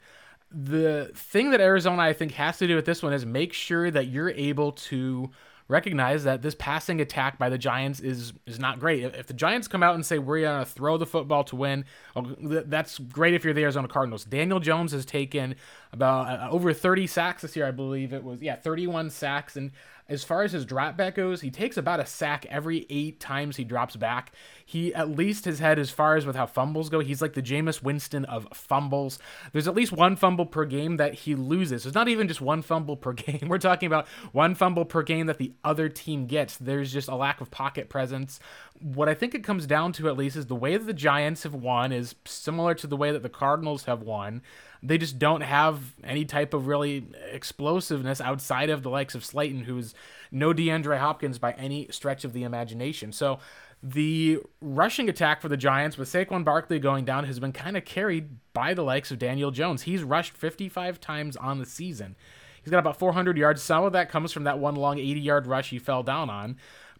The 0.50 1.10
thing 1.14 1.50
that 1.50 1.60
Arizona, 1.60 2.02
I 2.02 2.12
think, 2.12 2.32
has 2.32 2.58
to 2.58 2.66
do 2.66 2.76
with 2.76 2.84
this 2.84 3.02
one 3.02 3.12
is 3.12 3.24
make 3.24 3.52
sure 3.52 3.90
that 3.90 4.08
you're 4.08 4.30
able 4.30 4.72
to 4.72 5.30
recognize 5.70 6.24
that 6.24 6.42
this 6.42 6.54
passing 6.56 7.00
attack 7.00 7.38
by 7.38 7.48
the 7.48 7.56
Giants 7.56 8.00
is 8.00 8.32
is 8.46 8.58
not 8.58 8.80
great. 8.80 9.04
If 9.04 9.28
the 9.28 9.34
Giants 9.34 9.68
come 9.68 9.82
out 9.82 9.94
and 9.94 10.04
say 10.04 10.18
we're 10.18 10.40
going 10.40 10.64
to 10.64 10.70
throw 10.70 10.98
the 10.98 11.06
football 11.06 11.44
to 11.44 11.56
win, 11.56 11.84
that's 12.16 12.98
great 12.98 13.34
if 13.34 13.44
you're 13.44 13.54
the 13.54 13.62
Arizona 13.62 13.88
Cardinals. 13.88 14.24
Daniel 14.24 14.58
Jones 14.58 14.92
has 14.92 15.06
taken 15.06 15.54
about 15.92 16.28
uh, 16.28 16.48
over 16.50 16.72
30 16.72 17.06
sacks 17.06 17.42
this 17.42 17.56
year, 17.56 17.66
I 17.66 17.70
believe 17.70 18.12
it 18.12 18.24
was. 18.24 18.42
Yeah, 18.42 18.56
31 18.56 19.10
sacks 19.10 19.56
and 19.56 19.70
as 20.10 20.24
far 20.24 20.42
as 20.42 20.50
his 20.52 20.64
drop 20.64 20.96
back 20.96 21.14
goes, 21.14 21.40
he 21.40 21.50
takes 21.50 21.76
about 21.76 22.00
a 22.00 22.04
sack 22.04 22.44
every 22.50 22.84
eight 22.90 23.20
times 23.20 23.56
he 23.56 23.64
drops 23.64 23.94
back. 23.94 24.32
He 24.66 24.92
at 24.92 25.08
least 25.08 25.44
has 25.44 25.60
had, 25.60 25.78
as 25.78 25.90
far 25.90 26.16
as 26.16 26.26
with 26.26 26.34
how 26.34 26.46
fumbles 26.46 26.88
go, 26.88 26.98
he's 26.98 27.22
like 27.22 27.34
the 27.34 27.42
Jameis 27.42 27.80
Winston 27.80 28.24
of 28.24 28.48
fumbles. 28.52 29.20
There's 29.52 29.68
at 29.68 29.74
least 29.74 29.92
one 29.92 30.16
fumble 30.16 30.46
per 30.46 30.64
game 30.64 30.96
that 30.96 31.14
he 31.14 31.36
loses. 31.36 31.86
It's 31.86 31.94
not 31.94 32.08
even 32.08 32.26
just 32.26 32.40
one 32.40 32.60
fumble 32.60 32.96
per 32.96 33.12
game. 33.14 33.48
We're 33.48 33.58
talking 33.58 33.86
about 33.86 34.08
one 34.32 34.56
fumble 34.56 34.84
per 34.84 35.02
game 35.02 35.26
that 35.26 35.38
the 35.38 35.52
other 35.62 35.88
team 35.88 36.26
gets. 36.26 36.56
There's 36.56 36.92
just 36.92 37.08
a 37.08 37.14
lack 37.14 37.40
of 37.40 37.52
pocket 37.52 37.88
presence. 37.88 38.40
What 38.80 39.08
I 39.08 39.14
think 39.14 39.34
it 39.36 39.44
comes 39.44 39.64
down 39.66 39.92
to, 39.92 40.08
at 40.08 40.16
least, 40.16 40.34
is 40.34 40.46
the 40.46 40.56
way 40.56 40.76
that 40.76 40.86
the 40.86 40.92
Giants 40.92 41.44
have 41.44 41.54
won 41.54 41.92
is 41.92 42.16
similar 42.24 42.74
to 42.74 42.88
the 42.88 42.96
way 42.96 43.12
that 43.12 43.22
the 43.22 43.28
Cardinals 43.28 43.84
have 43.84 44.02
won. 44.02 44.42
They 44.82 44.98
just 44.98 45.18
don't 45.18 45.42
have 45.42 45.94
any 46.02 46.24
type 46.24 46.54
of 46.54 46.66
really 46.66 47.06
explosiveness 47.30 48.20
outside 48.20 48.70
of 48.70 48.82
the 48.82 48.90
likes 48.90 49.14
of 49.14 49.24
Slayton, 49.24 49.64
who's 49.64 49.94
no 50.30 50.52
DeAndre 50.52 50.98
Hopkins 50.98 51.38
by 51.38 51.52
any 51.52 51.88
stretch 51.90 52.24
of 52.24 52.32
the 52.32 52.44
imagination. 52.44 53.12
So 53.12 53.38
the 53.82 54.40
rushing 54.60 55.08
attack 55.08 55.40
for 55.40 55.48
the 55.48 55.56
Giants 55.56 55.96
with 55.96 56.08
Saquon 56.08 56.44
Barkley 56.44 56.78
going 56.78 57.04
down 57.04 57.24
has 57.24 57.38
been 57.38 57.52
kind 57.52 57.76
of 57.76 57.84
carried 57.84 58.28
by 58.52 58.74
the 58.74 58.82
likes 58.82 59.10
of 59.10 59.18
Daniel 59.18 59.50
Jones. 59.50 59.82
He's 59.82 60.02
rushed 60.02 60.36
55 60.36 61.00
times 61.00 61.36
on 61.36 61.58
the 61.58 61.66
season. 61.66 62.16
He's 62.62 62.70
got 62.70 62.78
about 62.78 62.98
400 62.98 63.38
yards. 63.38 63.62
Some 63.62 63.84
of 63.84 63.92
that 63.92 64.10
comes 64.10 64.32
from 64.32 64.44
that 64.44 64.58
one 64.58 64.76
long 64.76 64.98
80 64.98 65.20
yard 65.20 65.46
rush 65.46 65.70
he 65.70 65.78
fell 65.78 66.02
down 66.02 66.28
on. 66.28 66.56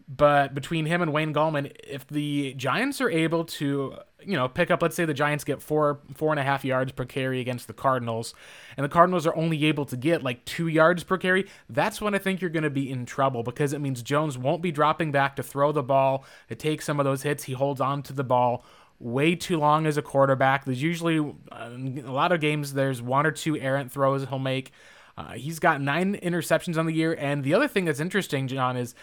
But 0.08 0.54
between 0.54 0.86
him 0.86 1.02
and 1.02 1.12
Wayne 1.12 1.32
Gallman, 1.32 1.72
if 1.84 2.06
the 2.06 2.54
Giants 2.54 3.00
are 3.00 3.10
able 3.10 3.44
to, 3.44 3.98
you 4.24 4.36
know, 4.36 4.48
pick 4.48 4.70
up, 4.70 4.82
let's 4.82 4.96
say 4.96 5.04
the 5.04 5.14
Giants 5.14 5.44
get 5.44 5.62
four, 5.62 6.00
four 6.14 6.30
and 6.30 6.40
a 6.40 6.42
half 6.42 6.64
yards 6.64 6.92
per 6.92 7.04
carry 7.04 7.40
against 7.40 7.66
the 7.66 7.72
Cardinals, 7.72 8.34
and 8.76 8.84
the 8.84 8.88
Cardinals 8.88 9.26
are 9.26 9.36
only 9.36 9.64
able 9.66 9.84
to 9.86 9.96
get 9.96 10.22
like 10.22 10.44
two 10.44 10.68
yards 10.68 11.04
per 11.04 11.18
carry, 11.18 11.46
that's 11.68 12.00
when 12.00 12.14
I 12.14 12.18
think 12.18 12.40
you're 12.40 12.50
going 12.50 12.62
to 12.62 12.70
be 12.70 12.90
in 12.90 13.06
trouble 13.06 13.42
because 13.42 13.72
it 13.72 13.80
means 13.80 14.02
Jones 14.02 14.38
won't 14.38 14.62
be 14.62 14.72
dropping 14.72 15.12
back 15.12 15.36
to 15.36 15.42
throw 15.42 15.72
the 15.72 15.82
ball, 15.82 16.24
to 16.48 16.54
take 16.54 16.82
some 16.82 17.00
of 17.00 17.04
those 17.04 17.22
hits. 17.22 17.44
He 17.44 17.52
holds 17.52 17.80
on 17.80 18.02
to 18.04 18.12
the 18.12 18.24
ball 18.24 18.64
way 18.98 19.34
too 19.34 19.58
long 19.58 19.86
as 19.86 19.96
a 19.96 20.02
quarterback. 20.02 20.64
There's 20.64 20.82
usually 20.82 21.18
uh, 21.18 21.70
a 21.70 22.12
lot 22.12 22.32
of 22.32 22.40
games, 22.40 22.74
there's 22.74 23.00
one 23.00 23.26
or 23.26 23.30
two 23.30 23.56
errant 23.56 23.90
throws 23.90 24.28
he'll 24.28 24.38
make. 24.38 24.72
Uh, 25.20 25.32
he's 25.32 25.58
got 25.58 25.82
nine 25.82 26.16
interceptions 26.16 26.78
on 26.78 26.86
the 26.86 26.94
year. 26.94 27.14
And 27.18 27.44
the 27.44 27.52
other 27.52 27.68
thing 27.68 27.84
that's 27.84 28.00
interesting, 28.00 28.48
John, 28.48 28.76
is 28.76 28.94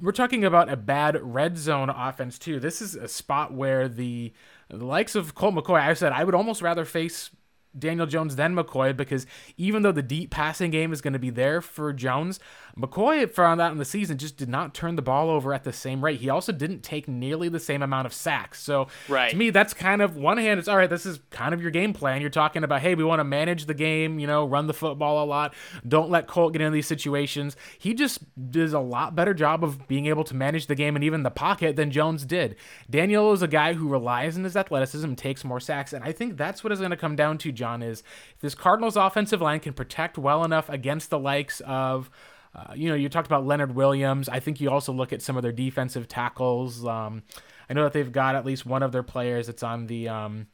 we're 0.00 0.12
talking 0.12 0.42
about 0.42 0.72
a 0.72 0.76
bad 0.76 1.18
red 1.20 1.58
zone 1.58 1.90
offense, 1.90 2.38
too. 2.38 2.58
This 2.60 2.80
is 2.80 2.94
a 2.94 3.08
spot 3.08 3.52
where 3.52 3.86
the, 3.86 4.32
the 4.70 4.84
likes 4.84 5.14
of 5.14 5.34
Colt 5.34 5.54
McCoy, 5.54 5.80
I 5.80 5.92
said 5.92 6.12
I 6.12 6.24
would 6.24 6.34
almost 6.34 6.62
rather 6.62 6.86
face 6.86 7.30
Daniel 7.78 8.06
Jones 8.06 8.36
than 8.36 8.54
McCoy 8.54 8.96
because 8.96 9.26
even 9.56 9.82
though 9.82 9.92
the 9.92 10.02
deep 10.02 10.30
passing 10.30 10.70
game 10.70 10.92
is 10.92 11.00
going 11.00 11.12
to 11.12 11.18
be 11.18 11.30
there 11.30 11.60
for 11.60 11.92
Jones, 11.92 12.40
McCoy 12.76 13.30
found 13.30 13.60
out 13.60 13.72
in 13.72 13.78
the 13.78 13.84
season 13.84 14.18
just 14.18 14.36
did 14.36 14.48
not 14.48 14.74
turn 14.74 14.96
the 14.96 15.02
ball 15.02 15.30
over 15.30 15.54
at 15.54 15.64
the 15.64 15.72
same 15.72 16.04
rate. 16.04 16.20
He 16.20 16.28
also 16.28 16.52
didn't 16.52 16.82
take 16.82 17.06
nearly 17.08 17.48
the 17.48 17.60
same 17.60 17.82
amount 17.82 18.06
of 18.06 18.12
sacks. 18.12 18.60
So 18.60 18.88
right. 19.08 19.30
to 19.30 19.36
me, 19.36 19.50
that's 19.50 19.74
kind 19.74 20.02
of 20.02 20.16
one 20.16 20.38
hand. 20.38 20.58
It's 20.58 20.68
all 20.68 20.76
right. 20.76 20.90
This 20.90 21.06
is 21.06 21.20
kind 21.30 21.54
of 21.54 21.62
your 21.62 21.70
game 21.70 21.92
plan. 21.92 22.20
You're 22.20 22.30
talking 22.30 22.64
about, 22.64 22.80
hey, 22.80 22.94
we 22.94 23.04
want 23.04 23.20
to 23.20 23.24
manage 23.24 23.66
the 23.66 23.74
game. 23.74 24.18
You 24.18 24.26
know, 24.26 24.46
run 24.46 24.66
the 24.66 24.74
football 24.74 25.22
a 25.22 25.26
lot. 25.26 25.54
Don't 25.86 26.10
let 26.10 26.26
Colt 26.26 26.52
get 26.52 26.62
into 26.62 26.72
these 26.72 26.86
situations. 26.86 27.56
He 27.78 27.94
just 27.94 28.20
does 28.50 28.72
a 28.72 28.80
lot 28.80 29.14
better 29.14 29.34
job 29.34 29.62
of 29.62 29.86
being 29.86 30.06
able 30.06 30.24
to 30.24 30.34
manage 30.34 30.66
the 30.66 30.74
game 30.74 30.96
and 30.96 31.04
even 31.04 31.22
the 31.22 31.30
pocket 31.30 31.76
than 31.76 31.90
Jones 31.90 32.24
did. 32.24 32.56
Daniel 32.88 33.32
is 33.32 33.42
a 33.42 33.48
guy 33.48 33.74
who 33.74 33.88
relies 33.88 34.36
on 34.36 34.44
his 34.44 34.56
athleticism, 34.56 35.14
takes 35.14 35.44
more 35.44 35.60
sacks, 35.60 35.92
and 35.92 36.04
I 36.04 36.12
think 36.12 36.36
that's 36.36 36.64
what 36.64 36.72
is 36.72 36.78
going 36.78 36.90
to 36.90 36.96
come 36.96 37.16
down 37.16 37.38
to. 37.38 37.52
John 37.60 37.82
is 37.82 38.02
if 38.34 38.40
this 38.40 38.54
Cardinals 38.54 38.96
offensive 38.96 39.40
line 39.40 39.60
can 39.60 39.72
protect 39.72 40.18
well 40.18 40.44
enough 40.44 40.68
against 40.68 41.10
the 41.10 41.18
likes 41.18 41.60
of 41.60 42.10
uh, 42.54 42.72
you 42.74 42.88
know, 42.88 42.96
you 42.96 43.08
talked 43.08 43.28
about 43.28 43.46
Leonard 43.46 43.74
Williams. 43.76 44.28
I 44.28 44.40
think 44.40 44.60
you 44.60 44.70
also 44.70 44.92
look 44.92 45.12
at 45.12 45.22
some 45.22 45.36
of 45.36 45.42
their 45.42 45.52
defensive 45.52 46.08
tackles. 46.08 46.84
Um, 46.84 47.22
I 47.68 47.74
know 47.74 47.84
that 47.84 47.92
they've 47.92 48.10
got 48.10 48.34
at 48.34 48.44
least 48.44 48.66
one 48.66 48.82
of 48.82 48.90
their 48.90 49.04
players 49.04 49.46
that's 49.46 49.62
on 49.62 49.86
the 49.86 50.08
um, 50.08 50.48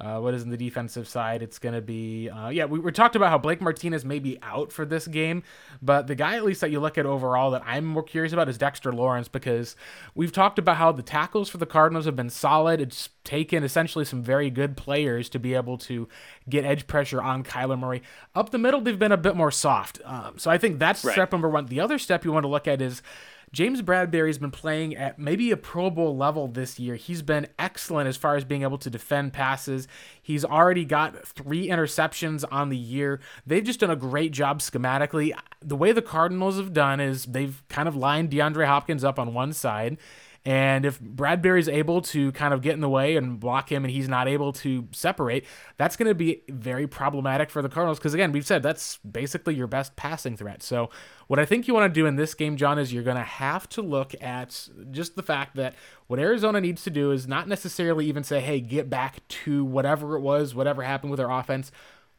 uh, 0.00 0.18
what 0.18 0.32
is 0.32 0.42
in 0.42 0.50
the 0.50 0.56
defensive 0.56 1.06
side? 1.06 1.42
It's 1.42 1.58
going 1.58 1.74
to 1.74 1.82
be, 1.82 2.30
uh, 2.30 2.48
yeah, 2.48 2.64
we, 2.64 2.78
we 2.78 2.90
talked 2.90 3.16
about 3.16 3.28
how 3.30 3.38
Blake 3.38 3.60
Martinez 3.60 4.04
may 4.04 4.18
be 4.18 4.38
out 4.42 4.72
for 4.72 4.86
this 4.86 5.06
game, 5.06 5.42
but 5.82 6.06
the 6.06 6.14
guy 6.14 6.36
at 6.36 6.44
least 6.44 6.62
that 6.62 6.70
you 6.70 6.80
look 6.80 6.96
at 6.96 7.04
overall 7.04 7.50
that 7.50 7.62
I'm 7.66 7.84
more 7.84 8.02
curious 8.02 8.32
about 8.32 8.48
is 8.48 8.56
Dexter 8.56 8.92
Lawrence 8.92 9.28
because 9.28 9.76
we've 10.14 10.32
talked 10.32 10.58
about 10.58 10.78
how 10.78 10.90
the 10.92 11.02
tackles 11.02 11.50
for 11.50 11.58
the 11.58 11.66
Cardinals 11.66 12.06
have 12.06 12.16
been 12.16 12.30
solid. 12.30 12.80
It's 12.80 13.10
taken 13.24 13.62
essentially 13.62 14.04
some 14.04 14.22
very 14.22 14.48
good 14.48 14.76
players 14.76 15.28
to 15.28 15.38
be 15.38 15.54
able 15.54 15.76
to 15.78 16.08
get 16.48 16.64
edge 16.64 16.86
pressure 16.86 17.20
on 17.20 17.44
Kyler 17.44 17.78
Murray. 17.78 18.02
Up 18.34 18.50
the 18.50 18.58
middle, 18.58 18.80
they've 18.80 18.98
been 18.98 19.12
a 19.12 19.18
bit 19.18 19.36
more 19.36 19.50
soft. 19.50 20.00
Um, 20.04 20.38
so 20.38 20.50
I 20.50 20.56
think 20.56 20.78
that's 20.78 21.04
right. 21.04 21.12
step 21.12 21.32
number 21.32 21.48
one. 21.48 21.66
The 21.66 21.80
other 21.80 21.98
step 21.98 22.24
you 22.24 22.32
want 22.32 22.44
to 22.44 22.48
look 22.48 22.66
at 22.66 22.80
is 22.80 23.02
James 23.52 23.82
Bradberry's 23.82 24.38
been 24.38 24.52
playing 24.52 24.94
at 24.94 25.18
maybe 25.18 25.50
a 25.50 25.56
Pro 25.56 25.90
Bowl 25.90 26.16
level 26.16 26.46
this 26.46 26.78
year. 26.78 26.94
He's 26.94 27.20
been 27.20 27.48
excellent 27.58 28.08
as 28.08 28.16
far 28.16 28.36
as 28.36 28.44
being 28.44 28.62
able 28.62 28.78
to 28.78 28.88
defend 28.88 29.32
passes. 29.32 29.88
He's 30.22 30.44
already 30.44 30.84
got 30.84 31.26
three 31.26 31.66
interceptions 31.66 32.44
on 32.52 32.68
the 32.68 32.76
year. 32.76 33.18
They've 33.44 33.64
just 33.64 33.80
done 33.80 33.90
a 33.90 33.96
great 33.96 34.30
job 34.32 34.60
schematically. 34.60 35.32
The 35.60 35.76
way 35.76 35.90
the 35.90 36.02
Cardinals 36.02 36.58
have 36.58 36.72
done 36.72 37.00
is 37.00 37.24
they've 37.24 37.60
kind 37.68 37.88
of 37.88 37.96
lined 37.96 38.30
DeAndre 38.30 38.66
Hopkins 38.66 39.02
up 39.02 39.18
on 39.18 39.34
one 39.34 39.52
side 39.52 39.98
and 40.44 40.86
if 40.86 40.98
Bradberry's 40.98 41.68
able 41.68 42.00
to 42.02 42.32
kind 42.32 42.54
of 42.54 42.62
get 42.62 42.72
in 42.72 42.80
the 42.80 42.88
way 42.88 43.16
and 43.16 43.38
block 43.38 43.70
him 43.70 43.84
and 43.84 43.92
he's 43.92 44.08
not 44.08 44.26
able 44.26 44.54
to 44.54 44.88
separate, 44.90 45.44
that's 45.76 45.96
going 45.96 46.08
to 46.08 46.14
be 46.14 46.42
very 46.48 46.86
problematic 46.86 47.50
for 47.50 47.60
the 47.60 47.68
Cardinals 47.68 47.98
because, 47.98 48.14
again, 48.14 48.32
we've 48.32 48.46
said 48.46 48.62
that's 48.62 48.96
basically 48.98 49.54
your 49.54 49.66
best 49.66 49.96
passing 49.96 50.38
threat. 50.38 50.62
So, 50.62 50.88
what 51.26 51.38
I 51.38 51.44
think 51.44 51.68
you 51.68 51.74
want 51.74 51.92
to 51.92 52.00
do 52.00 52.06
in 52.06 52.16
this 52.16 52.32
game, 52.32 52.56
John, 52.56 52.78
is 52.78 52.92
you're 52.92 53.02
going 53.02 53.16
to 53.16 53.22
have 53.22 53.68
to 53.70 53.82
look 53.82 54.14
at 54.20 54.68
just 54.90 55.14
the 55.14 55.22
fact 55.22 55.56
that 55.56 55.74
what 56.06 56.18
Arizona 56.18 56.60
needs 56.60 56.82
to 56.84 56.90
do 56.90 57.12
is 57.12 57.28
not 57.28 57.46
necessarily 57.46 58.06
even 58.06 58.24
say, 58.24 58.40
hey, 58.40 58.60
get 58.60 58.88
back 58.88 59.26
to 59.28 59.64
whatever 59.64 60.16
it 60.16 60.20
was, 60.20 60.54
whatever 60.54 60.82
happened 60.82 61.10
with 61.10 61.18
their 61.18 61.30
offense 61.30 61.70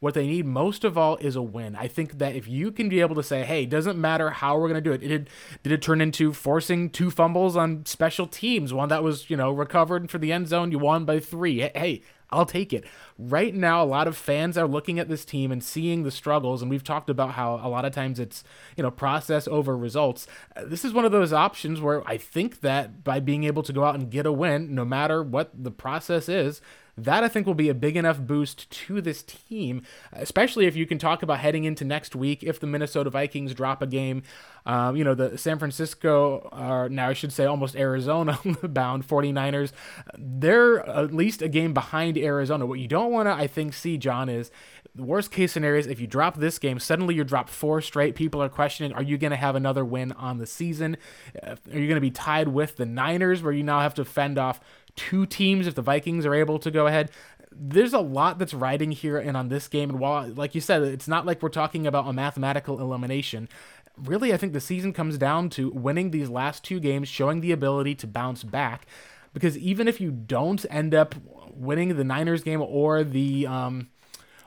what 0.01 0.15
they 0.15 0.25
need 0.25 0.45
most 0.45 0.83
of 0.83 0.97
all 0.97 1.15
is 1.17 1.35
a 1.35 1.41
win. 1.41 1.75
I 1.75 1.87
think 1.87 2.17
that 2.17 2.35
if 2.35 2.47
you 2.47 2.71
can 2.71 2.89
be 2.89 3.01
able 3.01 3.15
to 3.15 3.23
say, 3.23 3.43
"Hey, 3.43 3.67
doesn't 3.67 4.01
matter 4.01 4.31
how 4.31 4.57
we're 4.57 4.67
going 4.67 4.83
to 4.83 4.89
do 4.89 4.91
it," 4.91 5.03
it 5.03 5.07
did, 5.07 5.29
did 5.63 5.71
it 5.71 5.81
turn 5.81 6.01
into 6.01 6.33
forcing 6.33 6.89
two 6.89 7.11
fumbles 7.11 7.55
on 7.55 7.85
special 7.85 8.25
teams, 8.25 8.73
one 8.73 8.89
that 8.89 9.03
was 9.03 9.29
you 9.29 9.37
know 9.37 9.51
recovered 9.51 10.09
for 10.09 10.17
the 10.17 10.33
end 10.33 10.47
zone, 10.47 10.71
you 10.71 10.79
won 10.79 11.05
by 11.05 11.19
three. 11.19 11.59
Hey, 11.59 12.01
I'll 12.31 12.47
take 12.47 12.73
it. 12.73 12.85
Right 13.19 13.53
now, 13.53 13.83
a 13.83 13.85
lot 13.85 14.07
of 14.07 14.17
fans 14.17 14.57
are 14.57 14.67
looking 14.67 14.97
at 14.97 15.07
this 15.07 15.23
team 15.23 15.51
and 15.51 15.63
seeing 15.63 16.01
the 16.01 16.11
struggles, 16.11 16.63
and 16.63 16.71
we've 16.71 16.83
talked 16.83 17.09
about 17.09 17.33
how 17.33 17.59
a 17.61 17.69
lot 17.69 17.85
of 17.85 17.93
times 17.93 18.19
it's 18.19 18.43
you 18.75 18.81
know 18.81 18.89
process 18.89 19.47
over 19.47 19.77
results. 19.77 20.25
Uh, 20.55 20.63
this 20.65 20.83
is 20.83 20.93
one 20.93 21.05
of 21.05 21.11
those 21.11 21.31
options 21.31 21.79
where 21.79 22.07
I 22.09 22.17
think 22.17 22.61
that 22.61 23.03
by 23.03 23.19
being 23.19 23.43
able 23.43 23.61
to 23.61 23.73
go 23.73 23.83
out 23.83 23.93
and 23.93 24.09
get 24.09 24.25
a 24.25 24.31
win, 24.31 24.73
no 24.73 24.83
matter 24.83 25.21
what 25.21 25.51
the 25.53 25.69
process 25.69 26.27
is, 26.27 26.59
that 27.05 27.23
I 27.23 27.27
think 27.27 27.47
will 27.47 27.53
be 27.53 27.69
a 27.69 27.73
big 27.73 27.97
enough 27.97 28.19
boost 28.19 28.69
to 28.69 29.01
this 29.01 29.23
team, 29.23 29.83
especially 30.11 30.65
if 30.65 30.75
you 30.75 30.85
can 30.85 30.97
talk 30.97 31.23
about 31.23 31.39
heading 31.39 31.63
into 31.63 31.83
next 31.83 32.15
week 32.15 32.43
if 32.43 32.59
the 32.59 32.67
Minnesota 32.67 33.09
Vikings 33.09 33.53
drop 33.53 33.81
a 33.81 33.87
game. 33.87 34.23
Um, 34.65 34.95
you 34.95 35.03
know, 35.03 35.15
the 35.15 35.37
San 35.37 35.57
Francisco, 35.57 36.49
or 36.51 36.87
now 36.87 37.09
I 37.09 37.13
should 37.13 37.33
say 37.33 37.45
almost 37.45 37.75
Arizona 37.75 38.39
bound 38.63 39.07
49ers, 39.07 39.71
they're 40.17 40.87
at 40.87 41.13
least 41.13 41.41
a 41.41 41.49
game 41.49 41.73
behind 41.73 42.17
Arizona. 42.17 42.65
What 42.65 42.79
you 42.79 42.87
don't 42.87 43.11
want 43.11 43.27
to, 43.27 43.33
I 43.33 43.47
think, 43.47 43.73
see, 43.73 43.97
John, 43.97 44.29
is 44.29 44.51
the 44.93 45.03
worst 45.03 45.31
case 45.31 45.53
scenario 45.53 45.79
is 45.79 45.87
if 45.87 45.99
you 46.01 46.07
drop 46.07 46.37
this 46.37 46.59
game, 46.59 46.77
suddenly 46.77 47.15
you 47.15 47.23
drop 47.23 47.49
four 47.49 47.81
straight. 47.81 48.13
People 48.13 48.43
are 48.43 48.49
questioning, 48.49 48.93
are 48.93 49.01
you 49.01 49.17
going 49.17 49.31
to 49.31 49.37
have 49.37 49.55
another 49.55 49.85
win 49.85 50.11
on 50.11 50.37
the 50.37 50.45
season? 50.45 50.97
Are 51.41 51.57
you 51.65 51.87
going 51.87 51.95
to 51.95 52.01
be 52.01 52.11
tied 52.11 52.49
with 52.49 52.75
the 52.75 52.85
Niners, 52.85 53.41
where 53.41 53.53
you 53.53 53.63
now 53.63 53.79
have 53.79 53.93
to 53.95 54.05
fend 54.05 54.37
off 54.37 54.59
two 54.95 55.25
teams 55.25 55.67
if 55.67 55.75
the 55.75 55.81
Vikings 55.81 56.25
are 56.25 56.33
able 56.33 56.59
to 56.59 56.71
go 56.71 56.87
ahead. 56.87 57.11
There's 57.51 57.93
a 57.93 57.99
lot 57.99 58.39
that's 58.39 58.53
riding 58.53 58.91
here 58.91 59.17
and 59.17 59.35
on 59.35 59.49
this 59.49 59.67
game. 59.67 59.89
And 59.89 59.99
while, 59.99 60.27
like 60.27 60.55
you 60.55 60.61
said, 60.61 60.83
it's 60.83 61.07
not 61.07 61.25
like 61.25 61.41
we're 61.41 61.49
talking 61.49 61.85
about 61.85 62.07
a 62.07 62.13
mathematical 62.13 62.79
elimination. 62.79 63.49
Really, 63.97 64.33
I 64.33 64.37
think 64.37 64.53
the 64.53 64.61
season 64.61 64.93
comes 64.93 65.17
down 65.17 65.49
to 65.51 65.69
winning 65.69 66.11
these 66.11 66.29
last 66.29 66.63
two 66.63 66.79
games, 66.79 67.09
showing 67.09 67.41
the 67.41 67.51
ability 67.51 67.95
to 67.95 68.07
bounce 68.07 68.43
back. 68.43 68.87
Because 69.33 69.57
even 69.57 69.87
if 69.87 69.99
you 69.99 70.11
don't 70.11 70.65
end 70.69 70.95
up 70.95 71.15
winning 71.53 71.95
the 71.95 72.03
Niners 72.03 72.43
game 72.43 72.61
or 72.61 73.03
the 73.03 73.47
um, 73.47 73.89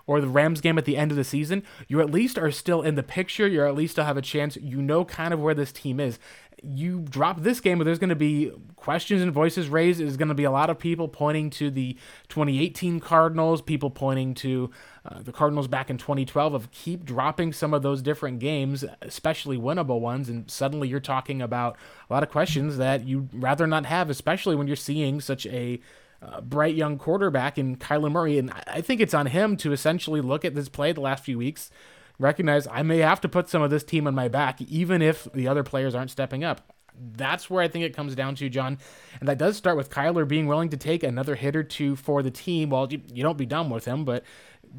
or 0.06 0.20
the 0.20 0.28
Rams 0.28 0.60
game 0.60 0.78
at 0.78 0.84
the 0.84 0.96
end 0.96 1.10
of 1.10 1.16
the 1.16 1.24
season, 1.24 1.62
you 1.88 2.00
at 2.00 2.10
least 2.10 2.38
are 2.38 2.50
still 2.50 2.82
in 2.82 2.94
the 2.94 3.02
picture. 3.02 3.46
You're 3.46 3.66
at 3.66 3.74
least 3.74 3.92
still 3.92 4.04
have 4.04 4.16
a 4.16 4.22
chance. 4.22 4.56
You 4.56 4.82
know 4.82 5.04
kind 5.04 5.32
of 5.32 5.40
where 5.40 5.54
this 5.54 5.72
team 5.72 6.00
is 6.00 6.18
you 6.64 7.00
drop 7.00 7.40
this 7.40 7.60
game, 7.60 7.78
but 7.78 7.84
there's 7.84 7.98
going 7.98 8.10
to 8.10 8.16
be 8.16 8.50
questions 8.76 9.22
and 9.22 9.32
voices 9.32 9.68
raised. 9.68 10.00
There's 10.00 10.16
going 10.16 10.28
to 10.28 10.34
be 10.34 10.44
a 10.44 10.50
lot 10.50 10.70
of 10.70 10.78
people 10.78 11.08
pointing 11.08 11.50
to 11.50 11.70
the 11.70 11.94
2018 12.28 13.00
Cardinals, 13.00 13.60
people 13.60 13.90
pointing 13.90 14.34
to 14.34 14.70
uh, 15.04 15.22
the 15.22 15.32
Cardinals 15.32 15.68
back 15.68 15.90
in 15.90 15.98
2012 15.98 16.54
of 16.54 16.70
keep 16.70 17.04
dropping 17.04 17.52
some 17.52 17.74
of 17.74 17.82
those 17.82 18.02
different 18.02 18.38
games, 18.38 18.84
especially 19.02 19.58
winnable 19.58 20.00
ones, 20.00 20.28
and 20.28 20.50
suddenly 20.50 20.88
you're 20.88 21.00
talking 21.00 21.42
about 21.42 21.76
a 22.08 22.12
lot 22.12 22.22
of 22.22 22.30
questions 22.30 22.76
that 22.78 23.06
you'd 23.06 23.28
rather 23.34 23.66
not 23.66 23.86
have, 23.86 24.08
especially 24.08 24.56
when 24.56 24.66
you're 24.66 24.76
seeing 24.76 25.20
such 25.20 25.46
a 25.46 25.80
uh, 26.24 26.40
bright 26.40 26.74
young 26.74 26.98
quarterback 26.98 27.58
in 27.58 27.76
Kyler 27.76 28.10
Murray. 28.10 28.38
And 28.38 28.50
I 28.66 28.80
think 28.80 29.00
it's 29.00 29.14
on 29.14 29.26
him 29.26 29.56
to 29.58 29.72
essentially 29.72 30.20
look 30.20 30.44
at 30.44 30.54
this 30.54 30.68
play 30.68 30.92
the 30.92 31.00
last 31.00 31.24
few 31.24 31.38
weeks 31.38 31.70
recognize 32.18 32.66
I 32.66 32.82
may 32.82 32.98
have 32.98 33.20
to 33.22 33.28
put 33.28 33.48
some 33.48 33.62
of 33.62 33.70
this 33.70 33.84
team 33.84 34.06
on 34.06 34.14
my 34.14 34.28
back, 34.28 34.60
even 34.62 35.02
if 35.02 35.24
the 35.32 35.48
other 35.48 35.62
players 35.62 35.94
aren't 35.94 36.10
stepping 36.10 36.44
up. 36.44 36.72
That's 36.96 37.50
where 37.50 37.62
I 37.62 37.68
think 37.68 37.84
it 37.84 37.96
comes 37.96 38.14
down 38.14 38.36
to, 38.36 38.48
John. 38.48 38.78
And 39.18 39.28
that 39.28 39.38
does 39.38 39.56
start 39.56 39.76
with 39.76 39.90
Kyler 39.90 40.26
being 40.28 40.46
willing 40.46 40.68
to 40.68 40.76
take 40.76 41.02
another 41.02 41.34
hit 41.34 41.56
or 41.56 41.64
two 41.64 41.96
for 41.96 42.22
the 42.22 42.30
team. 42.30 42.70
Well, 42.70 42.86
you, 42.90 43.00
you 43.12 43.24
don't 43.24 43.38
be 43.38 43.46
done 43.46 43.68
with 43.68 43.84
him, 43.84 44.04
but 44.04 44.22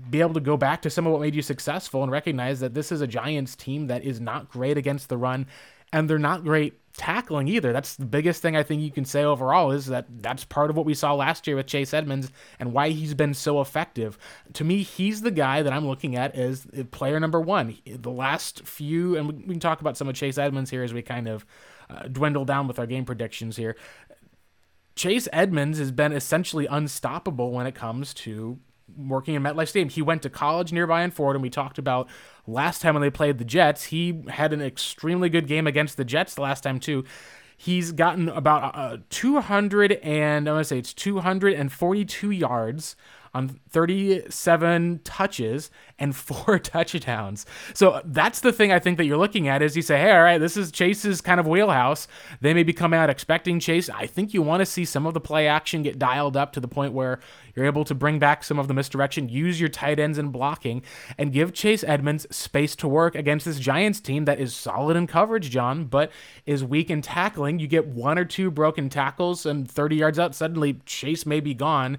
be 0.10 0.22
able 0.22 0.34
to 0.34 0.40
go 0.40 0.56
back 0.56 0.82
to 0.84 0.90
some 0.90 1.06
of 1.06 1.12
what 1.12 1.22
made 1.22 1.36
you 1.36 1.42
successful 1.42 2.04
and 2.04 2.12
recognize 2.12 2.62
that 2.62 2.74
this 2.74 2.92
is 2.92 3.02
a 3.02 3.08
Giants 3.08 3.56
team 3.56 3.88
that 3.88 4.04
is 4.04 4.22
not 4.22 4.50
great 4.50 4.78
against 4.78 5.10
the 5.10 5.18
run 5.18 5.46
and 5.92 6.10
they're 6.10 6.18
not 6.18 6.44
great 6.44 6.80
tackling 6.98 7.48
either. 7.48 7.74
That's 7.74 7.96
the 7.96 8.06
biggest 8.06 8.42
thing 8.42 8.56
I 8.56 8.64
think 8.64 8.82
you 8.82 8.92
can 8.92 9.06
say 9.06 9.24
overall 9.24 9.72
is 9.72 9.88
that 9.88 10.06
that's 10.22 10.46
part 10.46 10.70
of 10.70 10.78
what 10.78 10.86
we 10.86 10.94
saw 10.94 11.14
last 11.14 11.48
year 11.48 11.56
with 11.56 11.68
Chase 11.68 11.94
Edmonds 11.94 12.32
and 12.60 12.74
why 12.74 12.90
he's 12.90 13.14
been 13.14 13.34
so 13.34 13.62
effective. 13.62 14.18
To 14.54 14.64
me, 14.64 14.84
he's 14.84 15.22
the 15.22 15.32
guy 15.32 15.62
that 15.62 15.74
I'm 15.74 15.88
looking 15.88 16.16
at 16.16 16.36
as 16.36 16.68
player 16.92 17.20
number 17.20 17.40
one. 17.40 17.78
The 17.86 18.12
last 18.12 18.66
few, 18.66 19.18
and 19.18 19.28
we 19.28 19.54
can 19.54 19.60
talk 19.60 19.82
about 19.82 19.98
some 19.98 20.08
of 20.08 20.16
Chase 20.16 20.38
Edmonds 20.38 20.70
here 20.70 20.84
as 20.84 20.94
we 20.94 21.02
kind 21.02 21.28
of 21.28 21.46
uh, 21.90 22.08
dwindle 22.08 22.46
down 22.46 22.68
with 22.68 22.80
our 22.80 22.88
game 22.88 23.06
predictions 23.06 23.58
here. 23.58 23.76
Chase 24.96 25.28
Edmonds 25.34 25.78
has 25.78 25.92
been 25.92 26.14
essentially 26.14 26.68
unstoppable 26.68 27.52
when 27.52 27.68
it 27.68 27.76
comes 27.76 28.14
to 28.14 28.60
working 28.98 29.36
in 29.36 29.44
MetLife 29.44 29.70
Stadium. 29.70 29.90
He 29.90 30.02
went 30.02 30.22
to 30.24 30.30
college 30.30 30.72
nearby 30.72 31.04
in 31.04 31.12
Fordham. 31.12 31.42
We 31.42 31.50
talked 31.50 31.78
about 31.78 32.10
last 32.48 32.82
time 32.82 32.94
when 32.96 33.02
they 33.02 33.10
played 33.10 33.38
the 33.38 33.46
Jets. 33.46 33.86
He 33.86 34.24
had 34.30 34.54
an 34.54 34.62
extremely 34.62 35.30
good 35.30 35.48
game 35.48 35.68
against 35.68 35.98
the 35.98 36.06
Jets 36.06 36.36
the 36.36 36.42
last 36.42 36.62
time 36.62 36.80
too. 36.80 37.04
He's 37.58 37.92
gotten 37.92 38.30
about 38.30 38.76
uh, 38.76 38.98
200 39.10 39.94
and 39.94 40.48
I'm 40.48 40.56
gonna 40.56 40.64
say 40.64 40.78
it's 40.78 40.94
242 40.94 42.32
yards 42.32 42.96
on 43.36 43.60
37 43.70 45.02
touches 45.04 45.70
and 46.00 46.16
four 46.16 46.58
touchdowns. 46.74 47.46
So 47.74 48.02
that's 48.06 48.40
the 48.40 48.54
thing 48.54 48.72
I 48.72 48.80
think 48.80 48.98
that 48.98 49.06
you're 49.06 49.18
looking 49.18 49.48
at 49.48 49.62
is 49.62 49.76
you 49.76 49.82
say, 49.82 50.00
hey, 50.00 50.12
all 50.12 50.24
right, 50.24 50.38
this 50.38 50.58
is 50.58 50.72
Chase's 50.72 51.22
kind 51.22 51.40
of 51.40 51.46
wheelhouse. 51.46 52.08
They 52.40 52.54
may 52.54 52.64
be 52.64 52.74
coming 52.74 52.98
out 52.98 53.10
expecting 53.10 53.60
Chase. 53.60 53.90
I 53.90 54.08
think 54.08 54.34
you 54.34 54.42
want 54.42 54.62
to 54.62 54.66
see 54.66 54.86
some 54.86 55.06
of 55.06 55.14
the 55.14 55.20
play 55.20 55.48
action 55.48 55.84
get 55.84 56.00
dialed 56.00 56.38
up 56.38 56.54
to 56.54 56.60
the 56.60 56.68
point 56.68 56.94
where 56.94 57.20
you're 57.56 57.66
able 57.66 57.84
to 57.86 57.96
bring 57.96 58.20
back 58.20 58.44
some 58.44 58.58
of 58.60 58.68
the 58.68 58.74
misdirection, 58.74 59.30
use 59.30 59.60
your 59.60 59.70
tight 59.70 60.00
ends 60.00 60.18
in 60.18 60.30
blocking, 60.30 60.82
and 61.18 61.34
give 61.34 61.54
Chase 61.54 61.84
Edmonds 61.84 62.26
space 62.36 62.76
to 62.78 62.88
work 62.88 63.16
against 63.16 63.46
this 63.46 63.60
Giants 63.60 64.00
team 64.00 64.26
that 64.26 64.40
is 64.40 64.56
solid 64.56 64.96
in 64.96 65.08
coverage, 65.08 65.50
John, 65.50 65.86
but 65.86 66.12
is 66.46 66.64
weak 66.64 66.90
in 66.90 67.02
tackling. 67.02 67.60
You 67.60 67.68
get 67.68 67.88
one 67.88 68.18
or 68.18 68.26
two 68.26 68.50
broken 68.50 68.90
tackles 68.90 69.46
and 69.46 69.70
30 69.70 69.98
yards 69.98 70.20
out, 70.20 70.36
suddenly 70.36 70.82
Chase 70.86 71.26
may 71.26 71.40
be 71.42 71.54
gone 71.54 71.98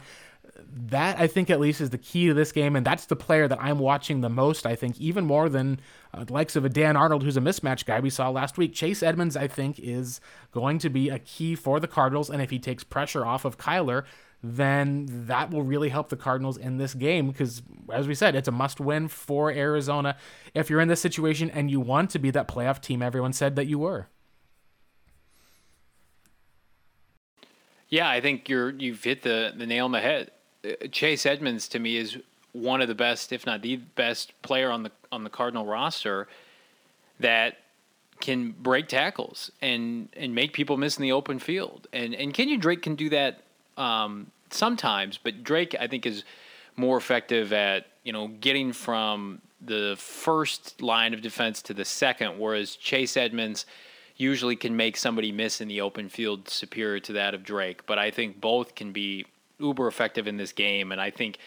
that 0.79 1.18
I 1.18 1.27
think 1.27 1.49
at 1.49 1.59
least 1.59 1.81
is 1.81 1.91
the 1.91 1.99
key 1.99 2.27
to 2.27 2.35
this 2.35 2.53
game, 2.53 2.77
and 2.77 2.85
that's 2.85 3.07
the 3.07 3.16
player 3.16 3.49
that 3.49 3.59
I'm 3.61 3.79
watching 3.79 4.20
the 4.20 4.29
most. 4.29 4.66
I 4.66 4.77
think 4.77 5.01
even 5.01 5.24
more 5.24 5.49
than 5.49 5.81
uh, 6.12 6.24
the 6.24 6.33
likes 6.35 6.55
of 6.55 6.66
a 6.66 6.68
Dan 6.68 6.97
Arnold, 6.97 7.22
who's 7.22 7.39
a 7.39 7.41
mismatch 7.41 7.87
guy 7.87 7.99
we 7.99 8.11
saw 8.11 8.29
last 8.29 8.59
week. 8.59 8.74
Chase 8.74 9.03
Edmonds, 9.03 9.37
I 9.37 9.47
think, 9.47 9.79
is 9.79 10.20
going 10.53 10.79
to 10.81 10.91
be 10.91 11.09
a 11.09 11.18
key 11.18 11.55
for 11.55 11.81
the 11.81 11.89
Cardinals, 11.89 12.29
and 12.29 12.43
if 12.43 12.51
he 12.51 12.59
takes 12.59 12.85
pressure 12.85 13.24
off 13.24 13.47
of 13.47 13.57
Kyler, 13.57 14.05
then 14.43 15.07
that 15.09 15.51
will 15.51 15.62
really 15.62 15.89
help 15.89 16.11
the 16.11 16.16
Cardinals 16.16 16.59
in 16.59 16.77
this 16.77 16.93
game 16.93 17.29
because, 17.29 17.62
as 17.91 18.07
we 18.07 18.14
said, 18.14 18.37
it's 18.37 18.49
a 18.49 18.53
must 18.53 18.79
win 18.79 19.09
for 19.09 19.51
Arizona 19.51 20.16
if 20.55 20.68
you're 20.68 20.81
in 20.81 20.89
this 20.89 21.01
situation 21.01 21.51
and 21.51 21.70
you 21.70 21.81
want 21.81 22.11
to 22.11 22.18
be 22.18 22.31
that 22.31 22.49
playoff 22.49 22.83
team 22.83 23.01
everyone 23.01 23.33
said 23.33 23.57
that 23.57 23.66
you 23.66 23.79
were. 23.79 24.09
Yeah, 27.89 28.11
I 28.11 28.20
think 28.20 28.49
you're 28.49 28.70
you've 28.70 29.03
hit 29.03 29.22
the, 29.22 29.55
the 29.57 29.64
nail 29.64 29.87
on 29.87 29.93
the 29.93 30.01
head. 30.01 30.33
Chase 30.91 31.27
Edmonds 31.27 31.69
to 31.69 31.79
me 31.79 31.97
is 31.97 32.19
one 32.53 32.81
of 32.81 32.89
the 32.89 32.95
best, 32.95 33.33
if 33.33 33.45
not 33.47 33.62
the 33.62 33.77
best 33.77 34.33
player 34.43 34.71
on 34.71 34.83
the 34.83 34.91
on 35.12 35.25
the 35.25 35.31
Cardinal 35.31 35.67
roster 35.67 36.27
that 37.21 37.59
can 38.21 38.53
break 38.53 38.89
tackles 38.89 39.51
and 39.61 40.09
and 40.17 40.35
make 40.35 40.53
people 40.53 40.77
miss 40.77 40.97
in 40.97 41.03
the 41.03 41.12
open 41.12 41.39
field. 41.39 41.87
And 41.93 42.14
and 42.14 42.33
Kenyan 42.33 42.61
Drake 42.61 42.83
can 42.83 42.95
do 42.95 43.11
that 43.11 43.43
um, 43.77 44.31
sometimes, 44.51 45.19
but 45.19 45.45
Drake 45.45 45.75
I 45.79 45.87
think 45.87 46.07
is 46.07 46.25
more 46.77 46.97
effective 46.97 47.53
at 47.53 47.87
you 48.05 48.12
know 48.12 48.29
getting 48.29 48.73
from 48.73 49.41
the 49.61 49.97
first 49.99 50.81
line 50.83 51.14
of 51.14 51.23
defense 51.23 51.62
to 51.62 51.75
the 51.75 51.85
second, 51.85 52.39
whereas 52.39 52.77
Chase 52.77 53.17
Edmonds 53.17 53.67
usually 54.17 54.57
can 54.57 54.77
make 54.77 54.97
somebody 54.97 55.31
miss 55.31 55.61
in 55.61 55.69
the 55.69 55.81
open 55.81 56.09
field 56.09 56.49
superior 56.49 57.01
to 57.01 57.12
that 57.12 57.35
of 57.35 57.43
Drake. 57.43 57.85
But 57.87 57.99
I 57.99 58.11
think 58.11 58.41
both 58.41 58.75
can 58.75 58.93
be 58.93 59.27
uber 59.59 59.86
effective 59.86 60.26
in 60.26 60.36
this 60.36 60.52
game. 60.52 60.92
And 60.92 61.00
I 61.00 61.11
think, 61.11 61.38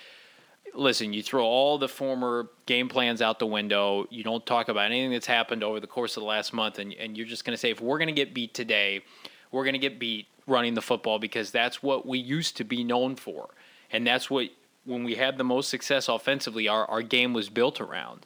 listen, 0.74 1.14
you 1.14 1.24
throw 1.24 1.45
all 1.45 1.78
the 1.78 1.88
former 1.88 2.49
game 2.66 2.89
plans 2.89 3.22
out 3.22 3.39
the 3.39 3.47
window. 3.47 4.05
You 4.10 4.24
don't 4.24 4.45
talk 4.45 4.70
about 4.70 4.86
anything 4.86 5.12
that's 5.12 5.28
happened 5.28 5.64
over 5.64 5.80
the 5.80 5.88
course 5.88 6.18
of 6.18 6.22
the 6.22 6.28
last 6.28 6.53
month, 6.53 6.80
and, 6.80 6.93
and 6.93 7.18
you're 7.18 7.28
just 7.28 7.45
going 7.45 7.53
to 7.53 7.57
say, 7.57 7.72
if 7.72 7.82
we're 7.82 7.97
going 7.97 8.07
to 8.07 8.14
get 8.14 8.34
beat 8.34 8.53
today, 8.53 9.03
we're 9.51 9.64
going 9.64 9.74
to 9.74 9.80
get 9.80 9.99
beat 9.99 10.28
running 10.47 10.74
the 10.74 10.82
football 10.82 11.20
because 11.20 11.51
that's 11.51 11.82
what 11.84 12.05
we 12.05 12.18
used 12.20 12.57
to 12.57 12.64
be 12.64 12.84
known 12.84 13.16
for. 13.16 13.49
And 13.91 14.05
that's 14.05 14.30
what, 14.30 14.49
when 14.86 15.03
we 15.03 15.16
had 15.16 15.38
the 15.38 15.43
most 15.43 15.70
success 15.70 16.07
offensively, 16.07 16.68
our, 16.68 16.86
our 16.86 17.01
game 17.01 17.34
was 17.34 17.49
built 17.49 17.80
around. 17.80 18.26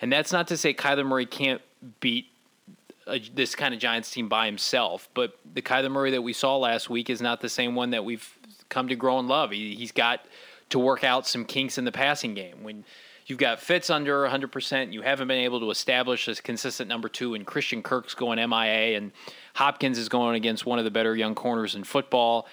And 0.00 0.12
that's 0.12 0.32
not 0.32 0.48
to 0.48 0.56
say 0.56 0.74
Kyler 0.74 1.06
Murray 1.06 1.26
can't 1.26 1.62
beat 2.00 2.26
a, 3.06 3.18
this 3.18 3.54
kind 3.54 3.74
of 3.74 3.80
Giants 3.80 4.10
team 4.10 4.28
by 4.28 4.46
himself, 4.46 5.08
but 5.14 5.38
the 5.52 5.62
Kyler 5.62 5.90
Murray 5.90 6.10
that 6.12 6.22
we 6.22 6.32
saw 6.32 6.56
last 6.56 6.88
week 6.88 7.10
is 7.10 7.20
not 7.20 7.40
the 7.40 7.48
same 7.48 7.74
one 7.74 7.90
that 7.90 8.04
we've 8.04 8.33
come 8.68 8.88
to 8.88 8.96
grow 8.96 9.18
and 9.18 9.28
love. 9.28 9.50
He, 9.50 9.74
he's 9.74 9.92
got 9.92 10.26
to 10.70 10.78
work 10.78 11.04
out 11.04 11.26
some 11.26 11.44
kinks 11.44 11.78
in 11.78 11.84
the 11.84 11.92
passing 11.92 12.34
game. 12.34 12.62
When 12.62 12.84
you've 13.26 13.38
got 13.38 13.60
Fitz 13.60 13.90
under 13.90 14.26
100%, 14.26 14.92
you 14.92 15.02
haven't 15.02 15.28
been 15.28 15.38
able 15.38 15.60
to 15.60 15.70
establish 15.70 16.28
a 16.28 16.34
consistent 16.34 16.88
number 16.88 17.08
two, 17.08 17.34
and 17.34 17.46
Christian 17.46 17.82
Kirk's 17.82 18.14
going 18.14 18.38
MIA, 18.38 18.96
and 18.96 19.12
Hopkins 19.54 19.98
is 19.98 20.08
going 20.08 20.36
against 20.36 20.66
one 20.66 20.78
of 20.78 20.84
the 20.84 20.90
better 20.90 21.14
young 21.16 21.34
corners 21.34 21.74
in 21.74 21.84
football. 21.84 22.46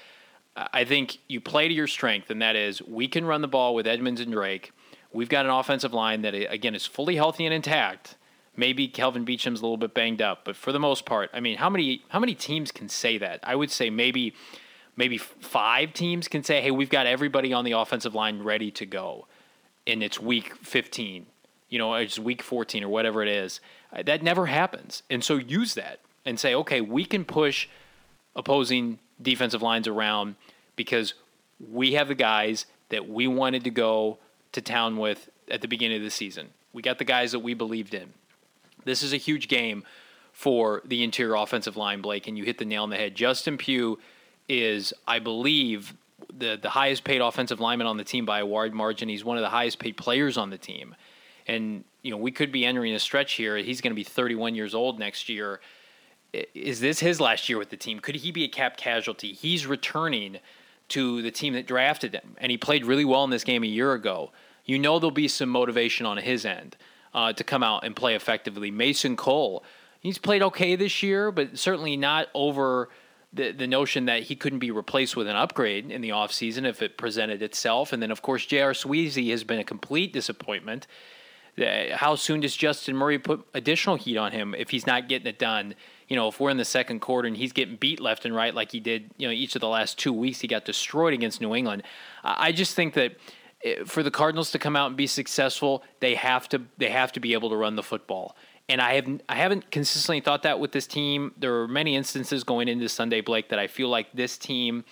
I 0.56 0.84
think 0.84 1.20
you 1.28 1.40
play 1.40 1.68
to 1.68 1.74
your 1.74 1.88
strength, 1.88 2.30
and 2.30 2.42
that 2.42 2.56
is 2.56 2.82
we 2.82 3.08
can 3.08 3.26
run 3.26 3.42
the 3.42 3.48
ball 3.48 3.74
with 3.74 3.88
Edmonds 3.88 4.20
and 4.22 4.32
Drake. 4.32 4.72
We've 5.14 5.30
got 5.30 5.46
an 5.46 5.52
offensive 5.52 5.94
line 5.94 6.22
that, 6.22 6.34
again, 6.34 6.76
is 6.76 6.86
fully 6.86 7.16
healthy 7.16 7.46
and 7.46 7.54
intact. 7.54 8.16
Maybe 8.56 8.88
Kelvin 8.88 9.26
Beachum's 9.26 9.60
a 9.60 9.64
little 9.64 9.78
bit 9.78 9.94
banged 9.94 10.22
up, 10.22 10.44
but 10.44 10.58
for 10.58 10.74
the 10.74 10.80
most 10.80 11.06
part, 11.06 11.30
I 11.34 11.40
mean, 11.40 11.58
how 11.58 11.70
many 11.70 12.04
how 12.10 12.20
many 12.20 12.36
teams 12.36 12.72
can 12.72 12.90
say 12.90 13.18
that? 13.18 13.40
I 13.44 13.56
would 13.56 13.72
say 13.72 13.90
maybe 13.90 14.36
maybe 14.96 15.18
five 15.18 15.94
teams 15.94 16.28
can 16.28 16.44
say, 16.44 16.62
hey, 16.62 16.72
we've 16.72 16.90
got 16.90 17.08
everybody 17.08 17.54
on 17.54 17.66
the 17.66 17.74
offensive 17.74 18.16
line 18.16 18.44
ready 18.44 18.72
to 18.72 18.86
go, 18.86 19.28
and 19.88 20.04
it's 20.04 20.20
week 20.20 20.56
15, 20.58 21.26
you 21.70 21.80
know, 21.80 21.94
it's 21.96 22.20
week 22.20 22.42
14 22.42 22.84
or 22.84 22.90
whatever 22.90 23.22
it 23.22 23.30
is. 23.30 23.60
Uh, 23.94 24.04
that 24.04 24.22
never 24.24 24.46
happens. 24.46 25.04
And 25.10 25.24
so 25.24 25.38
use 25.38 25.74
that 25.76 26.00
and 26.26 26.40
say, 26.40 26.54
okay, 26.54 26.82
we 26.82 27.06
can 27.06 27.26
push 27.26 27.68
opposing 28.36 29.00
defensive 29.22 29.62
lines 29.62 29.88
around 29.88 30.36
because 30.76 31.14
we 31.72 31.94
have 31.94 32.08
the 32.08 32.16
guys 32.16 32.66
that 32.90 33.08
we 33.08 33.28
wanted 33.28 33.64
to 33.64 33.70
go 33.70 34.18
to 34.52 34.62
town 34.62 34.98
with 34.98 35.30
at 35.50 35.62
the 35.62 35.68
beginning 35.68 35.98
of 35.98 36.04
the 36.04 36.12
season. 36.12 36.50
We 36.74 36.82
got 36.82 36.98
the 36.98 37.06
guys 37.06 37.32
that 37.32 37.40
we 37.40 37.54
believed 37.54 37.94
in. 37.94 38.14
This 38.84 39.04
is 39.04 39.14
a 39.14 39.18
huge 39.18 39.48
game 39.48 39.84
for 40.32 40.82
the 40.86 41.04
interior 41.04 41.36
offensive 41.36 41.78
line, 41.78 42.02
Blake, 42.02 42.28
and 42.28 42.38
you 42.38 42.44
hit 42.44 42.58
the 42.58 42.66
nail 42.66 42.84
on 42.84 42.90
the 42.90 42.98
head. 42.98 43.16
Justin 43.16 43.58
Pugh 43.58 44.00
is, 44.52 44.94
I 45.08 45.20
believe, 45.20 45.94
the 46.38 46.58
the 46.62 46.70
highest 46.70 47.04
paid 47.04 47.22
offensive 47.22 47.60
lineman 47.60 47.88
on 47.88 47.98
the 47.98 48.04
team 48.04 48.26
by 48.26 48.40
a 48.40 48.46
wide 48.46 48.74
margin. 48.74 49.10
He's 49.10 49.24
one 49.24 49.38
of 49.38 49.42
the 49.42 49.50
highest 49.50 49.80
paid 49.80 49.98
players 49.98 50.38
on 50.38 50.50
the 50.50 50.58
team, 50.58 50.96
and 51.48 51.84
you 52.02 52.12
know 52.12 52.18
we 52.18 52.32
could 52.32 52.52
be 52.52 52.66
entering 52.66 52.94
a 52.94 53.00
stretch 53.00 53.34
here. 53.34 53.58
He's 53.58 53.82
going 53.82 53.92
to 53.92 53.96
be 53.96 54.04
31 54.04 54.56
years 54.56 54.76
old 54.76 55.00
next 55.00 55.30
year. 55.30 55.62
Is 56.54 56.80
this 56.80 57.00
his 57.00 57.20
last 57.20 57.50
year 57.50 57.58
with 57.58 57.70
the 57.70 57.78
team? 57.78 58.00
Could 58.00 58.16
he 58.16 58.32
be 58.32 58.46
a 58.46 58.48
cap 58.48 58.78
casualty? 58.78 59.34
He's 59.34 59.66
returning 59.66 60.38
to 60.90 61.22
the 61.22 61.32
team 61.32 61.54
that 61.54 61.68
drafted 61.68 62.14
him, 62.14 62.36
and 62.38 62.52
he 62.52 62.58
played 62.58 62.86
really 62.86 63.06
well 63.06 63.24
in 63.24 63.30
this 63.30 63.44
game 63.44 63.64
a 63.64 63.68
year 63.68 63.94
ago. 63.94 64.32
You 64.66 64.80
know 64.80 65.00
there'll 65.00 65.12
be 65.12 65.28
some 65.28 65.50
motivation 65.50 66.06
on 66.06 66.18
his 66.18 66.46
end 66.46 66.78
uh, 67.14 67.34
to 67.34 67.44
come 67.44 67.64
out 67.64 67.84
and 67.84 67.96
play 67.96 68.16
effectively. 68.16 68.72
Mason 68.72 69.16
Cole, 69.16 69.64
he's 70.00 70.18
played 70.18 70.42
okay 70.44 70.76
this 70.76 71.04
year, 71.04 71.32
but 71.32 71.58
certainly 71.58 71.98
not 71.98 72.28
over 72.34 72.90
the, 73.34 73.52
the 73.52 73.68
notion 73.68 74.06
that 74.06 74.24
he 74.24 74.36
couldn't 74.36 74.60
be 74.60 74.72
replaced 74.72 75.16
with 75.16 75.28
an 75.28 75.36
upgrade 75.36 75.90
in 75.90 76.02
the 76.02 76.10
offseason 76.10 76.66
if 76.66 76.82
it 76.82 76.98
presented 76.98 77.42
itself. 77.42 77.94
And 77.94 78.02
then, 78.02 78.12
of 78.12 78.22
course, 78.22 78.46
J.R. 78.46 78.74
Sweezy 78.74 79.30
has 79.32 79.44
been 79.44 79.60
a 79.60 79.64
complete 79.64 80.12
disappointment. 80.12 80.88
How 81.94 82.16
soon 82.16 82.40
does 82.42 82.56
Justin 82.56 82.96
Murray 82.96 83.20
put 83.20 83.46
additional 83.54 83.96
heat 83.96 84.18
on 84.18 84.32
him 84.32 84.56
if 84.58 84.70
he's 84.70 84.88
not 84.88 85.08
getting 85.08 85.28
it 85.28 85.40
done? 85.40 85.76
You 86.08 86.16
know, 86.16 86.28
if 86.28 86.40
we're 86.40 86.50
in 86.50 86.58
the 86.58 86.66
second 86.66 87.00
quarter 87.00 87.28
and 87.28 87.38
he's 87.38 87.54
getting 87.54 87.76
beat 87.76 88.00
left 88.00 88.26
and 88.26 88.36
right 88.36 88.54
like 88.54 88.72
he 88.72 88.80
did, 88.80 89.12
you 89.18 89.28
know, 89.28 89.34
each 89.34 89.56
of 89.56 89.62
the 89.62 89.68
last 89.68 89.98
two 89.98 90.14
weeks, 90.14 90.42
he 90.42 90.48
got 90.48 90.66
destroyed 90.66 91.14
against 91.14 91.40
New 91.40 91.54
England. 91.56 91.84
I 92.24 92.52
just 92.52 92.76
think 92.76 92.94
that 92.96 93.16
eh, 93.64 93.84
for 93.86 94.02
the 94.02 94.12
Cardinals 94.12 94.52
to 94.52 94.60
come 94.60 94.76
out 94.76 94.88
and 94.88 94.98
be 94.98 95.08
successful, 95.08 95.84
they 96.00 96.16
have 96.16 96.50
to 96.50 96.62
they 96.78 96.90
have 96.90 97.12
to 97.14 97.20
be 97.20 97.34
able 97.34 97.50
to 97.50 97.56
run 97.56 97.76
the 97.76 97.84
football 97.84 98.36
and 98.72 98.82
I 98.82 98.94
have 98.94 99.22
I 99.28 99.36
haven't 99.36 99.70
consistently 99.70 100.22
thought 100.22 100.44
that 100.44 100.60
with 100.60 100.72
this 100.72 100.88
team. 100.88 101.34
There 101.38 101.62
are 101.62 101.68
many 101.68 101.96
instances 101.96 102.46
going 102.46 102.70
into 102.70 102.88
Sunday, 102.88 103.20
Blake, 103.20 103.50
that 103.50 103.60
I 103.60 103.68
feel 103.68 103.90
like 103.90 104.08
this 104.14 104.38
team 104.38 104.86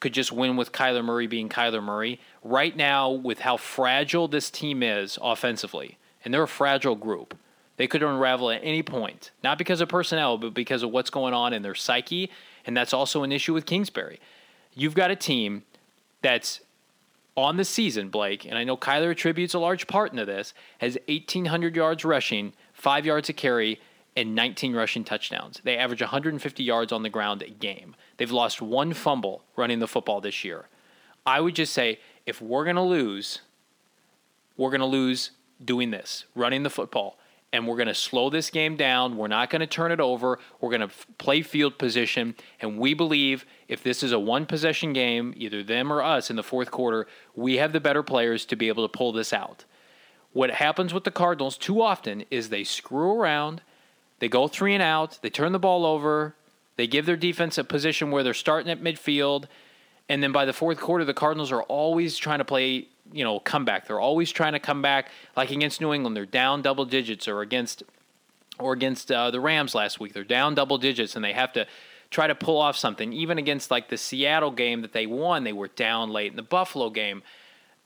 could 0.00 0.14
just 0.14 0.32
win 0.32 0.56
with 0.56 0.72
Kyler 0.72 1.04
Murray 1.04 1.26
being 1.26 1.50
Kyler 1.50 1.82
Murray. 1.82 2.18
Right 2.42 2.74
now, 2.74 3.10
with 3.10 3.40
how 3.40 3.58
fragile 3.58 4.26
this 4.26 4.50
team 4.50 4.82
is 4.82 5.18
offensively, 5.20 5.98
and 6.24 6.32
they're 6.32 6.42
a 6.42 6.48
fragile 6.48 6.96
group, 6.96 7.36
they 7.76 7.86
could 7.86 8.02
unravel 8.02 8.50
at 8.50 8.62
any 8.64 8.82
point. 8.82 9.32
Not 9.44 9.58
because 9.58 9.82
of 9.82 9.90
personnel, 9.90 10.38
but 10.38 10.54
because 10.54 10.82
of 10.82 10.90
what's 10.90 11.10
going 11.10 11.34
on 11.34 11.52
in 11.52 11.60
their 11.60 11.74
psyche, 11.74 12.30
and 12.64 12.74
that's 12.74 12.94
also 12.94 13.22
an 13.22 13.32
issue 13.32 13.52
with 13.52 13.66
Kingsbury. 13.66 14.18
You've 14.74 14.94
got 14.94 15.10
a 15.10 15.16
team 15.16 15.64
that's 16.22 16.60
on 17.36 17.56
the 17.56 17.64
season, 17.64 18.08
Blake, 18.08 18.44
and 18.44 18.56
I 18.56 18.64
know 18.64 18.76
Kyler 18.76 19.10
attributes 19.10 19.54
a 19.54 19.58
large 19.58 19.86
part 19.86 20.12
into 20.12 20.24
this, 20.24 20.54
has 20.78 20.98
1,800 21.08 21.76
yards 21.76 22.04
rushing 22.04 22.52
five 22.80 23.04
yards 23.04 23.28
a 23.28 23.32
carry, 23.32 23.78
and 24.16 24.34
19 24.34 24.74
rushing 24.74 25.04
touchdowns. 25.04 25.60
They 25.62 25.76
average 25.76 26.00
150 26.00 26.62
yards 26.62 26.92
on 26.92 27.02
the 27.02 27.10
ground 27.10 27.42
a 27.42 27.50
game. 27.50 27.94
They've 28.16 28.30
lost 28.30 28.60
one 28.60 28.92
fumble 28.92 29.44
running 29.56 29.78
the 29.78 29.86
football 29.86 30.20
this 30.20 30.44
year. 30.44 30.66
I 31.24 31.40
would 31.40 31.54
just 31.54 31.72
say 31.72 32.00
if 32.26 32.40
we're 32.42 32.64
going 32.64 32.76
to 32.76 32.82
lose, 32.82 33.40
we're 34.56 34.70
going 34.70 34.80
to 34.80 34.86
lose 34.86 35.30
doing 35.64 35.90
this, 35.90 36.24
running 36.34 36.62
the 36.62 36.70
football. 36.70 37.18
And 37.52 37.66
we're 37.66 37.76
going 37.76 37.88
to 37.88 37.94
slow 37.94 38.30
this 38.30 38.48
game 38.48 38.76
down. 38.76 39.16
We're 39.16 39.26
not 39.26 39.50
going 39.50 39.60
to 39.60 39.66
turn 39.66 39.90
it 39.90 39.98
over. 39.98 40.38
We're 40.60 40.70
going 40.70 40.82
to 40.82 40.86
f- 40.86 41.06
play 41.18 41.42
field 41.42 41.78
position. 41.78 42.36
And 42.60 42.78
we 42.78 42.94
believe 42.94 43.44
if 43.66 43.82
this 43.82 44.04
is 44.04 44.12
a 44.12 44.20
one 44.20 44.46
possession 44.46 44.92
game, 44.92 45.34
either 45.36 45.64
them 45.64 45.92
or 45.92 46.00
us 46.00 46.30
in 46.30 46.36
the 46.36 46.44
fourth 46.44 46.70
quarter, 46.70 47.08
we 47.34 47.56
have 47.56 47.72
the 47.72 47.80
better 47.80 48.04
players 48.04 48.44
to 48.46 48.56
be 48.56 48.68
able 48.68 48.86
to 48.88 48.96
pull 48.96 49.10
this 49.10 49.32
out. 49.32 49.64
What 50.32 50.50
happens 50.50 50.94
with 50.94 51.04
the 51.04 51.10
Cardinals 51.10 51.58
too 51.58 51.82
often 51.82 52.24
is 52.30 52.48
they 52.48 52.64
screw 52.64 53.20
around, 53.20 53.62
they 54.20 54.28
go 54.28 54.46
three 54.46 54.74
and 54.74 54.82
out, 54.82 55.18
they 55.22 55.30
turn 55.30 55.52
the 55.52 55.58
ball 55.58 55.84
over, 55.84 56.34
they 56.76 56.86
give 56.86 57.06
their 57.06 57.16
defense 57.16 57.58
a 57.58 57.64
position 57.64 58.10
where 58.10 58.22
they're 58.22 58.34
starting 58.34 58.70
at 58.70 58.80
midfield, 58.80 59.46
and 60.08 60.22
then 60.22 60.32
by 60.32 60.44
the 60.44 60.52
fourth 60.52 60.80
quarter, 60.80 61.04
the 61.04 61.14
Cardinals 61.14 61.52
are 61.52 61.62
always 61.62 62.16
trying 62.16 62.38
to 62.38 62.44
play, 62.44 62.88
you 63.12 63.22
know, 63.22 63.38
comeback. 63.38 63.86
They're 63.86 64.00
always 64.00 64.32
trying 64.32 64.54
to 64.54 64.58
come 64.58 64.82
back. 64.82 65.10
Like 65.36 65.52
against 65.52 65.80
New 65.80 65.92
England, 65.92 66.16
they're 66.16 66.26
down 66.26 66.62
double 66.62 66.84
digits, 66.84 67.28
or 67.28 67.42
against, 67.42 67.84
or 68.58 68.72
against 68.72 69.12
uh, 69.12 69.30
the 69.30 69.40
Rams 69.40 69.72
last 69.72 70.00
week, 70.00 70.12
they're 70.12 70.24
down 70.24 70.56
double 70.56 70.78
digits, 70.78 71.14
and 71.14 71.24
they 71.24 71.32
have 71.32 71.52
to 71.52 71.66
try 72.10 72.26
to 72.26 72.34
pull 72.34 72.58
off 72.58 72.76
something. 72.76 73.12
Even 73.12 73.38
against 73.38 73.70
like 73.70 73.88
the 73.88 73.96
Seattle 73.96 74.50
game 74.50 74.82
that 74.82 74.92
they 74.92 75.06
won, 75.06 75.44
they 75.44 75.52
were 75.52 75.68
down 75.68 76.10
late 76.10 76.32
in 76.32 76.36
the 76.36 76.42
Buffalo 76.42 76.90
game. 76.90 77.22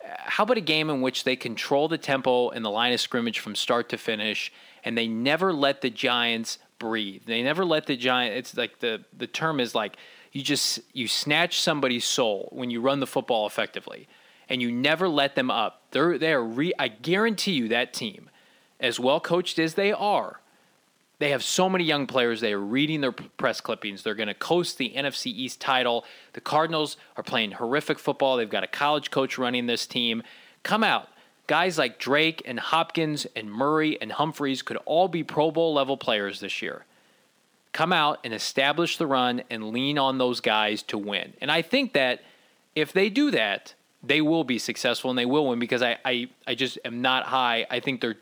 How 0.07 0.45
about 0.45 0.59
a 0.59 0.63
game 0.63 0.91
in 0.91 1.01
which 1.01 1.25
they 1.25 1.37
control 1.37 1.89
the 1.89 1.99
tempo 1.99 2.51
and 2.51 2.65
the 2.65 2.71
line 2.71 2.93
of 2.93 3.01
scrimmage 3.01 3.39
from 3.39 3.55
start 3.55 3.89
to 3.91 3.99
finish, 3.99 4.53
and 4.85 4.97
they 4.99 5.09
never 5.09 5.53
let 5.53 5.81
the 5.81 5.91
Giants 5.91 6.59
breathe. 6.79 7.23
They 7.27 7.43
never 7.43 7.65
let 7.65 7.87
the 7.87 7.97
Giants. 7.97 8.51
It's 8.51 8.57
like 8.57 8.81
the 8.81 9.05
the 9.17 9.27
term 9.27 9.61
is 9.61 9.75
like 9.75 9.97
you 10.35 10.43
just 10.43 10.81
you 10.93 11.09
snatch 11.09 11.61
somebody's 11.61 12.05
soul 12.05 12.49
when 12.53 12.69
you 12.69 12.83
run 12.83 13.01
the 13.01 13.07
football 13.07 13.47
effectively 13.47 14.07
and 14.49 14.61
you 14.61 14.71
never 14.71 15.09
let 15.09 15.35
them 15.35 15.51
up 15.51 15.83
they're 15.93 16.19
they 16.19 16.33
are 16.33 16.45
re, 16.45 16.73
i 16.79 16.89
guarantee 16.89 17.53
you 17.53 17.69
that 17.69 17.95
team 17.95 18.29
as 18.81 19.01
well 19.01 19.21
coached 19.21 19.59
as 19.59 19.75
they 19.75 19.93
are 19.93 20.41
they 21.19 21.31
have 21.31 21.43
so 21.43 21.69
many 21.69 21.85
young 21.85 22.07
players. 22.07 22.41
They 22.41 22.53
are 22.53 22.61
reading 22.61 23.01
their 23.01 23.13
press 23.13 23.61
clippings. 23.61 24.03
They're 24.03 24.15
going 24.15 24.29
to 24.29 24.35
coast 24.35 24.79
the 24.79 24.93
nfc 24.97 25.27
east 25.27 25.61
title. 25.61 26.05
The 26.33 26.41
cardinals 26.41 26.97
are 27.17 27.23
playing 27.23 27.53
horrific 27.53 27.99
football. 27.99 28.37
They've 28.37 28.51
got 28.51 28.65
a 28.65 28.69
college 28.69 29.11
coach 29.11 29.39
running 29.39 29.67
this 29.67 29.87
team. 29.87 30.23
Come 30.63 30.83
out. 30.83 31.09
Guys 31.47 31.77
like 31.77 31.99
drake 31.99 32.43
and 32.47 32.59
hopkins 32.59 33.27
and 33.37 33.53
murray 33.53 34.01
and 34.01 34.13
humphries 34.13 34.63
could 34.63 34.79
all 34.87 35.09
be 35.09 35.23
pro 35.23 35.51
bowl 35.51 35.75
level 35.75 35.97
players 35.97 36.41
this 36.41 36.63
year. 36.63 36.85
Come 37.73 37.93
out 37.93 38.19
and 38.25 38.33
establish 38.33 38.97
the 38.97 39.07
run 39.07 39.43
and 39.51 39.71
lean 39.71 39.99
on 39.99 40.17
those 40.17 40.41
guys 40.41 40.83
to 40.85 40.97
win. 40.97 41.35
And 41.41 41.51
I 41.51 41.61
think 41.61 41.93
that 41.93 42.23
if 42.75 42.93
they 42.93 43.11
do 43.11 43.31
that, 43.33 43.75
they 44.03 44.21
will 44.21 44.45
be 44.45 44.59
successful 44.59 45.11
and 45.11 45.19
they 45.19 45.27
will 45.27 45.49
win 45.49 45.59
because 45.59 45.83
I, 45.83 45.99
I, 46.05 46.29
I 46.47 46.55
just 46.55 46.79
am 46.85 47.03
not 47.03 47.27
high. 47.27 47.67
I 47.71 47.81
think 47.81 48.01
they're 48.01 48.17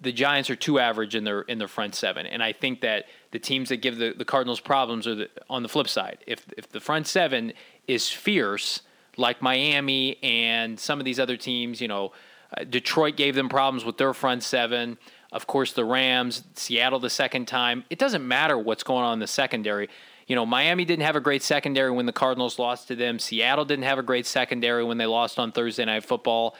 the 0.00 0.12
Giants 0.12 0.50
are 0.50 0.56
too 0.56 0.78
average 0.78 1.14
in 1.14 1.24
their 1.24 1.42
in 1.42 1.58
their 1.58 1.68
front 1.68 1.94
seven, 1.94 2.26
and 2.26 2.42
I 2.42 2.52
think 2.52 2.80
that 2.82 3.06
the 3.30 3.38
teams 3.38 3.70
that 3.70 3.78
give 3.78 3.96
the, 3.96 4.14
the 4.16 4.24
Cardinals 4.24 4.60
problems 4.60 5.06
are 5.06 5.14
the, 5.14 5.30
on 5.48 5.62
the 5.62 5.68
flip 5.68 5.88
side. 5.88 6.18
If 6.26 6.44
if 6.56 6.68
the 6.68 6.80
front 6.80 7.06
seven 7.06 7.52
is 7.86 8.10
fierce, 8.10 8.82
like 9.16 9.40
Miami 9.40 10.22
and 10.22 10.78
some 10.78 10.98
of 10.98 11.04
these 11.04 11.18
other 11.18 11.36
teams, 11.36 11.80
you 11.80 11.88
know, 11.88 12.12
uh, 12.56 12.64
Detroit 12.64 13.16
gave 13.16 13.34
them 13.34 13.48
problems 13.48 13.84
with 13.84 13.96
their 13.96 14.12
front 14.12 14.42
seven. 14.42 14.98
Of 15.32 15.46
course, 15.46 15.72
the 15.72 15.84
Rams, 15.84 16.44
Seattle 16.54 16.98
the 16.98 17.10
second 17.10 17.46
time. 17.46 17.84
It 17.90 17.98
doesn't 17.98 18.26
matter 18.26 18.56
what's 18.56 18.82
going 18.82 19.04
on 19.04 19.14
in 19.14 19.18
the 19.18 19.26
secondary. 19.26 19.88
You 20.26 20.34
know, 20.34 20.46
Miami 20.46 20.84
didn't 20.84 21.04
have 21.04 21.16
a 21.16 21.20
great 21.20 21.42
secondary 21.42 21.90
when 21.90 22.06
the 22.06 22.12
Cardinals 22.12 22.58
lost 22.58 22.88
to 22.88 22.96
them. 22.96 23.18
Seattle 23.18 23.64
didn't 23.64 23.84
have 23.84 23.98
a 23.98 24.02
great 24.02 24.26
secondary 24.26 24.84
when 24.84 24.98
they 24.98 25.06
lost 25.06 25.38
on 25.38 25.52
Thursday 25.52 25.84
Night 25.84 26.04
Football. 26.04 26.56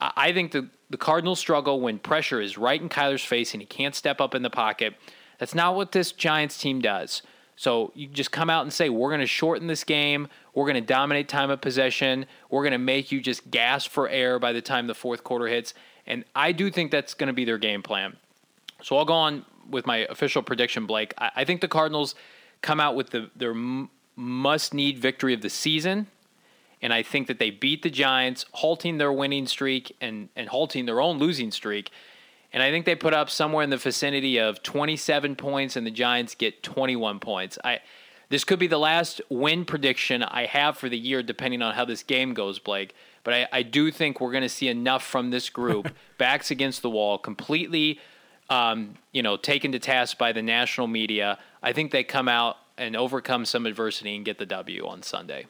I 0.00 0.32
think 0.32 0.52
the, 0.52 0.68
the 0.88 0.96
Cardinals 0.96 1.38
struggle 1.38 1.80
when 1.80 1.98
pressure 1.98 2.40
is 2.40 2.56
right 2.56 2.80
in 2.80 2.88
Kyler's 2.88 3.24
face 3.24 3.52
and 3.52 3.60
he 3.60 3.66
can't 3.66 3.94
step 3.94 4.20
up 4.20 4.34
in 4.34 4.42
the 4.42 4.50
pocket. 4.50 4.94
That's 5.38 5.54
not 5.54 5.76
what 5.76 5.92
this 5.92 6.12
Giants 6.12 6.58
team 6.58 6.80
does. 6.80 7.22
So 7.56 7.92
you 7.94 8.06
just 8.06 8.32
come 8.32 8.48
out 8.48 8.62
and 8.62 8.72
say, 8.72 8.88
we're 8.88 9.10
going 9.10 9.20
to 9.20 9.26
shorten 9.26 9.66
this 9.66 9.84
game. 9.84 10.28
We're 10.54 10.64
going 10.64 10.76
to 10.76 10.80
dominate 10.80 11.28
time 11.28 11.50
of 11.50 11.60
possession. 11.60 12.24
We're 12.48 12.62
going 12.62 12.72
to 12.72 12.78
make 12.78 13.12
you 13.12 13.20
just 13.20 13.50
gasp 13.50 13.90
for 13.90 14.08
air 14.08 14.38
by 14.38 14.52
the 14.52 14.62
time 14.62 14.86
the 14.86 14.94
fourth 14.94 15.22
quarter 15.24 15.46
hits. 15.46 15.74
And 16.06 16.24
I 16.34 16.52
do 16.52 16.70
think 16.70 16.90
that's 16.90 17.12
going 17.12 17.26
to 17.26 17.34
be 17.34 17.44
their 17.44 17.58
game 17.58 17.82
plan. 17.82 18.16
So 18.82 18.96
I'll 18.96 19.04
go 19.04 19.12
on 19.12 19.44
with 19.68 19.86
my 19.86 19.98
official 20.08 20.42
prediction, 20.42 20.86
Blake. 20.86 21.12
I, 21.18 21.30
I 21.36 21.44
think 21.44 21.60
the 21.60 21.68
Cardinals 21.68 22.14
come 22.62 22.80
out 22.80 22.96
with 22.96 23.10
the, 23.10 23.30
their 23.36 23.54
must 24.16 24.72
need 24.72 24.98
victory 24.98 25.34
of 25.34 25.42
the 25.42 25.50
season. 25.50 26.06
And 26.82 26.92
I 26.92 27.02
think 27.02 27.26
that 27.26 27.38
they 27.38 27.50
beat 27.50 27.82
the 27.82 27.90
Giants, 27.90 28.46
halting 28.52 28.98
their 28.98 29.12
winning 29.12 29.46
streak 29.46 29.94
and, 30.00 30.28
and 30.34 30.48
halting 30.48 30.86
their 30.86 31.00
own 31.00 31.18
losing 31.18 31.50
streak. 31.50 31.90
And 32.52 32.62
I 32.62 32.70
think 32.70 32.86
they 32.86 32.94
put 32.94 33.14
up 33.14 33.30
somewhere 33.30 33.62
in 33.62 33.70
the 33.70 33.76
vicinity 33.76 34.38
of 34.38 34.62
27 34.62 35.36
points, 35.36 35.76
and 35.76 35.86
the 35.86 35.90
Giants 35.90 36.34
get 36.34 36.62
21 36.62 37.20
points. 37.20 37.58
I 37.64 37.80
this 38.30 38.44
could 38.44 38.60
be 38.60 38.68
the 38.68 38.78
last 38.78 39.20
win 39.28 39.64
prediction 39.64 40.22
I 40.22 40.46
have 40.46 40.78
for 40.78 40.88
the 40.88 40.96
year, 40.96 41.20
depending 41.20 41.62
on 41.62 41.74
how 41.74 41.84
this 41.84 42.04
game 42.04 42.32
goes, 42.32 42.60
Blake. 42.60 42.94
But 43.24 43.34
I, 43.34 43.48
I 43.52 43.62
do 43.62 43.90
think 43.90 44.20
we're 44.20 44.30
going 44.30 44.44
to 44.44 44.48
see 44.48 44.68
enough 44.68 45.04
from 45.04 45.30
this 45.30 45.50
group, 45.50 45.92
backs 46.18 46.50
against 46.52 46.80
the 46.80 46.90
wall, 46.90 47.18
completely, 47.18 47.98
um, 48.48 48.94
you 49.12 49.22
know, 49.22 49.36
taken 49.36 49.72
to 49.72 49.80
task 49.80 50.16
by 50.16 50.30
the 50.30 50.42
national 50.42 50.86
media. 50.86 51.38
I 51.60 51.72
think 51.72 51.90
they 51.90 52.04
come 52.04 52.28
out 52.28 52.56
and 52.78 52.96
overcome 52.96 53.44
some 53.44 53.66
adversity 53.66 54.14
and 54.14 54.24
get 54.24 54.38
the 54.38 54.46
W 54.46 54.86
on 54.86 55.02
Sunday. 55.02 55.46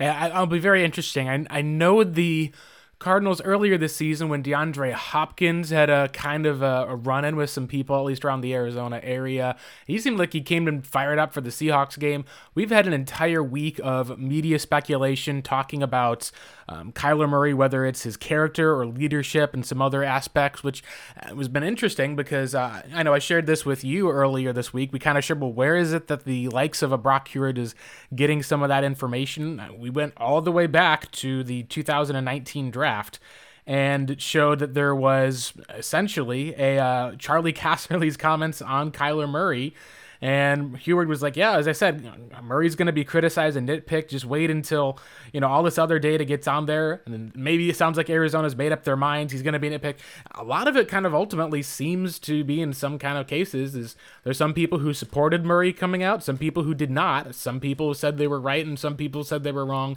Yeah, 0.00 0.30
I'll 0.32 0.46
be 0.46 0.58
very 0.58 0.84
interesting. 0.84 1.28
I 1.28 1.44
I 1.50 1.62
know 1.62 2.02
the 2.04 2.52
Cardinals 2.98 3.40
earlier 3.42 3.78
this 3.78 3.96
season 3.96 4.28
when 4.28 4.42
DeAndre 4.42 4.92
Hopkins 4.92 5.70
had 5.70 5.88
a 5.88 6.08
kind 6.08 6.44
of 6.44 6.60
a, 6.60 6.84
a 6.86 6.96
run 6.96 7.24
in 7.24 7.34
with 7.34 7.48
some 7.48 7.66
people, 7.66 7.96
at 7.96 8.04
least 8.04 8.26
around 8.26 8.42
the 8.42 8.54
Arizona 8.54 9.00
area. 9.02 9.56
He 9.86 9.98
seemed 9.98 10.18
like 10.18 10.34
he 10.34 10.42
came 10.42 10.68
and 10.68 10.86
fired 10.86 11.18
up 11.18 11.32
for 11.32 11.40
the 11.40 11.48
Seahawks 11.48 11.98
game. 11.98 12.26
We've 12.54 12.70
had 12.70 12.86
an 12.86 12.92
entire 12.92 13.42
week 13.42 13.80
of 13.82 14.18
media 14.18 14.58
speculation 14.58 15.40
talking 15.40 15.82
about 15.82 16.30
um, 16.70 16.92
Kyler 16.92 17.28
Murray, 17.28 17.52
whether 17.52 17.84
it's 17.84 18.04
his 18.04 18.16
character 18.16 18.74
or 18.74 18.86
leadership 18.86 19.52
and 19.52 19.66
some 19.66 19.82
other 19.82 20.04
aspects, 20.04 20.62
which 20.62 20.82
uh, 21.20 21.34
has 21.34 21.48
been 21.48 21.64
interesting 21.64 22.14
because 22.14 22.54
uh, 22.54 22.82
I 22.94 23.02
know 23.02 23.12
I 23.12 23.18
shared 23.18 23.46
this 23.46 23.66
with 23.66 23.82
you 23.82 24.08
earlier 24.10 24.52
this 24.52 24.72
week. 24.72 24.92
We 24.92 25.00
kind 25.00 25.18
of 25.18 25.24
shared, 25.24 25.40
well, 25.40 25.52
where 25.52 25.76
is 25.76 25.92
it 25.92 26.06
that 26.06 26.24
the 26.24 26.48
likes 26.48 26.80
of 26.82 26.92
a 26.92 26.98
Brock 26.98 27.28
Huard 27.28 27.58
is 27.58 27.74
getting 28.14 28.42
some 28.42 28.62
of 28.62 28.68
that 28.68 28.84
information? 28.84 29.58
Uh, 29.58 29.70
we 29.76 29.90
went 29.90 30.14
all 30.16 30.40
the 30.40 30.52
way 30.52 30.68
back 30.68 31.10
to 31.12 31.42
the 31.42 31.64
2019 31.64 32.70
draft 32.70 33.18
and 33.66 34.20
showed 34.20 34.60
that 34.60 34.74
there 34.74 34.94
was 34.94 35.52
essentially 35.74 36.54
a 36.56 36.78
uh, 36.78 37.16
Charlie 37.16 37.52
Casserly's 37.52 38.16
comments 38.16 38.62
on 38.62 38.92
Kyler 38.92 39.28
Murray 39.28 39.74
and 40.22 40.76
Huard 40.76 41.08
was 41.08 41.22
like, 41.22 41.34
yeah, 41.34 41.56
as 41.56 41.66
I 41.66 41.72
said, 41.72 42.04
Murray's 42.42 42.74
going 42.74 42.86
to 42.86 42.92
be 42.92 43.04
criticized 43.04 43.56
and 43.56 43.66
nitpicked. 43.66 44.08
Just 44.08 44.26
wait 44.26 44.50
until, 44.50 44.98
you 45.32 45.40
know, 45.40 45.48
all 45.48 45.62
this 45.62 45.78
other 45.78 45.98
data 45.98 46.26
gets 46.26 46.46
on 46.46 46.66
there. 46.66 47.00
And 47.06 47.14
then 47.14 47.32
maybe 47.34 47.70
it 47.70 47.76
sounds 47.76 47.96
like 47.96 48.10
Arizona's 48.10 48.54
made 48.54 48.70
up 48.70 48.84
their 48.84 48.96
minds. 48.96 49.32
He's 49.32 49.42
going 49.42 49.54
to 49.54 49.58
be 49.58 49.70
nitpicked. 49.70 50.00
A 50.32 50.44
lot 50.44 50.68
of 50.68 50.76
it 50.76 50.88
kind 50.88 51.06
of 51.06 51.14
ultimately 51.14 51.62
seems 51.62 52.18
to 52.20 52.44
be 52.44 52.60
in 52.60 52.74
some 52.74 52.98
kind 52.98 53.16
of 53.16 53.26
cases 53.26 53.74
is 53.74 53.96
there's 54.22 54.36
some 54.36 54.52
people 54.52 54.80
who 54.80 54.92
supported 54.92 55.46
Murray 55.46 55.72
coming 55.72 56.02
out, 56.02 56.22
some 56.22 56.36
people 56.36 56.64
who 56.64 56.74
did 56.74 56.90
not. 56.90 57.34
Some 57.34 57.58
people 57.58 57.94
said 57.94 58.18
they 58.18 58.28
were 58.28 58.40
right 58.40 58.66
and 58.66 58.78
some 58.78 58.96
people 58.96 59.24
said 59.24 59.42
they 59.42 59.52
were 59.52 59.64
wrong. 59.64 59.96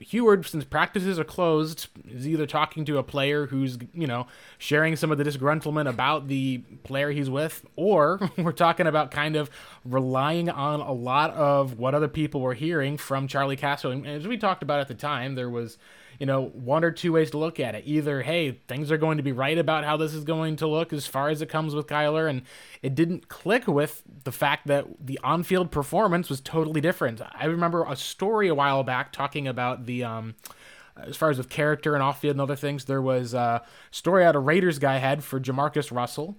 Huard, 0.00 0.46
since 0.46 0.64
practices 0.64 1.18
are 1.18 1.24
closed, 1.24 1.88
is 2.08 2.26
either 2.26 2.46
talking 2.46 2.84
to 2.86 2.98
a 2.98 3.02
player 3.02 3.46
who's, 3.46 3.78
you 3.92 4.06
know, 4.06 4.26
sharing 4.58 4.96
some 4.96 5.12
of 5.12 5.18
the 5.18 5.24
disgruntlement 5.24 5.88
about 5.88 6.28
the 6.28 6.58
player 6.84 7.10
he's 7.10 7.30
with, 7.30 7.64
or 7.76 8.20
we're 8.38 8.52
talking 8.52 8.86
about 8.86 9.10
kind 9.10 9.36
of 9.36 9.50
relying 9.84 10.48
on 10.48 10.80
a 10.80 10.92
lot 10.92 11.30
of 11.32 11.78
what 11.78 11.94
other 11.94 12.08
people 12.08 12.40
were 12.40 12.54
hearing 12.54 12.96
from 12.96 13.28
Charlie 13.28 13.56
Casserly. 13.56 13.92
And 13.92 14.06
as 14.06 14.26
we 14.26 14.36
talked 14.36 14.62
about 14.62 14.80
at 14.80 14.88
the 14.88 14.94
time, 14.94 15.34
there 15.34 15.50
was 15.50 15.78
you 16.22 16.26
know, 16.26 16.50
one 16.54 16.84
or 16.84 16.92
two 16.92 17.10
ways 17.10 17.32
to 17.32 17.38
look 17.38 17.58
at 17.58 17.74
it. 17.74 17.82
Either, 17.84 18.22
hey, 18.22 18.52
things 18.68 18.92
are 18.92 18.96
going 18.96 19.16
to 19.16 19.24
be 19.24 19.32
right 19.32 19.58
about 19.58 19.82
how 19.82 19.96
this 19.96 20.14
is 20.14 20.22
going 20.22 20.54
to 20.54 20.68
look 20.68 20.92
as 20.92 21.04
far 21.04 21.30
as 21.30 21.42
it 21.42 21.48
comes 21.48 21.74
with 21.74 21.88
Kyler, 21.88 22.30
and 22.30 22.42
it 22.80 22.94
didn't 22.94 23.28
click 23.28 23.66
with 23.66 24.04
the 24.22 24.30
fact 24.30 24.68
that 24.68 24.86
the 25.04 25.18
on 25.24 25.42
field 25.42 25.72
performance 25.72 26.30
was 26.30 26.40
totally 26.40 26.80
different. 26.80 27.20
I 27.34 27.46
remember 27.46 27.84
a 27.88 27.96
story 27.96 28.46
a 28.46 28.54
while 28.54 28.84
back 28.84 29.10
talking 29.10 29.48
about 29.48 29.86
the. 29.86 30.04
Um, 30.04 30.36
as 30.96 31.16
far 31.16 31.30
as 31.30 31.38
with 31.38 31.48
character 31.48 31.94
and 31.94 32.04
off 32.04 32.20
field 32.20 32.34
and 32.34 32.40
other 32.40 32.54
things, 32.54 32.84
there 32.84 33.02
was 33.02 33.34
a 33.34 33.62
story 33.90 34.24
out 34.24 34.36
of 34.36 34.44
Raiders 34.44 34.78
guy 34.78 34.98
had 34.98 35.24
for 35.24 35.40
Jamarcus 35.40 35.90
Russell 35.90 36.36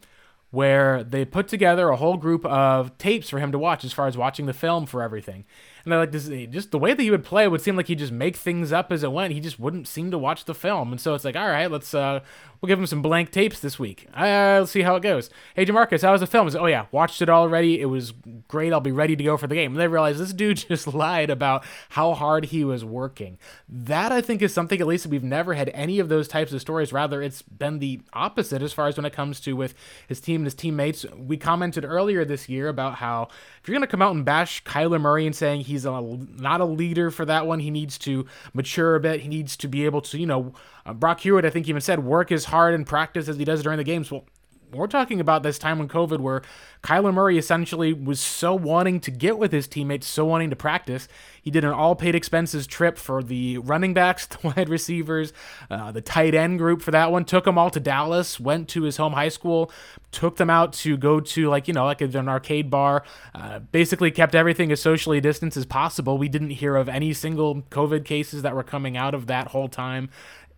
where 0.54 1.04
they 1.04 1.26
put 1.26 1.48
together 1.48 1.90
a 1.90 1.96
whole 1.96 2.16
group 2.16 2.46
of 2.46 2.96
tapes 3.00 3.28
for 3.28 3.40
him 3.40 3.52
to 3.52 3.58
watch 3.58 3.84
as 3.84 3.92
far 3.92 4.06
as 4.06 4.16
watching 4.16 4.46
the 4.46 4.54
film 4.54 4.86
for 4.86 5.02
everything. 5.02 5.46
And 5.84 5.94
I 5.94 5.98
like 5.98 6.12
this, 6.12 6.28
just 6.50 6.70
the 6.70 6.78
way 6.78 6.94
that 6.94 7.02
he 7.02 7.10
would 7.10 7.26
play 7.26 7.48
would 7.48 7.60
seem 7.60 7.76
like 7.76 7.88
he'd 7.88 8.00
just 8.00 8.14
make 8.14 8.38
things 8.38 8.72
up 8.72 8.92
as 8.92 9.04
it 9.04 9.12
went. 9.12 9.34
He 9.34 9.40
just 9.40 9.60
wouldn't 9.60 9.88
seem 9.88 10.12
to 10.12 10.18
watch 10.18 10.46
the 10.46 10.54
film. 10.54 10.92
And 10.92 11.02
so 11.02 11.14
it's 11.14 11.26
like, 11.26 11.36
all 11.36 11.48
right, 11.48 11.70
let's, 11.70 11.94
uh, 11.94 12.22
we'll 12.62 12.70
give 12.70 12.80
him 12.80 12.88
some 12.88 13.02
blank 13.02 13.32
tapes 13.32 13.60
this 13.60 13.78
week. 13.78 14.08
Uh, 14.16 14.60
let's 14.60 14.72
see 14.72 14.84
how 14.84 14.96
it 14.96 15.04
goes. 15.04 15.30
Hey, 15.56 15.66
Jamarcus, 15.66 16.02
how 16.02 16.14
was 16.14 16.22
the 16.22 16.28
film? 16.28 16.48
Like, 16.48 16.56
oh, 16.56 16.68
yeah, 16.68 16.86
watched 16.94 17.22
it 17.22 17.30
already. 17.30 17.82
It 17.82 17.88
was 17.88 18.14
great. 18.48 18.72
I'll 18.72 18.80
be 18.80 18.94
ready 18.94 19.18
to 19.18 19.24
go 19.24 19.36
for 19.36 19.48
the 19.48 19.56
game. 19.56 19.74
And 19.74 19.82
they 19.82 19.90
realize 19.90 20.20
this 20.20 20.32
dude 20.32 20.58
just 20.70 20.88
lied 20.88 21.30
about 21.30 21.66
how 21.90 22.14
hard 22.14 22.46
he 22.46 22.64
was 22.64 22.86
working. 22.86 23.38
That, 23.68 24.14
I 24.14 24.22
think, 24.22 24.42
is 24.42 24.54
something, 24.54 24.80
at 24.80 24.88
least, 24.88 25.08
we've 25.08 25.24
never 25.24 25.54
had 25.54 25.70
any 25.74 26.00
of 26.00 26.08
those 26.08 26.30
types 26.30 26.54
of 26.54 26.62
stories. 26.62 26.94
Rather, 26.94 27.22
it's 27.22 27.42
been 27.42 27.80
the 27.80 28.00
opposite 28.14 28.62
as 28.62 28.72
far 28.72 28.88
as 28.88 28.96
when 28.96 29.06
it 29.06 29.12
comes 29.12 29.42
to 29.42 29.58
with 29.58 29.74
his 30.08 30.22
team 30.22 30.43
and 30.44 30.48
his 30.48 30.54
teammates. 30.54 31.06
We 31.18 31.38
commented 31.38 31.86
earlier 31.86 32.26
this 32.26 32.50
year 32.50 32.68
about 32.68 32.96
how 32.96 33.30
if 33.62 33.68
you're 33.68 33.74
going 33.74 33.82
to 33.82 33.88
come 33.88 34.02
out 34.02 34.14
and 34.14 34.26
bash 34.26 34.64
Kyler 34.64 35.00
Murray 35.00 35.26
and 35.26 35.36
saying 35.36 35.62
he's 35.62 35.86
a, 35.86 36.02
not 36.38 36.60
a 36.60 36.66
leader 36.66 37.10
for 37.10 37.24
that 37.26 37.48
one, 37.48 37.60
he 37.60 37.72
needs 37.72 37.98
to 38.00 38.26
mature 38.54 38.96
a 38.96 39.00
bit. 39.00 39.22
He 39.22 39.30
needs 39.30 39.56
to 39.58 39.68
be 39.70 39.86
able 39.86 40.02
to, 40.02 40.18
you 40.18 40.26
know, 40.26 40.54
uh, 40.86 40.94
Brock 40.94 41.22
Huard, 41.22 41.46
I 41.46 41.50
think, 41.50 41.70
even 41.70 41.82
said 41.82 42.04
work 42.04 42.32
as 42.32 42.46
hard 42.46 42.74
in 42.74 42.84
practice 42.84 43.30
as 43.30 43.38
he 43.38 43.46
does 43.46 43.64
during 43.64 43.78
the 43.78 43.86
games. 43.86 44.12
Well, 44.12 44.26
we're 44.74 44.88
talking 44.88 45.20
about 45.20 45.44
this 45.44 45.58
time 45.58 45.80
when 45.80 45.88
COVID, 45.88 46.20
where 46.20 46.42
Kyler 46.82 47.14
Murray 47.14 47.38
essentially 47.38 47.94
was 47.94 48.20
so 48.20 48.54
wanting 48.54 49.00
to 49.02 49.12
get 49.12 49.38
with 49.38 49.52
his 49.52 49.68
teammates, 49.68 50.08
so 50.08 50.26
wanting 50.26 50.50
to 50.50 50.56
practice. 50.56 51.08
He 51.42 51.52
did 51.52 51.64
an 51.64 51.72
all 51.72 51.96
paid 51.96 52.16
expenses 52.16 52.68
trip 52.68 52.98
for 52.98 53.24
the 53.24 53.58
running 53.60 53.94
backs, 53.94 54.26
the 54.28 54.38
wide 54.44 54.70
receivers, 54.70 55.34
uh, 55.70 55.92
the 55.92 56.02
tight 56.02 56.36
end 56.36 56.60
group 56.60 56.82
for 56.82 56.92
that 56.92 57.12
one. 57.12 57.26
Took 57.26 57.46
them 57.46 57.58
all 57.58 57.70
to 57.70 57.80
Dallas, 57.80 58.40
went 58.40 58.68
to 58.70 58.84
his 58.84 58.98
home 58.98 59.14
high 59.14 59.30
school, 59.30 59.72
took 60.12 60.38
them 60.38 60.50
out 60.50 60.74
to 60.74 60.98
go 60.98 61.20
to, 61.20 61.50
like, 61.50 61.68
you 61.68 61.74
know, 61.74 61.86
like 61.86 62.02
an 62.02 62.30
arcade 62.30 62.70
bar. 62.70 63.04
Uh, 63.34 63.60
basically 63.60 64.12
kept 64.12 64.36
everything 64.36 64.72
as 64.72 64.82
socially 64.82 65.22
distanced 65.22 65.58
as 65.58 65.66
possible. 65.66 66.18
We 66.18 66.30
didn't 66.30 66.52
hear 66.52 66.76
of 66.76 66.90
any 66.90 67.14
single 67.14 67.62
COVID 67.64 68.06
cases 68.06 68.42
that 68.42 68.56
were 68.56 68.64
coming 68.64 68.98
out 68.98 69.14
of 69.14 69.28
that 69.28 69.48
whole 69.48 69.68
time 69.68 70.10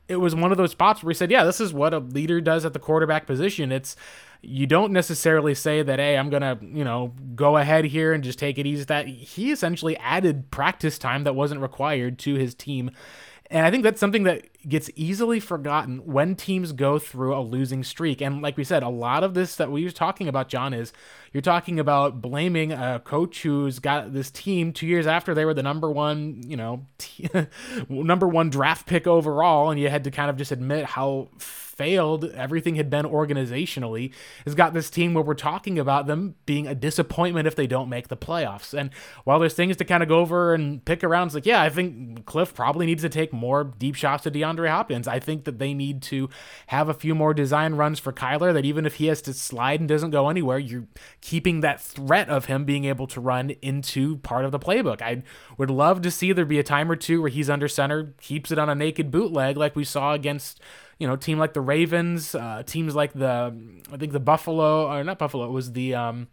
it 0.07 0.17
was 0.17 0.35
one 0.35 0.51
of 0.51 0.57
those 0.57 0.71
spots 0.71 1.03
where 1.03 1.11
he 1.11 1.15
said, 1.15 1.31
yeah, 1.31 1.43
this 1.43 1.59
is 1.59 1.73
what 1.73 1.93
a 1.93 1.99
leader 1.99 2.39
does 2.39 2.65
at 2.65 2.73
the 2.73 2.79
quarterback 2.79 3.25
position. 3.25 3.71
It's 3.71 3.95
you 4.41 4.67
don't 4.67 4.91
necessarily 4.91 5.55
say 5.55 5.81
that, 5.81 5.97
hey, 5.97 6.17
I'm 6.17 6.29
gonna, 6.29 6.59
you 6.61 6.83
know, 6.83 7.13
go 7.35 7.57
ahead 7.57 7.85
here 7.85 8.13
and 8.13 8.23
just 8.23 8.37
take 8.37 8.57
it 8.59 8.67
easy. 8.67 8.83
That 8.83 9.07
he 9.07 9.51
essentially 9.51 9.97
added 9.97 10.51
practice 10.51 10.99
time 10.99 11.23
that 11.23 11.35
wasn't 11.35 11.61
required 11.61 12.19
to 12.19 12.35
his 12.35 12.53
team. 12.53 12.91
And 13.49 13.65
I 13.65 13.71
think 13.71 13.83
that's 13.83 13.99
something 13.99 14.23
that 14.23 14.47
gets 14.67 14.89
easily 14.95 15.39
forgotten 15.39 15.99
when 16.05 16.35
teams 16.35 16.71
go 16.71 16.97
through 16.99 17.35
a 17.35 17.41
losing 17.41 17.83
streak. 17.83 18.21
And 18.21 18.41
like 18.41 18.57
we 18.57 18.63
said, 18.63 18.83
a 18.83 18.89
lot 18.89 19.23
of 19.23 19.33
this 19.33 19.55
that 19.55 19.71
we 19.71 19.83
were 19.83 19.91
talking 19.91 20.27
about, 20.27 20.49
John, 20.49 20.73
is 20.73 20.91
you're 21.33 21.41
talking 21.41 21.79
about 21.79 22.21
blaming 22.21 22.71
a 22.71 23.01
coach 23.03 23.43
who's 23.43 23.79
got 23.79 24.13
this 24.13 24.31
team 24.31 24.73
two 24.73 24.87
years 24.87 25.07
after 25.07 25.33
they 25.33 25.45
were 25.45 25.53
the 25.53 25.63
number 25.63 25.91
one, 25.91 26.41
you 26.45 26.57
know, 26.57 26.85
t- 26.97 27.29
number 27.89 28.27
one 28.27 28.49
draft 28.49 28.87
pick 28.87 29.05
overall, 29.07 29.69
and 29.69 29.79
you 29.79 29.89
had 29.89 30.03
to 30.05 30.11
kind 30.11 30.29
of 30.29 30.37
just 30.37 30.51
admit 30.51 30.85
how 30.85 31.29
failed 31.75 32.23
everything 32.31 32.75
had 32.75 32.89
been 32.89 33.05
organizationally 33.05 34.13
has 34.45 34.55
got 34.55 34.73
this 34.73 34.89
team 34.89 35.13
where 35.13 35.23
we're 35.23 35.33
talking 35.33 35.77
about 35.77 36.07
them 36.07 36.35
being 36.45 36.67
a 36.67 36.75
disappointment 36.75 37.47
if 37.47 37.55
they 37.55 37.67
don't 37.67 37.89
make 37.89 38.07
the 38.07 38.15
playoffs. 38.15 38.73
And 38.73 38.91
while 39.25 39.39
there's 39.39 39.53
things 39.53 39.75
to 39.77 39.85
kind 39.85 40.01
of 40.01 40.07
go 40.07 40.19
over 40.19 40.53
and 40.53 40.83
pick 40.85 41.03
around, 41.03 41.27
it's 41.27 41.35
like, 41.35 41.45
yeah, 41.45 41.61
I 41.61 41.69
think 41.69 42.25
Cliff 42.25 42.53
probably 42.53 42.85
needs 42.85 43.01
to 43.03 43.09
take 43.09 43.33
more 43.33 43.63
deep 43.65 43.95
shots 43.95 44.23
to 44.23 44.31
DeAndre 44.55 44.69
Hopkins. 44.69 45.07
I 45.07 45.19
think 45.19 45.43
that 45.45 45.59
they 45.59 45.73
need 45.73 46.01
to 46.03 46.29
have 46.67 46.89
a 46.89 46.93
few 46.93 47.15
more 47.15 47.33
design 47.33 47.75
runs 47.75 47.99
for 47.99 48.11
Kyler 48.11 48.53
that 48.53 48.65
even 48.65 48.85
if 48.85 48.95
he 48.95 49.07
has 49.07 49.21
to 49.23 49.33
slide 49.33 49.79
and 49.79 49.89
doesn't 49.89 50.11
go 50.11 50.29
anywhere, 50.29 50.59
you're 50.59 50.87
keeping 51.21 51.61
that 51.61 51.81
threat 51.81 52.29
of 52.29 52.45
him 52.45 52.65
being 52.65 52.85
able 52.85 53.07
to 53.07 53.19
run 53.19 53.51
into 53.61 54.17
part 54.17 54.45
of 54.45 54.51
the 54.51 54.59
playbook. 54.59 55.01
I 55.01 55.23
would 55.57 55.69
love 55.69 56.01
to 56.01 56.11
see 56.11 56.31
there 56.31 56.45
be 56.45 56.59
a 56.59 56.63
time 56.63 56.91
or 56.91 56.95
two 56.95 57.21
where 57.21 57.29
he's 57.29 57.49
under 57.49 57.67
center, 57.67 58.13
keeps 58.21 58.51
it 58.51 58.59
on 58.59 58.69
a 58.69 58.75
naked 58.75 59.11
bootleg 59.11 59.57
like 59.57 59.75
we 59.75 59.83
saw 59.83 60.13
against 60.13 60.59
you 60.97 61.07
know, 61.07 61.15
team 61.15 61.37
like 61.37 61.53
the 61.53 61.61
Ravens, 61.61 62.35
uh, 62.35 62.63
teams 62.65 62.95
like 62.95 63.13
the 63.13 63.53
I 63.91 63.97
think 63.97 64.13
the 64.13 64.19
Buffalo 64.19 64.87
or 64.87 65.03
not 65.03 65.19
Buffalo, 65.19 65.45
it 65.45 65.51
was 65.51 65.73
the 65.73 65.93
um, 65.93 66.27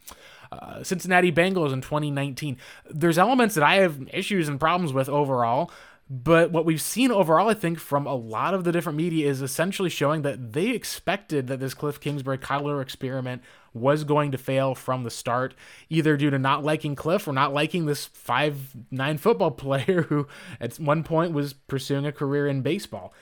uh, 0.52 0.82
Cincinnati 0.82 1.32
Bengals 1.32 1.72
in 1.72 1.80
2019. 1.80 2.56
There's 2.90 3.18
elements 3.18 3.54
that 3.54 3.64
I 3.64 3.76
have 3.76 3.98
issues 4.12 4.48
and 4.48 4.60
problems 4.60 4.92
with 4.92 5.08
overall. 5.08 5.70
But 6.14 6.52
what 6.52 6.66
we've 6.66 6.82
seen 6.82 7.10
overall, 7.10 7.48
I 7.48 7.54
think, 7.54 7.78
from 7.78 8.06
a 8.06 8.14
lot 8.14 8.52
of 8.52 8.64
the 8.64 8.72
different 8.72 8.98
media 8.98 9.30
is 9.30 9.40
essentially 9.40 9.88
showing 9.88 10.20
that 10.22 10.52
they 10.52 10.68
expected 10.68 11.46
that 11.46 11.58
this 11.58 11.72
Cliff 11.72 11.98
Kingsbury 11.98 12.36
Kyler 12.36 12.82
experiment 12.82 13.40
was 13.72 14.04
going 14.04 14.30
to 14.32 14.36
fail 14.36 14.74
from 14.74 15.04
the 15.04 15.10
start, 15.10 15.54
either 15.88 16.18
due 16.18 16.28
to 16.28 16.38
not 16.38 16.62
liking 16.62 16.94
Cliff 16.94 17.26
or 17.26 17.32
not 17.32 17.54
liking 17.54 17.86
this 17.86 18.04
five 18.04 18.76
nine 18.90 19.16
football 19.16 19.50
player 19.52 20.02
who 20.02 20.28
at 20.60 20.76
one 20.76 21.02
point 21.02 21.32
was 21.32 21.54
pursuing 21.54 22.04
a 22.04 22.12
career 22.12 22.46
in 22.46 22.60
baseball. 22.60 23.14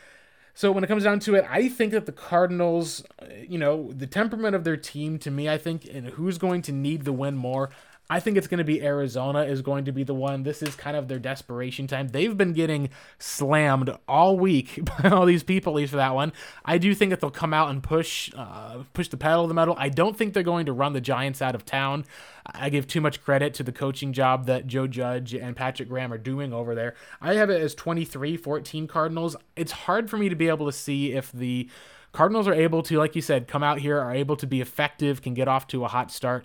So 0.52 0.72
when 0.72 0.82
it 0.82 0.88
comes 0.88 1.04
down 1.04 1.20
to 1.20 1.36
it, 1.36 1.46
I 1.48 1.68
think 1.68 1.92
that 1.92 2.06
the 2.06 2.12
Cardinals, 2.12 3.04
uh, 3.22 3.26
you 3.48 3.56
know, 3.56 3.92
the 3.92 4.08
temperament 4.08 4.56
of 4.56 4.64
their 4.64 4.76
team 4.76 5.20
to 5.20 5.30
me, 5.30 5.48
I 5.48 5.58
think, 5.58 5.86
and 5.88 6.08
who's 6.08 6.38
going 6.38 6.62
to 6.62 6.72
need 6.72 7.04
the 7.04 7.12
win 7.12 7.36
more, 7.36 7.70
I 8.10 8.18
think 8.18 8.36
it's 8.36 8.48
going 8.48 8.58
to 8.58 8.64
be 8.64 8.82
Arizona 8.82 9.44
is 9.44 9.62
going 9.62 9.84
to 9.84 9.92
be 9.92 10.02
the 10.02 10.14
one. 10.14 10.42
This 10.42 10.64
is 10.64 10.74
kind 10.74 10.96
of 10.96 11.06
their 11.06 11.20
desperation 11.20 11.86
time. 11.86 12.08
They've 12.08 12.36
been 12.36 12.52
getting 12.52 12.90
slammed 13.20 13.96
all 14.08 14.36
week 14.36 14.80
by 15.02 15.10
all 15.10 15.26
these 15.26 15.44
people, 15.44 15.74
at 15.74 15.76
least 15.76 15.90
for 15.92 15.98
that 15.98 16.16
one. 16.16 16.32
I 16.64 16.76
do 16.78 16.92
think 16.92 17.10
that 17.10 17.20
they'll 17.20 17.30
come 17.30 17.54
out 17.54 17.70
and 17.70 17.80
push 17.80 18.32
uh, 18.36 18.82
push 18.94 19.06
the 19.06 19.16
pedal 19.16 19.44
to 19.44 19.48
the 19.48 19.54
metal. 19.54 19.76
I 19.78 19.90
don't 19.90 20.16
think 20.16 20.34
they're 20.34 20.42
going 20.42 20.66
to 20.66 20.72
run 20.72 20.92
the 20.92 21.00
Giants 21.00 21.40
out 21.40 21.54
of 21.54 21.64
town. 21.64 22.04
I 22.44 22.68
give 22.68 22.88
too 22.88 23.00
much 23.00 23.22
credit 23.22 23.54
to 23.54 23.62
the 23.62 23.72
coaching 23.72 24.12
job 24.12 24.46
that 24.46 24.66
Joe 24.66 24.88
Judge 24.88 25.32
and 25.32 25.54
Patrick 25.54 25.88
Graham 25.88 26.12
are 26.12 26.18
doing 26.18 26.52
over 26.52 26.74
there. 26.74 26.96
I 27.20 27.34
have 27.34 27.48
it 27.48 27.60
as 27.62 27.76
23 27.76 28.36
14 28.36 28.88
Cardinals. 28.88 29.36
It's 29.54 29.72
hard 29.72 30.10
for 30.10 30.16
me 30.16 30.28
to 30.28 30.34
be 30.34 30.48
able 30.48 30.66
to 30.66 30.72
see 30.72 31.12
if 31.12 31.30
the 31.30 31.68
Cardinals 32.12 32.48
are 32.48 32.54
able 32.54 32.82
to, 32.84 32.98
like 32.98 33.14
you 33.14 33.22
said, 33.22 33.46
come 33.46 33.62
out 33.62 33.78
here, 33.78 33.98
are 33.98 34.14
able 34.14 34.36
to 34.36 34.46
be 34.46 34.60
effective, 34.60 35.22
can 35.22 35.34
get 35.34 35.46
off 35.46 35.66
to 35.68 35.84
a 35.84 35.88
hot 35.88 36.10
start, 36.10 36.44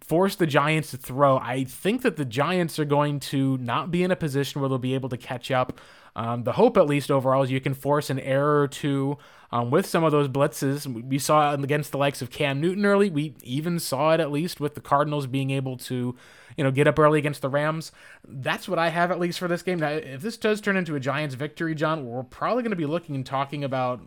force 0.00 0.34
the 0.34 0.46
Giants 0.46 0.90
to 0.90 0.96
throw. 0.96 1.38
I 1.38 1.64
think 1.64 2.02
that 2.02 2.16
the 2.16 2.24
Giants 2.24 2.78
are 2.78 2.84
going 2.84 3.20
to 3.20 3.56
not 3.58 3.90
be 3.90 4.02
in 4.02 4.10
a 4.10 4.16
position 4.16 4.60
where 4.60 4.68
they'll 4.68 4.78
be 4.78 4.94
able 4.94 5.08
to 5.10 5.16
catch 5.16 5.50
up. 5.50 5.80
Um, 6.16 6.44
the 6.44 6.52
hope, 6.52 6.76
at 6.76 6.86
least 6.86 7.10
overall, 7.10 7.42
is 7.42 7.50
you 7.50 7.60
can 7.60 7.74
force 7.74 8.08
an 8.08 8.18
error 8.18 8.62
or 8.62 8.68
two 8.68 9.18
um, 9.52 9.70
with 9.70 9.86
some 9.86 10.02
of 10.02 10.12
those 10.12 10.28
blitzes. 10.28 10.86
We 10.86 11.18
saw 11.18 11.52
it 11.52 11.62
against 11.62 11.92
the 11.92 11.98
likes 11.98 12.22
of 12.22 12.30
Cam 12.30 12.60
Newton 12.60 12.86
early. 12.86 13.10
We 13.10 13.34
even 13.42 13.78
saw 13.78 14.14
it 14.14 14.20
at 14.20 14.32
least 14.32 14.58
with 14.58 14.74
the 14.74 14.80
Cardinals 14.80 15.26
being 15.26 15.50
able 15.50 15.76
to, 15.76 16.16
you 16.56 16.64
know, 16.64 16.70
get 16.70 16.88
up 16.88 16.98
early 16.98 17.18
against 17.18 17.42
the 17.42 17.50
Rams. 17.50 17.92
That's 18.26 18.66
what 18.66 18.78
I 18.78 18.88
have 18.88 19.10
at 19.10 19.20
least 19.20 19.38
for 19.38 19.46
this 19.46 19.62
game. 19.62 19.78
Now, 19.78 19.90
if 19.90 20.22
this 20.22 20.38
does 20.38 20.62
turn 20.62 20.76
into 20.78 20.96
a 20.96 21.00
Giants 21.00 21.34
victory, 21.34 21.74
John, 21.74 22.06
we're 22.06 22.22
probably 22.22 22.62
going 22.62 22.70
to 22.70 22.76
be 22.76 22.86
looking 22.86 23.14
and 23.14 23.26
talking 23.26 23.62
about 23.62 24.00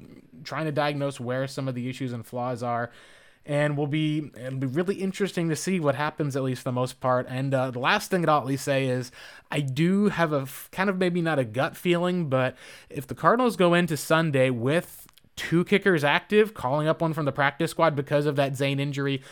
trying 0.44 0.66
to 0.66 0.72
diagnose 0.72 1.20
where 1.20 1.48
some 1.48 1.68
of 1.68 1.76
the 1.76 1.90
issues 1.90 2.14
and 2.14 2.26
flaws 2.26 2.64
are. 2.64 2.92
And 3.46 3.78
will 3.78 3.88
be 3.88 4.30
it'll 4.38 4.60
be 4.60 4.68
really 4.68 4.96
interesting 4.96 5.50
to 5.50 5.56
see 5.56 5.80
what 5.80 5.96
happens 5.96 6.36
at 6.36 6.44
least 6.44 6.62
for 6.62 6.70
the 6.70 6.74
most 6.74 7.00
part. 7.00 7.26
And 7.30 7.54
uh, 7.54 7.72
the 7.72 7.80
last 7.80 8.12
thing 8.12 8.22
that 8.22 8.30
I'll 8.30 8.42
at 8.42 8.46
least 8.46 8.66
say 8.66 8.88
is 8.88 9.12
I 9.50 9.62
do 9.62 10.10
have 10.10 10.34
a 10.34 10.46
kind 10.72 10.90
of 10.90 10.98
maybe 10.98 11.22
not 11.22 11.40
a 11.40 11.46
gut 11.46 11.76
feeling, 11.76 12.30
but 12.30 12.56
if 12.90 13.08
the 13.08 13.16
Cardinals 13.16 13.56
go 13.56 13.74
into 13.74 13.98
Sunday 13.98 14.50
with 14.52 15.08
two 15.36 15.64
kickers 15.64 16.04
active, 16.04 16.54
calling 16.54 16.88
up 16.88 17.02
one 17.02 17.14
from 17.14 17.26
the 17.26 17.32
practice 17.32 17.72
squad 17.72 17.96
because 17.96 18.26
of 18.26 18.36
that 18.36 18.56
Zane 18.56 18.80
injury, 18.80 19.24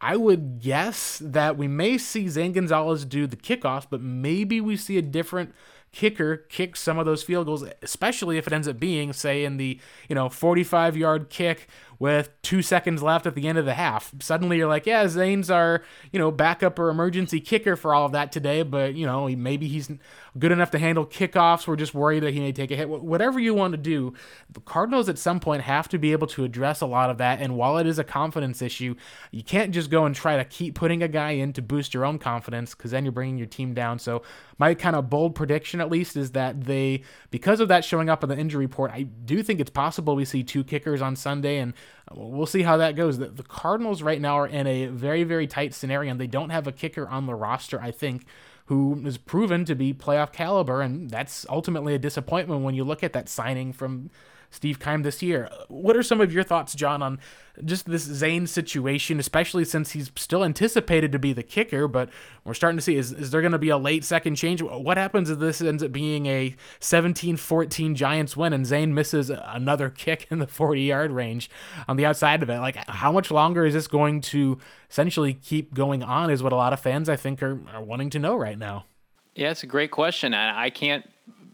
I 0.00 0.16
would 0.16 0.60
guess 0.60 1.18
that 1.24 1.56
we 1.56 1.66
may 1.66 1.96
see 1.96 2.28
Zane 2.28 2.52
Gonzalez 2.52 3.06
do 3.06 3.26
the 3.26 3.36
kickoffs, 3.36 3.86
but 3.88 4.02
maybe 4.02 4.60
we 4.60 4.76
see 4.76 4.98
a 4.98 5.02
different 5.02 5.54
kicker 5.94 6.38
kick 6.48 6.76
some 6.76 6.98
of 6.98 7.06
those 7.06 7.22
field 7.22 7.46
goals, 7.46 7.64
especially 7.82 8.36
if 8.36 8.46
it 8.46 8.52
ends 8.52 8.68
up 8.68 8.78
being, 8.78 9.12
say, 9.12 9.44
in 9.44 9.56
the 9.56 9.78
you 10.08 10.14
know 10.14 10.28
45 10.28 10.96
yard 10.96 11.30
kick 11.30 11.68
with 11.98 12.30
two 12.42 12.62
seconds 12.62 13.02
left 13.02 13.26
at 13.26 13.34
the 13.34 13.48
end 13.48 13.58
of 13.58 13.64
the 13.64 13.74
half. 13.74 14.12
Suddenly 14.20 14.58
you're 14.58 14.68
like, 14.68 14.86
yeah, 14.86 15.06
Zane's 15.08 15.50
our 15.50 15.82
you 16.12 16.18
know 16.18 16.30
backup 16.30 16.78
or 16.78 16.88
emergency 16.88 17.40
kicker 17.40 17.76
for 17.76 17.94
all 17.94 18.06
of 18.06 18.12
that 18.12 18.32
today, 18.32 18.62
but 18.62 18.94
you 18.94 19.06
know 19.06 19.28
maybe 19.28 19.68
he's 19.68 19.90
good 20.38 20.52
enough 20.52 20.70
to 20.72 20.78
handle 20.78 21.06
kickoffs. 21.06 21.66
We're 21.66 21.76
just 21.76 21.94
worried 21.94 22.22
that 22.24 22.34
he 22.34 22.40
may 22.40 22.52
take 22.52 22.70
a 22.70 22.76
hit. 22.76 22.88
Whatever 22.88 23.38
you 23.38 23.54
want 23.54 23.72
to 23.72 23.78
do, 23.78 24.14
the 24.50 24.60
Cardinals 24.60 25.08
at 25.08 25.18
some 25.18 25.40
point 25.40 25.62
have 25.62 25.88
to 25.88 25.98
be 25.98 26.12
able 26.12 26.26
to 26.28 26.44
address 26.44 26.80
a 26.80 26.86
lot 26.86 27.10
of 27.10 27.18
that. 27.18 27.40
And 27.40 27.56
while 27.56 27.78
it 27.78 27.86
is 27.86 27.98
a 27.98 28.04
confidence 28.04 28.60
issue, 28.60 28.94
you 29.30 29.42
can't 29.42 29.72
just 29.72 29.90
go 29.90 30.04
and 30.04 30.14
try 30.14 30.36
to 30.36 30.44
keep 30.44 30.74
putting 30.74 31.02
a 31.02 31.08
guy 31.08 31.32
in 31.32 31.52
to 31.54 31.62
boost 31.62 31.94
your 31.94 32.04
own 32.04 32.18
confidence 32.18 32.74
because 32.74 32.90
then 32.90 33.04
you're 33.04 33.12
bringing 33.12 33.38
your 33.38 33.46
team 33.46 33.74
down. 33.74 33.98
So 33.98 34.22
my 34.58 34.74
kind 34.74 34.96
of 34.96 35.10
bold 35.10 35.34
prediction, 35.34 35.80
at 35.80 35.90
least, 35.90 36.16
is 36.16 36.32
that 36.32 36.64
they, 36.64 37.02
because 37.30 37.60
of 37.60 37.68
that 37.68 37.84
showing 37.84 38.08
up 38.08 38.22
in 38.22 38.28
the 38.28 38.38
injury 38.38 38.66
report, 38.66 38.90
I 38.92 39.02
do 39.02 39.42
think 39.42 39.60
it's 39.60 39.70
possible 39.70 40.16
we 40.16 40.24
see 40.24 40.42
two 40.42 40.64
kickers 40.64 41.02
on 41.02 41.16
Sunday, 41.16 41.58
and 41.58 41.74
Uh, 42.10 42.14
we'll 42.16 42.46
see 42.46 42.62
how 42.62 42.76
that 42.76 42.96
goes. 42.96 43.18
The, 43.18 43.26
the 43.26 43.42
Cardinals 43.42 44.02
right 44.02 44.20
now 44.20 44.34
are 44.34 44.46
in 44.46 44.66
a 44.66 44.86
very, 44.86 45.24
very 45.24 45.46
tight 45.46 45.74
scenario, 45.74 46.10
and 46.10 46.20
they 46.20 46.26
don't 46.26 46.50
have 46.50 46.66
a 46.66 46.72
kicker 46.72 47.08
on 47.08 47.26
the 47.26 47.34
roster, 47.34 47.80
I 47.80 47.90
think 47.90 48.26
who 48.66 49.02
is 49.04 49.18
proven 49.18 49.64
to 49.66 49.74
be 49.74 49.92
playoff 49.92 50.32
caliber, 50.32 50.80
and 50.80 51.10
that's 51.10 51.44
ultimately 51.50 51.94
a 51.94 51.98
disappointment 51.98 52.62
when 52.62 52.74
you 52.74 52.84
look 52.84 53.02
at 53.02 53.12
that 53.12 53.28
signing 53.28 53.72
from 53.72 54.10
Steve 54.54 54.78
Keim 54.78 55.02
this 55.02 55.22
year. 55.22 55.50
What 55.68 55.96
are 55.96 56.02
some 56.02 56.20
of 56.20 56.32
your 56.32 56.44
thoughts, 56.44 56.74
John, 56.74 57.02
on 57.02 57.18
just 57.64 57.86
this 57.86 58.02
Zane 58.02 58.46
situation, 58.46 59.18
especially 59.18 59.64
since 59.64 59.90
he's 59.90 60.10
still 60.16 60.44
anticipated 60.44 61.12
to 61.12 61.18
be 61.18 61.32
the 61.32 61.42
kicker, 61.42 61.88
but 61.88 62.08
we're 62.44 62.54
starting 62.54 62.78
to 62.78 62.82
see 62.82 62.96
is, 62.96 63.12
is 63.12 63.30
there 63.30 63.40
going 63.40 63.52
to 63.52 63.58
be 63.58 63.68
a 63.68 63.76
late 63.76 64.04
second 64.04 64.36
change? 64.36 64.62
What 64.62 64.96
happens 64.96 65.28
if 65.28 65.38
this 65.38 65.60
ends 65.60 65.82
up 65.82 65.92
being 65.92 66.26
a 66.26 66.54
17 66.80 67.36
14 67.36 67.94
Giants 67.94 68.36
win 68.36 68.52
and 68.52 68.64
Zane 68.64 68.94
misses 68.94 69.30
another 69.30 69.90
kick 69.90 70.26
in 70.30 70.38
the 70.38 70.46
40 70.46 70.82
yard 70.82 71.10
range 71.10 71.50
on 71.88 71.96
the 71.96 72.06
outside 72.06 72.42
of 72.42 72.48
it? 72.48 72.58
Like, 72.58 72.76
how 72.88 73.12
much 73.12 73.30
longer 73.30 73.66
is 73.66 73.74
this 73.74 73.88
going 73.88 74.20
to 74.22 74.58
essentially 74.88 75.34
keep 75.34 75.74
going 75.74 76.02
on? 76.02 76.30
Is 76.30 76.42
what 76.42 76.52
a 76.52 76.56
lot 76.56 76.72
of 76.72 76.80
fans, 76.80 77.08
I 77.08 77.16
think, 77.16 77.42
are, 77.42 77.60
are 77.72 77.82
wanting 77.82 78.10
to 78.10 78.18
know 78.18 78.36
right 78.36 78.58
now. 78.58 78.86
Yeah, 79.34 79.50
it's 79.50 79.64
a 79.64 79.66
great 79.66 79.90
question. 79.90 80.32
I 80.32 80.70
can't 80.70 81.04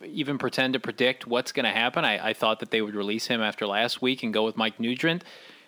even 0.05 0.39
pretend 0.39 0.75
to 0.75 0.81
predict 0.81 1.27
what's 1.27 1.53
going 1.53 1.65
to 1.65 1.71
happen. 1.71 2.05
I, 2.05 2.31
I, 2.31 2.33
thought 2.33 2.61
that 2.61 2.71
they 2.71 2.81
would 2.81 2.95
release 2.95 3.27
him 3.27 3.43
after 3.43 3.67
last 3.67 4.01
week 4.01 4.23
and 4.23 4.33
go 4.33 4.45
with 4.45 4.57
Mike 4.57 4.81
Nugent. 4.81 5.25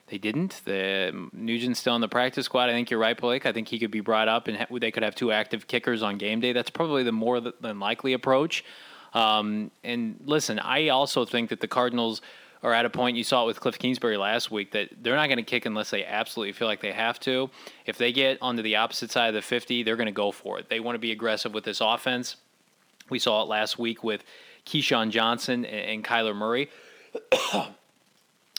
They 0.09 0.19
didn't. 0.19 0.61
The 0.65 1.29
Nugent's 1.33 1.81
still 1.81 1.95
in 1.95 2.01
the 2.01 2.09
practice 2.09 2.47
squad. 2.47 2.69
I 2.69 2.73
think 2.73 2.91
you're 2.91 3.01
right, 3.01 3.19
Blake. 3.19 3.47
I 3.47 3.53
think 3.53 3.69
he 3.69 3.79
could 3.79 3.91
be 3.91 4.01
brought 4.01 4.29
up, 4.29 4.49
and 4.49 4.67
they 4.71 4.91
could 4.91 5.03
have 5.03 5.15
two 5.15 5.33
active 5.33 5.67
kickers 5.67 6.03
on 6.03 6.19
game 6.19 6.41
day. 6.41 6.53
That's 6.53 6.71
probably 6.71 7.03
the 7.03 7.13
more 7.13 7.41
than 7.41 7.81
likely 7.81 8.13
approach. 8.13 8.65
Um, 9.15 9.71
and 9.85 10.21
listen, 10.25 10.59
I 10.59 10.89
also 10.89 11.25
think 11.25 11.51
that 11.51 11.61
the 11.61 11.69
Cardinals 11.69 12.21
are 12.63 12.73
at 12.73 12.85
a 12.85 12.91
point. 12.91 13.17
You 13.17 13.25
saw 13.25 13.45
it 13.45 13.47
with 13.47 13.61
Cliff 13.61 13.79
Kingsbury 13.79 14.17
last 14.17 14.51
week 14.51 14.73
that 14.73 14.91
they're 15.03 15.17
not 15.17 15.27
going 15.27 15.39
to 15.39 15.43
kick 15.43 15.67
unless 15.67 15.91
they 15.91 16.05
absolutely 16.05 16.53
feel 16.53 16.69
like 16.69 16.81
they 16.81 16.93
have 16.93 17.19
to. 17.21 17.51
If 17.87 17.99
they 17.99 18.13
get 18.13 18.39
onto 18.41 18.63
the 18.63 18.77
opposite 18.77 19.11
side 19.11 19.29
of 19.29 19.35
the 19.35 19.43
50, 19.43 19.83
they're 19.83 19.97
going 19.97 20.07
to 20.07 20.13
go 20.13 20.31
for 20.31 20.59
it. 20.59 20.69
They 20.69 20.81
want 20.81 20.95
to 20.95 21.01
be 21.01 21.13
aggressive 21.13 21.53
with 21.53 21.65
this 21.65 21.81
offense. 21.81 22.37
We 23.09 23.19
saw 23.19 23.43
it 23.43 23.49
last 23.49 23.79
week 23.79 24.03
with 24.03 24.25
Keyshawn 24.67 25.11
Johnson 25.11 25.65
and, 25.65 26.05
Kyler 26.05 26.35
Murray. 26.35 26.71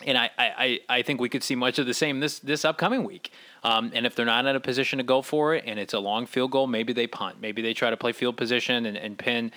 and 0.05 0.17
I, 0.17 0.29
I, 0.37 0.79
I 0.89 1.01
think 1.01 1.21
we 1.21 1.29
could 1.29 1.43
see 1.43 1.55
much 1.55 1.79
of 1.79 1.85
the 1.85 1.93
same 1.93 2.19
this 2.19 2.39
this 2.39 2.65
upcoming 2.65 3.03
week. 3.03 3.31
Um, 3.63 3.91
and 3.93 4.05
if 4.05 4.15
they're 4.15 4.25
not 4.25 4.45
in 4.45 4.55
a 4.55 4.59
position 4.59 4.97
to 4.97 5.03
go 5.03 5.21
for 5.21 5.55
it, 5.55 5.63
and 5.65 5.79
it's 5.79 5.93
a 5.93 5.99
long 5.99 6.25
field 6.25 6.51
goal, 6.51 6.67
maybe 6.67 6.93
they 6.93 7.07
punt. 7.07 7.37
Maybe 7.41 7.61
they 7.61 7.73
try 7.73 7.89
to 7.89 7.97
play 7.97 8.11
field 8.11 8.37
position 8.37 8.85
and, 8.85 8.97
and 8.97 9.17
pin 9.17 9.51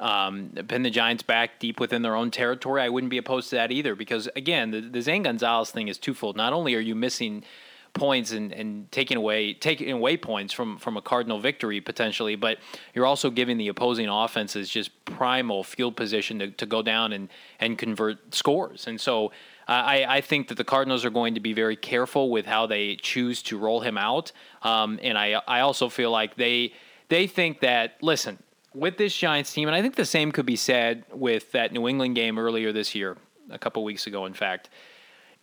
um, 0.00 0.50
pin 0.68 0.82
the 0.82 0.90
Giants 0.90 1.22
back 1.22 1.58
deep 1.58 1.80
within 1.80 2.02
their 2.02 2.14
own 2.14 2.30
territory. 2.30 2.82
I 2.82 2.88
wouldn't 2.88 3.10
be 3.10 3.18
opposed 3.18 3.50
to 3.50 3.56
that 3.56 3.72
either, 3.72 3.94
because 3.94 4.28
again, 4.36 4.70
the, 4.70 4.80
the 4.80 5.02
Zane 5.02 5.24
Gonzalez 5.24 5.70
thing 5.70 5.88
is 5.88 5.98
twofold. 5.98 6.36
Not 6.36 6.52
only 6.52 6.74
are 6.74 6.80
you 6.80 6.94
missing 6.94 7.44
points 7.98 8.32
and, 8.32 8.52
and 8.52 8.90
taking 8.90 9.16
away 9.16 9.54
taking 9.54 9.90
away 9.90 10.16
points 10.16 10.52
from 10.52 10.78
from 10.78 10.96
a 10.96 11.02
Cardinal 11.02 11.40
victory 11.40 11.80
potentially, 11.80 12.36
but 12.36 12.58
you're 12.94 13.06
also 13.06 13.30
giving 13.30 13.58
the 13.58 13.68
opposing 13.68 14.08
offenses 14.08 14.68
just 14.68 15.04
primal 15.04 15.64
field 15.64 15.96
position 15.96 16.38
to, 16.38 16.50
to 16.52 16.66
go 16.66 16.82
down 16.82 17.12
and 17.12 17.28
and 17.60 17.78
convert 17.78 18.34
scores. 18.34 18.86
And 18.86 19.00
so 19.00 19.32
I, 19.68 20.06
I 20.08 20.20
think 20.22 20.48
that 20.48 20.56
the 20.56 20.64
Cardinals 20.64 21.04
are 21.04 21.10
going 21.10 21.34
to 21.34 21.40
be 21.40 21.52
very 21.52 21.76
careful 21.76 22.30
with 22.30 22.46
how 22.46 22.66
they 22.66 22.96
choose 22.96 23.42
to 23.44 23.58
roll 23.58 23.80
him 23.80 23.98
out. 23.98 24.32
Um, 24.62 24.98
and 25.02 25.18
I, 25.18 25.42
I 25.46 25.60
also 25.60 25.90
feel 25.90 26.10
like 26.10 26.36
they 26.36 26.72
they 27.08 27.26
think 27.26 27.60
that 27.60 27.96
listen 28.02 28.38
with 28.74 28.96
this 28.96 29.14
Giants 29.16 29.52
team, 29.52 29.68
and 29.68 29.74
I 29.74 29.82
think 29.82 29.96
the 29.96 30.06
same 30.06 30.32
could 30.32 30.46
be 30.46 30.56
said 30.56 31.04
with 31.12 31.52
that 31.52 31.72
New 31.72 31.88
England 31.88 32.14
game 32.14 32.38
earlier 32.38 32.72
this 32.72 32.94
year, 32.94 33.16
a 33.50 33.58
couple 33.58 33.82
weeks 33.84 34.06
ago, 34.06 34.24
in 34.26 34.34
fact. 34.34 34.70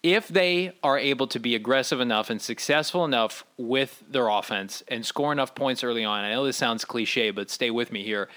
If 0.05 0.27
they 0.27 0.71
are 0.83 0.99
able 0.99 1.25
to 1.25 1.39
be 1.39 1.55
aggressive 1.55 1.99
enough 1.99 2.29
and 2.29 2.39
successful 2.39 3.05
enough 3.05 3.43
with 3.57 4.03
their 4.07 4.27
offense 4.27 4.83
and 4.87 5.03
score 5.03 5.31
enough 5.31 5.55
points 5.55 5.83
early 5.83 6.05
on, 6.05 6.23
I 6.23 6.29
know 6.29 6.45
this 6.45 6.57
sounds 6.57 6.85
cliche, 6.85 7.31
but 7.31 7.49
stay 7.49 7.71
with 7.71 7.91
me 7.91 8.03
here. 8.03 8.29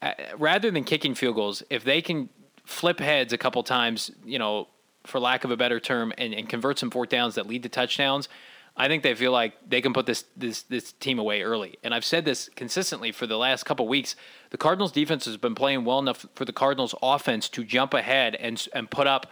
Uh, 0.00 0.12
rather 0.38 0.70
than 0.70 0.84
kicking 0.84 1.16
field 1.16 1.34
goals, 1.34 1.64
if 1.70 1.82
they 1.82 2.00
can 2.00 2.28
flip 2.64 3.00
heads 3.00 3.32
a 3.32 3.36
couple 3.36 3.64
times, 3.64 4.12
you 4.24 4.38
know, 4.38 4.68
for 5.02 5.18
lack 5.18 5.42
of 5.42 5.50
a 5.50 5.56
better 5.56 5.80
term, 5.80 6.12
and, 6.18 6.32
and 6.32 6.48
convert 6.48 6.78
some 6.78 6.88
fourth 6.88 7.08
downs 7.08 7.34
that 7.34 7.48
lead 7.48 7.64
to 7.64 7.68
touchdowns, 7.68 8.28
I 8.76 8.86
think 8.86 9.02
they 9.02 9.16
feel 9.16 9.32
like 9.32 9.54
they 9.68 9.80
can 9.80 9.92
put 9.92 10.06
this 10.06 10.24
this 10.36 10.62
this 10.62 10.92
team 10.92 11.18
away 11.18 11.42
early. 11.42 11.78
And 11.82 11.92
I've 11.92 12.04
said 12.04 12.24
this 12.24 12.48
consistently 12.54 13.10
for 13.10 13.26
the 13.26 13.36
last 13.36 13.64
couple 13.64 13.88
weeks. 13.88 14.14
The 14.50 14.56
Cardinals 14.56 14.92
defense 14.92 15.24
has 15.26 15.36
been 15.36 15.54
playing 15.54 15.84
well 15.84 15.98
enough 15.98 16.26
for 16.34 16.44
the 16.44 16.52
Cardinals 16.52 16.94
offense 17.02 17.48
to 17.50 17.64
jump 17.64 17.92
ahead 17.92 18.36
and 18.36 18.66
and 18.72 18.88
put 18.90 19.08
up 19.08 19.26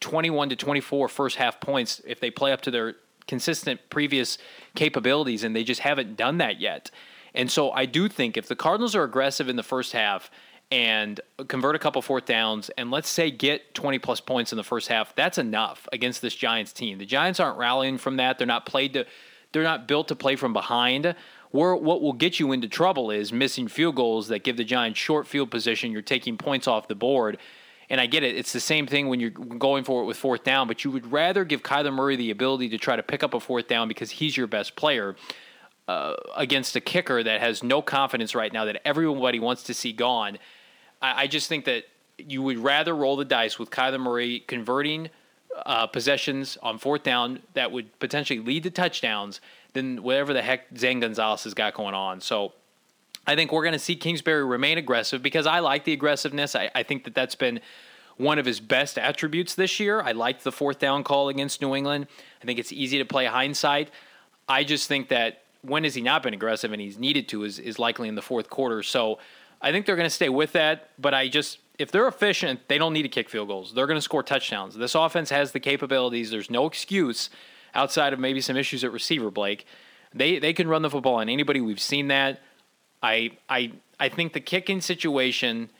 21 0.00 0.50
to 0.50 0.56
24 0.56 1.08
first 1.08 1.36
half 1.36 1.60
points 1.60 2.00
if 2.06 2.20
they 2.20 2.30
play 2.30 2.52
up 2.52 2.60
to 2.62 2.70
their 2.70 2.96
consistent 3.26 3.80
previous 3.90 4.38
capabilities 4.74 5.44
and 5.44 5.54
they 5.54 5.64
just 5.64 5.80
haven't 5.80 6.16
done 6.16 6.38
that 6.38 6.60
yet. 6.60 6.90
And 7.34 7.50
so 7.50 7.70
I 7.70 7.86
do 7.86 8.08
think 8.08 8.36
if 8.36 8.48
the 8.48 8.56
Cardinals 8.56 8.94
are 8.96 9.04
aggressive 9.04 9.48
in 9.48 9.56
the 9.56 9.62
first 9.62 9.92
half 9.92 10.30
and 10.72 11.20
convert 11.48 11.74
a 11.74 11.78
couple 11.78 12.02
fourth 12.02 12.26
downs 12.26 12.70
and 12.70 12.90
let's 12.90 13.08
say 13.08 13.30
get 13.30 13.74
20 13.74 13.98
plus 13.98 14.20
points 14.20 14.52
in 14.52 14.56
the 14.56 14.64
first 14.64 14.86
half 14.88 15.14
that's 15.16 15.38
enough 15.38 15.88
against 15.92 16.22
this 16.22 16.34
giants 16.34 16.72
team. 16.72 16.98
The 16.98 17.06
giants 17.06 17.40
aren't 17.40 17.58
rallying 17.58 17.98
from 17.98 18.16
that. 18.16 18.38
They're 18.38 18.46
not 18.46 18.66
played 18.66 18.94
to 18.94 19.06
they're 19.52 19.64
not 19.64 19.88
built 19.88 20.08
to 20.08 20.16
play 20.16 20.36
from 20.36 20.52
behind. 20.52 21.14
Where 21.50 21.74
what 21.74 22.00
will 22.00 22.12
get 22.12 22.38
you 22.38 22.52
into 22.52 22.68
trouble 22.68 23.10
is 23.10 23.32
missing 23.32 23.66
field 23.66 23.96
goals 23.96 24.28
that 24.28 24.44
give 24.44 24.56
the 24.56 24.64
giants 24.64 25.00
short 25.00 25.26
field 25.26 25.50
position. 25.50 25.90
You're 25.90 26.02
taking 26.02 26.36
points 26.36 26.68
off 26.68 26.86
the 26.86 26.94
board 26.94 27.38
and 27.90 28.00
I 28.00 28.06
get 28.06 28.22
it. 28.22 28.36
It's 28.36 28.52
the 28.52 28.60
same 28.60 28.86
thing 28.86 29.08
when 29.08 29.20
you're 29.20 29.30
going 29.30 29.84
for 29.84 30.02
it 30.02 30.06
with 30.06 30.16
fourth 30.16 30.44
down, 30.44 30.68
but 30.68 30.84
you 30.84 30.90
would 30.90 31.12
rather 31.12 31.44
give 31.44 31.62
Kyler 31.62 31.92
Murray 31.92 32.16
the 32.16 32.30
ability 32.30 32.70
to 32.70 32.78
try 32.78 32.96
to 32.96 33.02
pick 33.02 33.22
up 33.22 33.34
a 33.34 33.40
fourth 33.40 33.68
down 33.68 33.88
because 33.88 34.10
he's 34.10 34.36
your 34.36 34.46
best 34.46 34.76
player 34.76 35.16
uh, 35.88 36.14
against 36.36 36.76
a 36.76 36.80
kicker 36.80 37.22
that 37.22 37.40
has 37.40 37.62
no 37.62 37.82
confidence 37.82 38.34
right 38.34 38.52
now 38.52 38.64
that 38.64 38.80
everybody 38.86 39.40
wants 39.40 39.64
to 39.64 39.74
see 39.74 39.92
gone 39.92 40.38
I, 41.00 41.22
I 41.22 41.26
just 41.26 41.48
think 41.48 41.64
that 41.64 41.84
you 42.18 42.42
would 42.42 42.58
rather 42.58 42.94
roll 42.94 43.16
the 43.16 43.24
dice 43.24 43.58
with 43.58 43.70
Kyler 43.70 44.00
Murray 44.00 44.40
converting 44.40 45.10
uh, 45.66 45.86
possessions 45.86 46.58
on 46.62 46.78
fourth 46.78 47.02
down 47.02 47.40
that 47.54 47.72
would 47.72 47.98
potentially 47.98 48.38
lead 48.38 48.62
to 48.64 48.70
touchdowns 48.70 49.40
than 49.72 50.02
whatever 50.02 50.32
the 50.32 50.42
heck 50.42 50.66
Zane 50.76 51.00
Gonzalez 51.00 51.44
has 51.44 51.54
got 51.54 51.74
going 51.74 51.94
on. 51.94 52.20
So 52.20 52.52
I 53.26 53.36
think 53.36 53.52
we're 53.52 53.62
going 53.62 53.72
to 53.72 53.78
see 53.78 53.96
Kingsbury 53.96 54.44
remain 54.44 54.78
aggressive 54.78 55.22
because 55.22 55.46
I 55.46 55.60
like 55.60 55.84
the 55.84 55.92
aggressiveness. 55.92 56.56
I, 56.56 56.70
I 56.74 56.82
think 56.82 57.04
that 57.04 57.14
that's 57.14 57.34
been 57.34 57.60
one 58.16 58.38
of 58.38 58.46
his 58.46 58.60
best 58.60 58.98
attributes 58.98 59.54
this 59.54 59.80
year. 59.80 60.00
I 60.00 60.12
liked 60.12 60.44
the 60.44 60.52
fourth 60.52 60.78
down 60.78 61.04
call 61.04 61.28
against 61.28 61.60
New 61.62 61.74
England. 61.74 62.06
I 62.42 62.46
think 62.46 62.58
it's 62.58 62.72
easy 62.72 62.98
to 62.98 63.04
play 63.04 63.26
hindsight. 63.26 63.90
I 64.48 64.64
just 64.64 64.88
think 64.88 65.08
that 65.08 65.42
when 65.62 65.84
has 65.84 65.94
he 65.94 66.02
not 66.02 66.22
been 66.22 66.34
aggressive 66.34 66.72
and 66.72 66.80
he's 66.80 66.98
needed 66.98 67.28
to 67.28 67.44
is, 67.44 67.58
is 67.58 67.78
likely 67.78 68.08
in 68.08 68.14
the 68.14 68.22
fourth 68.22 68.50
quarter. 68.50 68.82
So 68.82 69.18
I 69.60 69.72
think 69.72 69.86
they're 69.86 69.96
going 69.96 70.08
to 70.08 70.14
stay 70.14 70.28
with 70.28 70.52
that, 70.52 70.90
but 70.98 71.14
I 71.14 71.28
just 71.28 71.58
if 71.78 71.90
they're 71.90 72.08
efficient, 72.08 72.60
they 72.68 72.76
don't 72.76 72.92
need 72.92 73.02
to 73.02 73.08
kick 73.08 73.30
field 73.30 73.48
goals. 73.48 73.72
They're 73.72 73.86
going 73.86 73.96
to 73.96 74.02
score 74.02 74.22
touchdowns. 74.22 74.74
This 74.74 74.94
offense 74.94 75.30
has 75.30 75.52
the 75.52 75.60
capabilities. 75.60 76.30
There's 76.30 76.50
no 76.50 76.66
excuse 76.66 77.30
outside 77.74 78.12
of 78.12 78.18
maybe 78.18 78.42
some 78.42 78.56
issues 78.56 78.84
at 78.84 78.92
receiver, 78.92 79.30
Blake. 79.30 79.66
They 80.12 80.38
they 80.38 80.52
can 80.52 80.68
run 80.68 80.82
the 80.82 80.90
football 80.90 81.16
on 81.16 81.28
anybody. 81.28 81.60
We've 81.60 81.80
seen 81.80 82.08
that. 82.08 82.42
I 83.02 83.32
I 83.48 83.72
I 83.98 84.08
think 84.08 84.32
the 84.32 84.40
kicking 84.40 84.80
situation 84.80 85.70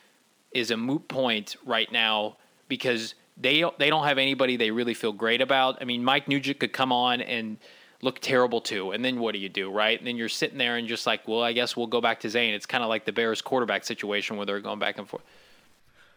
is 0.52 0.70
a 0.70 0.76
moot 0.76 1.08
point 1.08 1.56
right 1.64 1.90
now 1.90 2.36
because 2.68 3.14
they 3.36 3.64
they 3.78 3.90
don't 3.90 4.04
have 4.04 4.18
anybody 4.18 4.56
they 4.56 4.70
really 4.70 4.94
feel 4.94 5.12
great 5.12 5.40
about. 5.40 5.78
I 5.80 5.84
mean, 5.84 6.04
Mike 6.04 6.28
Nugent 6.28 6.60
could 6.60 6.72
come 6.72 6.92
on 6.92 7.20
and 7.20 7.58
look 8.02 8.18
terrible 8.20 8.60
too. 8.60 8.92
And 8.92 9.04
then 9.04 9.20
what 9.20 9.32
do 9.32 9.38
you 9.38 9.48
do, 9.48 9.70
right? 9.70 9.98
And 9.98 10.06
then 10.06 10.16
you're 10.16 10.28
sitting 10.28 10.58
there 10.58 10.76
and 10.76 10.88
just 10.88 11.06
like, 11.06 11.26
well, 11.28 11.42
I 11.42 11.52
guess 11.52 11.76
we'll 11.76 11.86
go 11.86 12.00
back 12.00 12.20
to 12.20 12.30
Zane. 12.30 12.54
It's 12.54 12.66
kind 12.66 12.82
of 12.82 12.88
like 12.88 13.04
the 13.04 13.12
Bears 13.12 13.42
quarterback 13.42 13.84
situation 13.84 14.36
where 14.36 14.46
they're 14.46 14.60
going 14.60 14.78
back 14.78 14.98
and 14.98 15.08
forth. 15.08 15.22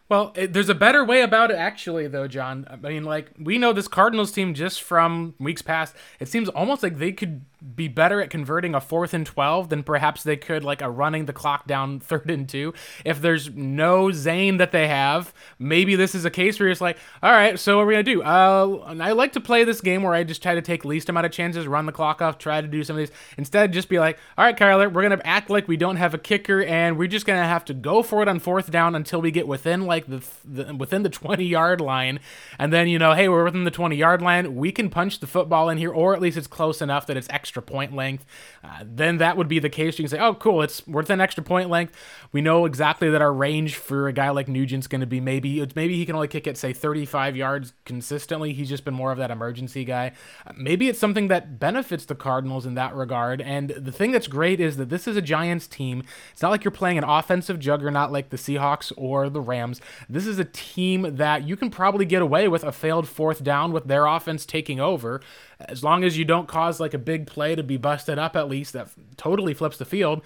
Well, 0.08 0.32
it, 0.36 0.52
there's 0.52 0.68
a 0.68 0.74
better 0.74 1.02
way 1.02 1.22
about 1.22 1.50
it, 1.50 1.56
actually, 1.56 2.08
though, 2.08 2.28
John. 2.28 2.66
I 2.70 2.76
mean, 2.76 3.04
like, 3.04 3.30
we 3.38 3.56
know 3.56 3.72
this 3.72 3.88
Cardinals 3.88 4.32
team 4.32 4.52
just 4.52 4.82
from 4.82 5.34
weeks 5.38 5.62
past. 5.62 5.94
It 6.20 6.28
seems 6.28 6.50
almost 6.50 6.82
like 6.82 6.98
they 6.98 7.10
could 7.10 7.42
be 7.74 7.88
better 7.88 8.20
at 8.20 8.30
converting 8.30 8.74
a 8.74 8.80
fourth 8.80 9.14
and 9.14 9.24
12 9.24 9.70
than 9.70 9.82
perhaps 9.82 10.22
they 10.22 10.36
could 10.36 10.62
like 10.62 10.82
a 10.82 10.90
running 10.90 11.24
the 11.26 11.32
clock 11.32 11.66
down 11.66 12.00
third 12.00 12.30
and 12.30 12.48
two. 12.48 12.74
If 13.04 13.20
there's 13.20 13.50
no 13.50 14.10
Zane 14.12 14.58
that 14.58 14.72
they 14.72 14.88
have, 14.88 15.32
maybe 15.58 15.96
this 15.96 16.14
is 16.14 16.24
a 16.24 16.30
case 16.30 16.60
where 16.60 16.68
it's 16.68 16.80
like, 16.80 16.98
all 17.22 17.32
right, 17.32 17.58
so 17.58 17.76
what 17.76 17.82
are 17.82 17.86
we 17.86 17.94
going 17.94 18.04
to 18.04 18.14
do? 18.14 18.22
Uh, 18.22 18.96
I 19.00 19.12
like 19.12 19.32
to 19.32 19.40
play 19.40 19.64
this 19.64 19.80
game 19.80 20.02
where 20.02 20.14
I 20.14 20.24
just 20.24 20.42
try 20.42 20.54
to 20.54 20.62
take 20.62 20.84
least 20.84 21.08
amount 21.08 21.26
of 21.26 21.32
chances, 21.32 21.66
run 21.66 21.86
the 21.86 21.92
clock 21.92 22.20
off, 22.20 22.38
try 22.38 22.60
to 22.60 22.68
do 22.68 22.84
some 22.84 22.96
of 22.96 22.98
these. 22.98 23.16
Instead, 23.38 23.72
just 23.72 23.88
be 23.88 23.98
like, 23.98 24.18
all 24.36 24.44
right, 24.44 24.56
Kyler, 24.56 24.92
we're 24.92 25.02
going 25.02 25.18
to 25.18 25.26
act 25.26 25.50
like 25.50 25.66
we 25.66 25.76
don't 25.76 25.96
have 25.96 26.14
a 26.14 26.18
kicker 26.18 26.62
and 26.62 26.98
we're 26.98 27.08
just 27.08 27.26
going 27.26 27.40
to 27.40 27.46
have 27.46 27.64
to 27.66 27.74
go 27.74 28.02
for 28.02 28.22
it 28.22 28.28
on 28.28 28.38
fourth 28.38 28.70
down 28.70 28.94
until 28.94 29.20
we 29.20 29.30
get 29.30 29.48
within 29.48 29.86
like 29.86 30.06
the, 30.06 30.22
the 30.44 30.74
within 30.74 31.02
the 31.02 31.08
20 31.08 31.44
yard 31.44 31.80
line. 31.80 32.20
And 32.58 32.72
then, 32.72 32.88
you 32.88 32.98
know, 32.98 33.14
hey, 33.14 33.28
we're 33.28 33.44
within 33.44 33.64
the 33.64 33.70
20 33.70 33.96
yard 33.96 34.22
line. 34.22 34.54
We 34.54 34.72
can 34.72 34.90
punch 34.90 35.20
the 35.20 35.26
football 35.26 35.68
in 35.68 35.78
here, 35.78 35.90
or 35.90 36.14
at 36.14 36.20
least 36.20 36.36
it's 36.36 36.46
close 36.46 36.82
enough 36.82 37.06
that 37.06 37.16
it's 37.16 37.28
extra 37.30 37.53
extra 37.54 37.62
point 37.62 37.94
length, 37.94 38.26
uh, 38.64 38.82
then 38.82 39.18
that 39.18 39.36
would 39.36 39.46
be 39.46 39.60
the 39.60 39.68
case. 39.68 39.96
You 39.96 40.02
can 40.02 40.10
say, 40.10 40.18
oh, 40.18 40.34
cool, 40.34 40.60
it's 40.62 40.84
worth 40.88 41.08
an 41.08 41.20
extra 41.20 41.44
point 41.44 41.70
length. 41.70 41.94
We 42.32 42.40
know 42.40 42.64
exactly 42.64 43.08
that 43.10 43.22
our 43.22 43.32
range 43.32 43.76
for 43.76 44.08
a 44.08 44.12
guy 44.12 44.30
like 44.30 44.48
Nugent's 44.48 44.88
going 44.88 45.02
to 45.02 45.06
be 45.06 45.20
maybe 45.20 45.64
maybe 45.76 45.94
he 45.94 46.04
can 46.04 46.16
only 46.16 46.26
kick 46.26 46.48
it 46.48 46.58
say 46.58 46.72
35 46.72 47.36
yards 47.36 47.72
consistently. 47.84 48.54
He's 48.54 48.68
just 48.68 48.84
been 48.84 48.94
more 48.94 49.12
of 49.12 49.18
that 49.18 49.30
emergency 49.30 49.84
guy. 49.84 50.12
Uh, 50.44 50.52
maybe 50.56 50.88
it's 50.88 50.98
something 50.98 51.28
that 51.28 51.60
benefits 51.60 52.04
the 52.06 52.16
Cardinals 52.16 52.66
in 52.66 52.74
that 52.74 52.92
regard. 52.92 53.40
And 53.40 53.70
the 53.70 53.92
thing 53.92 54.10
that's 54.10 54.26
great 54.26 54.58
is 54.58 54.76
that 54.78 54.88
this 54.88 55.06
is 55.06 55.16
a 55.16 55.22
Giants 55.22 55.68
team. 55.68 56.02
It's 56.32 56.42
not 56.42 56.50
like 56.50 56.64
you're 56.64 56.72
playing 56.72 56.98
an 56.98 57.04
offensive 57.04 57.60
juggernaut 57.60 58.10
like 58.10 58.30
the 58.30 58.36
Seahawks 58.36 58.92
or 58.96 59.30
the 59.30 59.40
Rams. 59.40 59.80
This 60.08 60.26
is 60.26 60.40
a 60.40 60.44
team 60.44 61.14
that 61.14 61.44
you 61.44 61.56
can 61.56 61.70
probably 61.70 62.04
get 62.04 62.20
away 62.20 62.48
with 62.48 62.64
a 62.64 62.72
failed 62.72 63.06
fourth 63.06 63.44
down 63.44 63.70
with 63.70 63.86
their 63.86 64.06
offense 64.06 64.44
taking 64.44 64.80
over 64.80 65.20
as 65.60 65.84
long 65.84 66.04
as 66.04 66.18
you 66.18 66.24
don't 66.24 66.48
cause 66.48 66.80
like 66.80 66.94
a 66.94 66.98
big 66.98 67.26
play 67.26 67.54
to 67.54 67.62
be 67.62 67.76
busted 67.76 68.18
up 68.18 68.36
at 68.36 68.48
least 68.48 68.72
that 68.72 68.88
totally 69.16 69.54
flips 69.54 69.76
the 69.76 69.84
field 69.84 70.22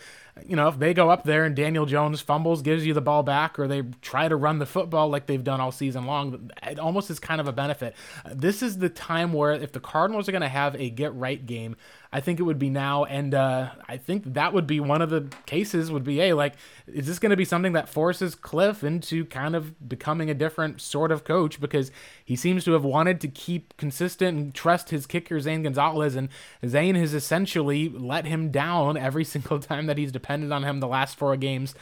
you 0.46 0.54
know 0.54 0.68
if 0.68 0.78
they 0.78 0.94
go 0.94 1.10
up 1.10 1.24
there 1.24 1.44
and 1.44 1.56
daniel 1.56 1.84
jones 1.84 2.20
fumbles 2.20 2.62
gives 2.62 2.86
you 2.86 2.94
the 2.94 3.00
ball 3.00 3.22
back 3.22 3.58
or 3.58 3.66
they 3.66 3.82
try 4.02 4.28
to 4.28 4.36
run 4.36 4.58
the 4.58 4.66
football 4.66 5.08
like 5.08 5.26
they've 5.26 5.44
done 5.44 5.60
all 5.60 5.72
season 5.72 6.04
long 6.06 6.50
it 6.62 6.78
almost 6.78 7.10
is 7.10 7.18
kind 7.18 7.40
of 7.40 7.48
a 7.48 7.52
benefit. 7.52 7.94
This 8.32 8.62
is 8.62 8.78
the 8.78 8.88
time 8.88 9.32
where 9.32 9.52
if 9.52 9.72
the 9.72 9.80
cardinals 9.80 10.28
are 10.28 10.32
going 10.32 10.42
to 10.42 10.48
have 10.48 10.74
a 10.76 10.90
get 10.90 11.14
right 11.14 11.44
game 11.44 11.76
I 12.10 12.20
think 12.20 12.40
it 12.40 12.44
would 12.44 12.58
be 12.58 12.70
now, 12.70 13.04
and 13.04 13.34
uh, 13.34 13.70
I 13.86 13.98
think 13.98 14.32
that 14.32 14.54
would 14.54 14.66
be 14.66 14.80
one 14.80 15.02
of 15.02 15.10
the 15.10 15.28
cases. 15.44 15.92
Would 15.92 16.04
be, 16.04 16.16
hey, 16.16 16.32
like, 16.32 16.54
is 16.86 17.06
this 17.06 17.18
going 17.18 17.30
to 17.30 17.36
be 17.36 17.44
something 17.44 17.74
that 17.74 17.88
forces 17.88 18.34
Cliff 18.34 18.82
into 18.82 19.26
kind 19.26 19.54
of 19.54 19.88
becoming 19.88 20.30
a 20.30 20.34
different 20.34 20.80
sort 20.80 21.12
of 21.12 21.24
coach 21.24 21.60
because 21.60 21.90
he 22.24 22.34
seems 22.34 22.64
to 22.64 22.72
have 22.72 22.84
wanted 22.84 23.20
to 23.20 23.28
keep 23.28 23.76
consistent 23.76 24.38
and 24.38 24.54
trust 24.54 24.88
his 24.88 25.06
kicker 25.06 25.38
Zane 25.38 25.62
Gonzalez, 25.62 26.16
and 26.16 26.30
Zane 26.66 26.94
has 26.94 27.12
essentially 27.12 27.90
let 27.90 28.24
him 28.24 28.50
down 28.50 28.96
every 28.96 29.24
single 29.38 29.58
time 29.58 29.84
that 29.86 29.98
he's 29.98 30.12
depended 30.12 30.50
on 30.50 30.64
him 30.64 30.80
the 30.80 30.88
last 30.88 31.18
four 31.18 31.36
games, 31.36 31.74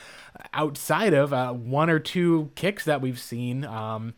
outside 0.53 1.15
of 1.15 1.33
uh, 1.33 1.53
one 1.53 1.89
or 1.89 2.01
two 2.01 2.51
kicks 2.57 2.85
that 2.85 3.01
we've 3.01 3.21
seen. 3.21 3.65
Um, 3.65 4.15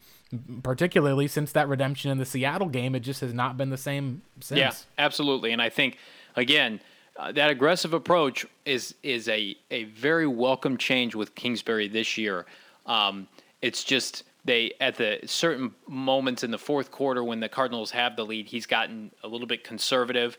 particularly 0.62 1.29
since 1.29 1.53
that 1.53 1.68
redemption 1.68 2.11
in 2.11 2.18
the 2.18 2.26
Seattle 2.26 2.68
game, 2.68 2.95
it 2.95 3.01
just 3.01 3.20
has 3.20 3.33
not 3.33 3.57
been 3.57 3.70
the 3.70 3.76
same 3.79 4.22
since. 4.41 4.59
Yeah, 4.59 4.72
absolutely. 4.99 5.53
And 5.53 5.62
I 5.62 5.68
think 5.68 5.99
again, 6.37 6.81
uh, 7.16 7.33
that 7.33 7.51
aggressive 7.51 7.93
approach 7.95 8.47
is 8.64 8.95
is 9.03 9.29
a 9.29 9.57
a 9.70 9.85
very 9.85 10.26
welcome 10.26 10.76
change 10.76 11.14
with 11.14 11.35
Kingsbury 11.35 11.89
this 11.89 12.16
year. 12.16 12.47
Um, 12.87 13.26
it's 13.61 13.83
just 13.85 14.24
they 14.45 14.72
at 14.81 14.97
the 14.97 15.20
certain 15.26 15.74
moments 15.87 16.45
in 16.45 16.51
the 16.51 16.59
fourth 16.59 16.91
quarter 16.91 17.24
when 17.24 17.41
the 17.41 17.49
Cardinals 17.49 17.91
have 17.91 18.16
the 18.16 18.24
lead, 18.24 18.47
he's 18.47 18.66
gotten 18.66 19.11
a 19.24 19.29
little 19.29 19.47
bit 19.47 19.64
conservative. 19.64 20.39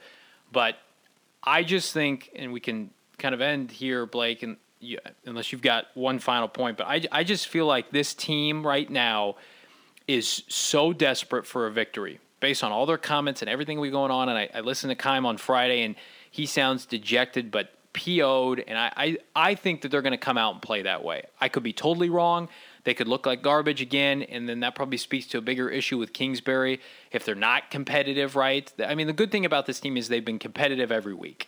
But 0.51 0.77
I 1.43 1.63
just 1.63 1.93
think, 1.93 2.31
and 2.35 2.53
we 2.53 2.59
can 2.59 2.91
kind 3.17 3.35
of 3.35 3.41
end 3.41 3.71
here, 3.71 4.05
Blake, 4.05 4.41
and 4.41 4.57
you, 4.79 4.99
unless 5.25 5.51
you've 5.51 5.61
got 5.61 5.87
one 5.93 6.19
final 6.19 6.47
point, 6.47 6.77
but 6.77 6.87
I 6.87 7.03
I 7.11 7.23
just 7.23 7.49
feel 7.49 7.65
like 7.65 7.91
this 7.91 8.13
team 8.13 8.65
right 8.65 8.89
now 8.89 9.35
is 10.09 10.41
so 10.47 10.91
desperate 10.91 11.45
for 11.45 11.67
a 11.67 11.71
victory 11.71 12.19
based 12.39 12.63
on 12.63 12.71
all 12.71 12.87
their 12.87 12.97
comments 12.97 13.43
and 13.43 13.49
everything 13.49 13.79
we 13.79 13.91
going 13.91 14.09
on. 14.09 14.27
And 14.27 14.39
I, 14.39 14.49
I 14.55 14.61
listened 14.61 14.89
to 14.89 14.95
Keim 14.95 15.23
on 15.23 15.37
Friday, 15.37 15.83
and 15.83 15.95
he 16.31 16.47
sounds 16.47 16.87
dejected 16.87 17.51
but 17.51 17.69
PO'd. 17.93 18.63
And 18.67 18.75
I, 18.75 18.91
I, 18.97 19.17
I 19.35 19.55
think 19.55 19.81
that 19.81 19.89
they're 19.89 20.01
going 20.01 20.11
to 20.11 20.17
come 20.17 20.35
out 20.35 20.53
and 20.53 20.63
play 20.63 20.81
that 20.81 21.03
way. 21.03 21.25
I 21.39 21.47
could 21.47 21.61
be 21.61 21.73
totally 21.73 22.09
wrong. 22.09 22.49
They 22.85 22.95
could 22.95 23.07
look 23.07 23.27
like 23.27 23.43
garbage 23.43 23.81
again, 23.81 24.23
and 24.23 24.49
then 24.49 24.61
that 24.61 24.73
probably 24.73 24.97
speaks 24.97 25.27
to 25.27 25.37
a 25.37 25.41
bigger 25.41 25.69
issue 25.69 25.99
with 25.99 26.11
Kingsbury 26.11 26.79
if 27.11 27.23
they're 27.23 27.35
not 27.35 27.69
competitive, 27.69 28.35
right? 28.35 28.71
I 28.83 28.95
mean, 28.95 29.05
the 29.05 29.13
good 29.13 29.31
thing 29.31 29.45
about 29.45 29.67
this 29.67 29.79
team 29.79 29.95
is 29.95 30.07
they've 30.07 30.25
been 30.25 30.39
competitive 30.39 30.91
every 30.91 31.13
week. 31.13 31.47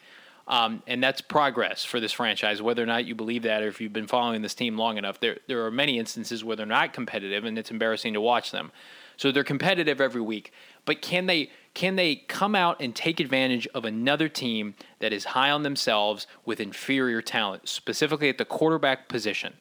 Um, 0.51 0.83
and 0.85 1.01
that's 1.01 1.21
progress 1.21 1.85
for 1.85 2.01
this 2.01 2.11
franchise, 2.11 2.61
whether 2.61 2.83
or 2.83 2.85
not 2.85 3.05
you 3.05 3.15
believe 3.15 3.43
that 3.43 3.63
or 3.63 3.69
if 3.69 3.79
you've 3.79 3.93
been 3.93 4.05
following 4.05 4.41
this 4.41 4.53
team 4.53 4.77
long 4.77 4.97
enough. 4.97 5.17
There, 5.21 5.37
there 5.47 5.65
are 5.65 5.71
many 5.71 5.97
instances 5.97 6.43
where 6.43 6.57
they're 6.57 6.65
not 6.65 6.91
competitive, 6.91 7.45
and 7.45 7.57
it's 7.57 7.71
embarrassing 7.71 8.13
to 8.13 8.21
watch 8.21 8.51
them. 8.51 8.73
So 9.15 9.31
they're 9.31 9.45
competitive 9.45 10.01
every 10.01 10.19
week. 10.19 10.51
But 10.83 11.01
can 11.01 11.25
they 11.25 11.51
can 11.73 11.95
they 11.95 12.15
come 12.15 12.53
out 12.53 12.81
and 12.81 12.93
take 12.93 13.21
advantage 13.21 13.65
of 13.67 13.85
another 13.85 14.27
team 14.27 14.75
that 14.99 15.13
is 15.13 15.23
high 15.23 15.51
on 15.51 15.63
themselves 15.63 16.27
with 16.43 16.59
inferior 16.59 17.21
talent, 17.21 17.69
specifically 17.69 18.27
at 18.27 18.37
the 18.37 18.43
quarterback 18.43 19.07
position? 19.07 19.53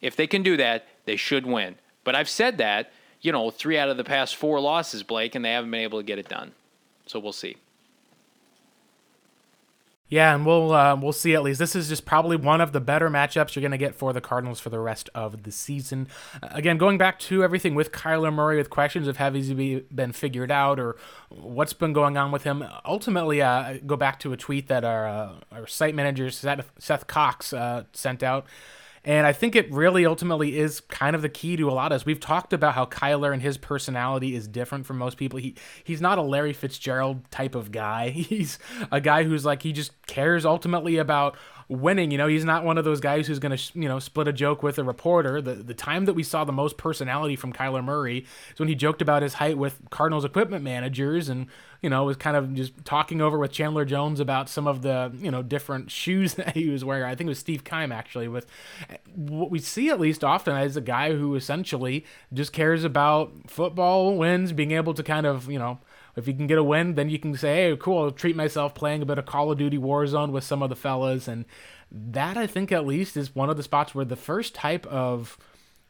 If 0.00 0.14
they 0.14 0.28
can 0.28 0.44
do 0.44 0.56
that, 0.58 0.86
they 1.06 1.16
should 1.16 1.44
win. 1.44 1.74
But 2.04 2.14
I've 2.14 2.28
said 2.28 2.58
that, 2.58 2.92
you 3.20 3.32
know, 3.32 3.50
three 3.50 3.78
out 3.78 3.88
of 3.88 3.96
the 3.96 4.04
past 4.04 4.36
four 4.36 4.60
losses, 4.60 5.02
Blake, 5.02 5.34
and 5.34 5.44
they 5.44 5.52
haven't 5.52 5.72
been 5.72 5.80
able 5.80 5.98
to 5.98 6.04
get 6.04 6.20
it 6.20 6.28
done. 6.28 6.52
So 7.06 7.18
we'll 7.18 7.32
see. 7.32 7.56
Yeah, 10.14 10.32
and 10.32 10.46
we'll 10.46 10.72
uh, 10.72 10.94
we'll 10.94 11.10
see 11.10 11.34
at 11.34 11.42
least. 11.42 11.58
This 11.58 11.74
is 11.74 11.88
just 11.88 12.04
probably 12.04 12.36
one 12.36 12.60
of 12.60 12.70
the 12.70 12.78
better 12.78 13.10
matchups 13.10 13.56
you're 13.56 13.62
going 13.62 13.72
to 13.72 13.76
get 13.76 13.96
for 13.96 14.12
the 14.12 14.20
Cardinals 14.20 14.60
for 14.60 14.70
the 14.70 14.78
rest 14.78 15.10
of 15.12 15.42
the 15.42 15.50
season. 15.50 16.06
Again, 16.40 16.78
going 16.78 16.98
back 16.98 17.18
to 17.18 17.42
everything 17.42 17.74
with 17.74 17.90
Kyler 17.90 18.32
Murray 18.32 18.56
with 18.56 18.70
questions 18.70 19.08
of 19.08 19.16
have 19.16 19.34
he 19.34 19.80
been 19.92 20.12
figured 20.12 20.52
out 20.52 20.78
or 20.78 20.94
what's 21.30 21.72
been 21.72 21.92
going 21.92 22.16
on 22.16 22.30
with 22.30 22.44
him. 22.44 22.64
Ultimately, 22.84 23.42
uh, 23.42 23.78
go 23.84 23.96
back 23.96 24.20
to 24.20 24.32
a 24.32 24.36
tweet 24.36 24.68
that 24.68 24.84
our 24.84 25.04
uh, 25.04 25.32
our 25.50 25.66
site 25.66 25.96
manager 25.96 26.30
Seth, 26.30 26.70
Seth 26.78 27.08
Cox 27.08 27.52
uh, 27.52 27.82
sent 27.92 28.22
out. 28.22 28.46
And 29.04 29.26
I 29.26 29.32
think 29.32 29.54
it 29.54 29.70
really 29.70 30.06
ultimately 30.06 30.58
is 30.58 30.80
kind 30.80 31.14
of 31.14 31.20
the 31.20 31.28
key 31.28 31.56
to 31.56 31.70
a 31.70 31.72
lot 31.72 31.92
of 31.92 31.96
this. 31.96 32.06
We've 32.06 32.20
talked 32.20 32.52
about 32.52 32.74
how 32.74 32.86
Kyler 32.86 33.32
and 33.32 33.42
his 33.42 33.58
personality 33.58 34.34
is 34.34 34.48
different 34.48 34.86
from 34.86 34.96
most 34.96 35.18
people. 35.18 35.38
He 35.38 35.54
he's 35.82 36.00
not 36.00 36.16
a 36.16 36.22
Larry 36.22 36.54
Fitzgerald 36.54 37.30
type 37.30 37.54
of 37.54 37.70
guy. 37.70 38.10
He's 38.34 38.58
a 38.90 39.00
guy 39.00 39.24
who's 39.24 39.44
like 39.44 39.62
he 39.62 39.72
just 39.72 39.92
cares 40.06 40.46
ultimately 40.46 40.96
about 40.96 41.36
winning. 41.68 42.10
You 42.10 42.18
know, 42.18 42.26
he's 42.26 42.44
not 42.44 42.64
one 42.64 42.78
of 42.78 42.84
those 42.84 43.00
guys 43.00 43.26
who's 43.26 43.38
going 43.38 43.56
to, 43.56 43.78
you 43.78 43.88
know, 43.88 43.98
split 43.98 44.28
a 44.28 44.32
joke 44.32 44.62
with 44.62 44.78
a 44.78 44.84
reporter. 44.84 45.40
The 45.40 45.54
the 45.54 45.74
time 45.74 46.04
that 46.06 46.14
we 46.14 46.22
saw 46.22 46.44
the 46.44 46.52
most 46.52 46.76
personality 46.76 47.36
from 47.36 47.52
Kyler 47.52 47.84
Murray 47.84 48.26
is 48.52 48.58
when 48.58 48.68
he 48.68 48.74
joked 48.74 49.02
about 49.02 49.22
his 49.22 49.34
height 49.34 49.58
with 49.58 49.80
Cardinals 49.90 50.24
equipment 50.24 50.64
managers 50.64 51.28
and, 51.28 51.46
you 51.82 51.90
know, 51.90 52.04
was 52.04 52.16
kind 52.16 52.36
of 52.36 52.54
just 52.54 52.72
talking 52.84 53.20
over 53.20 53.38
with 53.38 53.52
Chandler 53.52 53.84
Jones 53.84 54.20
about 54.20 54.48
some 54.48 54.66
of 54.66 54.82
the, 54.82 55.12
you 55.18 55.30
know, 55.30 55.42
different 55.42 55.90
shoes 55.90 56.34
that 56.34 56.54
he 56.54 56.68
was 56.68 56.84
wearing. 56.84 57.04
I 57.04 57.14
think 57.14 57.28
it 57.28 57.30
was 57.30 57.38
Steve 57.38 57.64
Keim 57.64 57.92
actually 57.92 58.28
with 58.28 58.46
what 59.14 59.50
we 59.50 59.58
see 59.58 59.90
at 59.90 60.00
least 60.00 60.24
often 60.24 60.56
is 60.56 60.76
a 60.76 60.80
guy 60.80 61.14
who 61.14 61.34
essentially 61.34 62.04
just 62.32 62.52
cares 62.52 62.84
about 62.84 63.32
football 63.46 64.16
wins, 64.16 64.52
being 64.52 64.72
able 64.72 64.94
to 64.94 65.02
kind 65.02 65.26
of, 65.26 65.50
you 65.50 65.58
know, 65.58 65.78
if 66.16 66.28
you 66.28 66.34
can 66.34 66.46
get 66.46 66.58
a 66.58 66.64
win, 66.64 66.94
then 66.94 67.08
you 67.08 67.18
can 67.18 67.36
say, 67.36 67.70
hey, 67.70 67.76
cool, 67.76 68.04
I'll 68.04 68.10
treat 68.10 68.36
myself 68.36 68.74
playing 68.74 69.02
a 69.02 69.06
bit 69.06 69.18
of 69.18 69.26
Call 69.26 69.50
of 69.50 69.58
Duty 69.58 69.78
Warzone 69.78 70.30
with 70.30 70.44
some 70.44 70.62
of 70.62 70.68
the 70.68 70.76
fellas. 70.76 71.26
And 71.26 71.44
that, 71.90 72.36
I 72.36 72.46
think, 72.46 72.70
at 72.72 72.86
least, 72.86 73.16
is 73.16 73.34
one 73.34 73.50
of 73.50 73.56
the 73.56 73.62
spots 73.62 73.94
where 73.94 74.04
the 74.04 74.16
first 74.16 74.54
type 74.54 74.86
of 74.86 75.36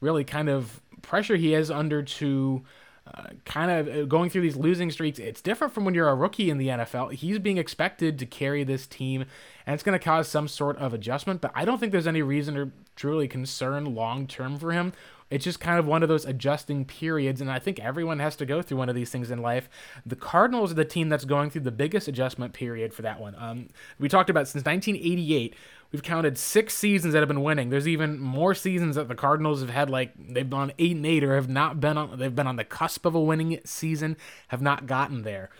really 0.00 0.24
kind 0.24 0.48
of 0.48 0.80
pressure 1.02 1.36
he 1.36 1.54
is 1.54 1.70
under 1.70 2.02
to 2.02 2.64
uh, 3.12 3.28
kind 3.44 3.70
of 3.70 3.88
uh, 3.88 4.04
going 4.06 4.30
through 4.30 4.40
these 4.40 4.56
losing 4.56 4.90
streaks. 4.90 5.18
It's 5.18 5.42
different 5.42 5.74
from 5.74 5.84
when 5.84 5.92
you're 5.92 6.08
a 6.08 6.14
rookie 6.14 6.48
in 6.48 6.56
the 6.56 6.68
NFL. 6.68 7.12
He's 7.12 7.38
being 7.38 7.58
expected 7.58 8.18
to 8.18 8.26
carry 8.26 8.64
this 8.64 8.86
team, 8.86 9.26
and 9.66 9.74
it's 9.74 9.82
going 9.82 9.98
to 9.98 10.02
cause 10.02 10.26
some 10.26 10.48
sort 10.48 10.78
of 10.78 10.94
adjustment. 10.94 11.42
But 11.42 11.52
I 11.54 11.66
don't 11.66 11.78
think 11.78 11.92
there's 11.92 12.06
any 12.06 12.22
reason 12.22 12.56
or 12.56 12.72
truly 12.96 13.28
concern 13.28 13.94
long 13.94 14.26
term 14.26 14.56
for 14.58 14.72
him 14.72 14.94
it's 15.30 15.44
just 15.44 15.60
kind 15.60 15.78
of 15.78 15.86
one 15.86 16.02
of 16.02 16.08
those 16.08 16.24
adjusting 16.24 16.84
periods, 16.84 17.40
and 17.40 17.50
I 17.50 17.58
think 17.58 17.80
everyone 17.80 18.18
has 18.18 18.36
to 18.36 18.46
go 18.46 18.62
through 18.62 18.78
one 18.78 18.88
of 18.88 18.94
these 18.94 19.10
things 19.10 19.30
in 19.30 19.40
life. 19.40 19.68
The 20.04 20.16
Cardinals 20.16 20.70
are 20.70 20.76
the 20.76 20.84
team 20.84 21.08
that's 21.08 21.24
going 21.24 21.50
through 21.50 21.62
the 21.62 21.72
biggest 21.72 22.08
adjustment 22.08 22.52
period 22.52 22.92
for 22.92 23.02
that 23.02 23.20
one. 23.20 23.34
Um, 23.38 23.68
we 23.98 24.08
talked 24.08 24.30
about 24.30 24.46
since 24.48 24.64
1988, 24.64 25.54
we've 25.92 26.02
counted 26.02 26.36
six 26.36 26.74
seasons 26.74 27.14
that 27.14 27.20
have 27.20 27.28
been 27.28 27.42
winning. 27.42 27.70
There's 27.70 27.88
even 27.88 28.18
more 28.18 28.54
seasons 28.54 28.96
that 28.96 29.08
the 29.08 29.14
Cardinals 29.14 29.60
have 29.60 29.70
had, 29.70 29.88
like 29.90 30.12
they've 30.16 30.48
been 30.48 30.58
on 30.58 30.72
eight 30.78 30.96
and 30.96 31.06
eight, 31.06 31.24
or 31.24 31.34
have 31.36 31.48
not 31.48 31.80
been 31.80 31.96
on. 31.96 32.18
They've 32.18 32.34
been 32.34 32.46
on 32.46 32.56
the 32.56 32.64
cusp 32.64 33.06
of 33.06 33.14
a 33.14 33.20
winning 33.20 33.60
season, 33.64 34.16
have 34.48 34.60
not 34.62 34.86
gotten 34.86 35.22
there. 35.22 35.50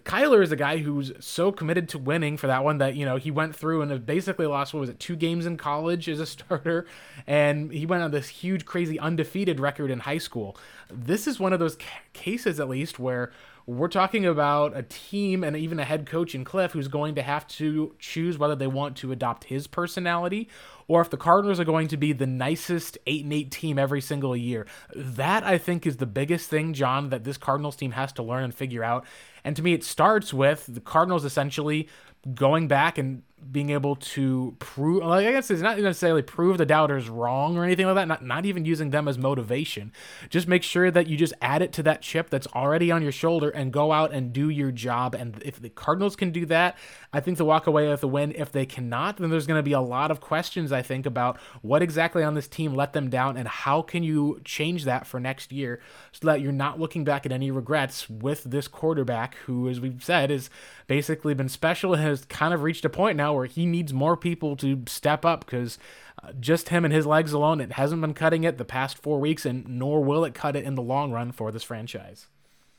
Kyler 0.00 0.42
is 0.42 0.50
a 0.50 0.56
guy 0.56 0.78
who's 0.78 1.12
so 1.20 1.52
committed 1.52 1.88
to 1.90 1.98
winning 1.98 2.38
for 2.38 2.46
that 2.46 2.64
one 2.64 2.78
that 2.78 2.96
you 2.96 3.04
know 3.04 3.16
he 3.16 3.30
went 3.30 3.54
through 3.54 3.82
and 3.82 4.06
basically 4.06 4.46
lost 4.46 4.72
what 4.72 4.80
was 4.80 4.88
it 4.88 4.98
two 4.98 5.16
games 5.16 5.44
in 5.44 5.58
college 5.58 6.08
as 6.08 6.18
a 6.18 6.26
starter, 6.26 6.86
and 7.26 7.70
he 7.72 7.84
went 7.84 8.02
on 8.02 8.10
this 8.10 8.28
huge 8.28 8.64
crazy 8.64 8.98
undefeated 8.98 9.60
record 9.60 9.90
in 9.90 10.00
high 10.00 10.18
school. 10.18 10.56
This 10.90 11.26
is 11.26 11.38
one 11.38 11.52
of 11.52 11.60
those 11.60 11.76
ca- 11.76 12.00
cases 12.14 12.58
at 12.58 12.68
least 12.68 12.98
where 12.98 13.32
we're 13.66 13.88
talking 13.88 14.26
about 14.26 14.76
a 14.76 14.82
team 14.82 15.44
and 15.44 15.56
even 15.56 15.78
a 15.78 15.84
head 15.84 16.06
coach 16.06 16.34
in 16.34 16.44
Cliff 16.44 16.72
who's 16.72 16.88
going 16.88 17.14
to 17.14 17.22
have 17.22 17.46
to 17.48 17.94
choose 17.98 18.38
whether 18.38 18.56
they 18.56 18.66
want 18.66 18.96
to 18.98 19.12
adopt 19.12 19.44
his 19.44 19.66
personality 19.66 20.48
or 20.88 21.00
if 21.00 21.10
the 21.10 21.16
Cardinals 21.16 21.60
are 21.60 21.64
going 21.64 21.88
to 21.88 21.96
be 21.96 22.12
the 22.12 22.26
nicest 22.26 22.98
8 23.06 23.24
and 23.24 23.32
8 23.32 23.50
team 23.50 23.78
every 23.78 24.00
single 24.00 24.36
year. 24.36 24.66
That 24.94 25.44
I 25.44 25.58
think 25.58 25.86
is 25.86 25.98
the 25.98 26.06
biggest 26.06 26.50
thing, 26.50 26.74
John, 26.74 27.10
that 27.10 27.24
this 27.24 27.38
Cardinals 27.38 27.76
team 27.76 27.92
has 27.92 28.12
to 28.14 28.22
learn 28.22 28.44
and 28.44 28.54
figure 28.54 28.82
out. 28.82 29.04
And 29.44 29.54
to 29.56 29.62
me, 29.62 29.72
it 29.72 29.84
starts 29.84 30.34
with 30.34 30.66
the 30.68 30.80
Cardinals 30.80 31.24
essentially 31.24 31.88
going 32.34 32.68
back 32.68 32.98
and 32.98 33.22
being 33.50 33.70
able 33.70 33.96
to 33.96 34.54
prove 34.58 35.02
like 35.04 35.26
I 35.26 35.32
guess 35.32 35.50
it's 35.50 35.62
not 35.62 35.78
necessarily 35.78 36.22
prove 36.22 36.58
the 36.58 36.66
doubters 36.66 37.08
wrong 37.08 37.56
or 37.56 37.64
anything 37.64 37.86
like 37.86 37.94
that, 37.96 38.08
not 38.08 38.24
not 38.24 38.46
even 38.46 38.64
using 38.64 38.90
them 38.90 39.08
as 39.08 39.18
motivation. 39.18 39.92
Just 40.30 40.46
make 40.46 40.62
sure 40.62 40.90
that 40.90 41.06
you 41.06 41.16
just 41.16 41.34
add 41.42 41.62
it 41.62 41.72
to 41.74 41.82
that 41.84 42.02
chip 42.02 42.30
that's 42.30 42.46
already 42.48 42.90
on 42.90 43.02
your 43.02 43.12
shoulder 43.12 43.50
and 43.50 43.72
go 43.72 43.92
out 43.92 44.12
and 44.12 44.32
do 44.32 44.48
your 44.48 44.70
job. 44.70 45.14
And 45.14 45.42
if 45.44 45.60
the 45.60 45.70
Cardinals 45.70 46.16
can 46.16 46.30
do 46.30 46.46
that, 46.46 46.76
I 47.12 47.20
think 47.20 47.38
they'll 47.38 47.46
walk 47.46 47.66
away 47.66 47.88
with 47.88 48.02
a 48.02 48.08
win. 48.08 48.32
If 48.36 48.52
they 48.52 48.66
cannot, 48.66 49.16
then 49.16 49.30
there's 49.30 49.46
going 49.46 49.58
to 49.58 49.62
be 49.62 49.72
a 49.72 49.80
lot 49.80 50.10
of 50.10 50.20
questions, 50.20 50.72
I 50.72 50.82
think, 50.82 51.06
about 51.06 51.38
what 51.62 51.82
exactly 51.82 52.22
on 52.22 52.34
this 52.34 52.48
team 52.48 52.74
let 52.74 52.92
them 52.92 53.10
down 53.10 53.36
and 53.36 53.48
how 53.48 53.82
can 53.82 54.02
you 54.02 54.40
change 54.44 54.84
that 54.84 55.06
for 55.06 55.18
next 55.18 55.52
year 55.52 55.80
so 56.12 56.26
that 56.26 56.40
you're 56.40 56.52
not 56.52 56.78
looking 56.78 57.04
back 57.04 57.26
at 57.26 57.32
any 57.32 57.50
regrets 57.50 58.08
with 58.08 58.44
this 58.44 58.68
quarterback 58.68 59.34
who, 59.46 59.68
as 59.68 59.80
we've 59.80 60.02
said, 60.02 60.30
has 60.30 60.50
basically 60.86 61.34
been 61.34 61.48
special 61.48 61.94
and 61.94 62.02
has 62.02 62.24
kind 62.26 62.54
of 62.54 62.62
reached 62.62 62.84
a 62.84 62.90
point 62.90 63.16
now 63.16 63.31
where 63.34 63.46
he 63.46 63.66
needs 63.66 63.92
more 63.92 64.16
people 64.16 64.56
to 64.56 64.82
step 64.86 65.24
up 65.24 65.44
because 65.44 65.78
uh, 66.22 66.32
just 66.38 66.68
him 66.68 66.84
and 66.84 66.92
his 66.92 67.06
legs 67.06 67.32
alone, 67.32 67.60
it 67.60 67.72
hasn't 67.72 68.00
been 68.00 68.14
cutting 68.14 68.44
it 68.44 68.58
the 68.58 68.64
past 68.64 68.98
four 68.98 69.18
weeks, 69.18 69.44
and 69.44 69.66
nor 69.68 70.02
will 70.02 70.24
it 70.24 70.34
cut 70.34 70.56
it 70.56 70.64
in 70.64 70.74
the 70.74 70.82
long 70.82 71.10
run 71.10 71.32
for 71.32 71.50
this 71.50 71.62
franchise. 71.62 72.26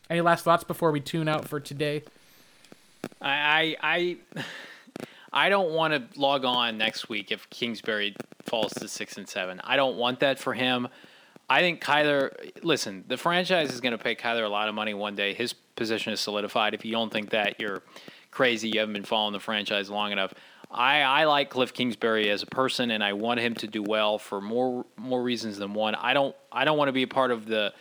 Any 0.09 0.21
last 0.21 0.43
thoughts 0.43 0.63
before 0.63 0.91
we 0.91 0.99
tune 0.99 1.27
out 1.27 1.47
for 1.47 1.59
today? 1.59 2.03
I 3.21 3.75
I 3.81 4.17
I 5.31 5.49
don't 5.49 5.71
want 5.71 5.93
to 5.93 6.19
log 6.19 6.45
on 6.45 6.77
next 6.77 7.09
week 7.09 7.31
if 7.31 7.49
Kingsbury 7.49 8.15
falls 8.43 8.73
to 8.73 8.87
six 8.87 9.17
and 9.17 9.27
seven. 9.27 9.61
I 9.63 9.75
don't 9.75 9.97
want 9.97 10.19
that 10.19 10.39
for 10.39 10.53
him. 10.53 10.87
I 11.49 11.59
think 11.59 11.83
Kyler. 11.83 12.31
Listen, 12.63 13.03
the 13.07 13.17
franchise 13.17 13.73
is 13.73 13.81
going 13.81 13.91
to 13.91 13.97
pay 13.97 14.15
Kyler 14.15 14.45
a 14.45 14.49
lot 14.49 14.69
of 14.69 14.75
money 14.75 14.93
one 14.93 15.15
day. 15.15 15.33
His 15.33 15.53
position 15.53 16.13
is 16.13 16.19
solidified. 16.19 16.73
If 16.73 16.85
you 16.85 16.91
don't 16.91 17.11
think 17.11 17.31
that, 17.31 17.59
you're 17.59 17.83
crazy. 18.33 18.69
You 18.69 18.79
haven't 18.79 18.93
been 18.93 19.03
following 19.03 19.33
the 19.33 19.39
franchise 19.39 19.89
long 19.89 20.11
enough. 20.11 20.33
I, 20.71 21.01
I 21.01 21.25
like 21.25 21.51
Cliff 21.51 21.71
Kingsbury 21.71 22.29
as 22.29 22.41
a 22.41 22.47
person, 22.47 22.91
and 22.91 23.03
I 23.03 23.13
want 23.13 23.39
him 23.39 23.53
to 23.55 23.67
do 23.67 23.83
well 23.83 24.17
for 24.17 24.41
more 24.41 24.85
more 24.97 25.21
reasons 25.21 25.57
than 25.57 25.73
one. 25.73 25.95
I 25.95 26.13
don't 26.13 26.35
I 26.51 26.65
don't 26.65 26.77
want 26.77 26.89
to 26.89 26.93
be 26.93 27.03
a 27.03 27.07
part 27.07 27.31
of 27.31 27.45
the 27.45 27.73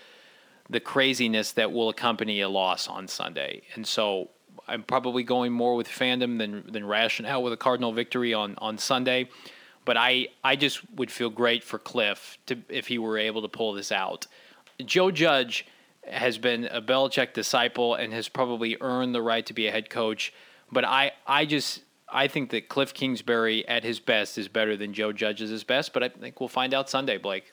the 0.69 0.81
craziness 0.81 1.53
that 1.53 1.73
will 1.73 1.89
accompany 1.89 2.43
a 2.43 2.49
loss 2.49 2.89
on 2.89 3.09
Sunday, 3.09 3.63
and 3.75 3.87
so 3.87 4.29
I'm 4.69 4.83
probably 4.83 5.23
going 5.23 5.53
more 5.53 5.75
with 5.75 5.89
fandom 5.89 6.39
than 6.39 6.71
than 6.71 6.87
rationale 6.87 7.43
with 7.43 7.55
a 7.55 7.57
Cardinal 7.57 7.93
victory 7.93 8.35
on 8.35 8.57
on 8.59 8.77
Sunday. 8.77 9.31
But 9.85 9.97
I 9.97 10.29
I 10.45 10.57
just 10.57 10.81
would 10.95 11.11
feel 11.11 11.31
great 11.31 11.65
for 11.65 11.79
Cliff 11.79 12.37
to 12.47 12.59
if 12.69 12.89
he 12.89 12.99
were 12.99 13.17
able 13.17 13.41
to 13.43 13.49
pull 13.49 13.73
this 13.73 13.91
out. 13.91 14.27
Joe 14.85 15.11
Judge 15.11 15.67
has 16.09 16.39
been 16.39 16.65
a 16.67 16.83
Belichick 16.83 17.33
disciple 17.33 17.95
and 17.95 18.13
has 18.13 18.29
probably 18.29 18.77
earned 18.81 19.15
the 19.15 19.23
right 19.23 19.45
to 19.47 19.55
be 19.55 19.67
a 19.67 19.71
head 19.71 19.91
coach. 19.91 20.33
But 20.71 20.85
I 20.85 21.13
I 21.27 21.45
just 21.45 21.83
I 22.09 22.29
think 22.29 22.51
that 22.51 22.69
Cliff 22.69 22.93
Kingsbury 22.93 23.67
at 23.69 23.85
his 23.85 24.01
best 24.01 24.37
is 24.37 24.49
better 24.49 24.77
than 24.77 24.93
Joe 24.93 25.13
Judge 25.13 25.41
is 25.41 25.51
his 25.51 25.65
best. 25.65 25.93
But 25.93 26.03
I 26.03 26.09
think 26.09 26.41
we'll 26.41 26.49
find 26.49 26.75
out 26.75 26.91
Sunday, 26.91 27.19
Blake. 27.19 27.53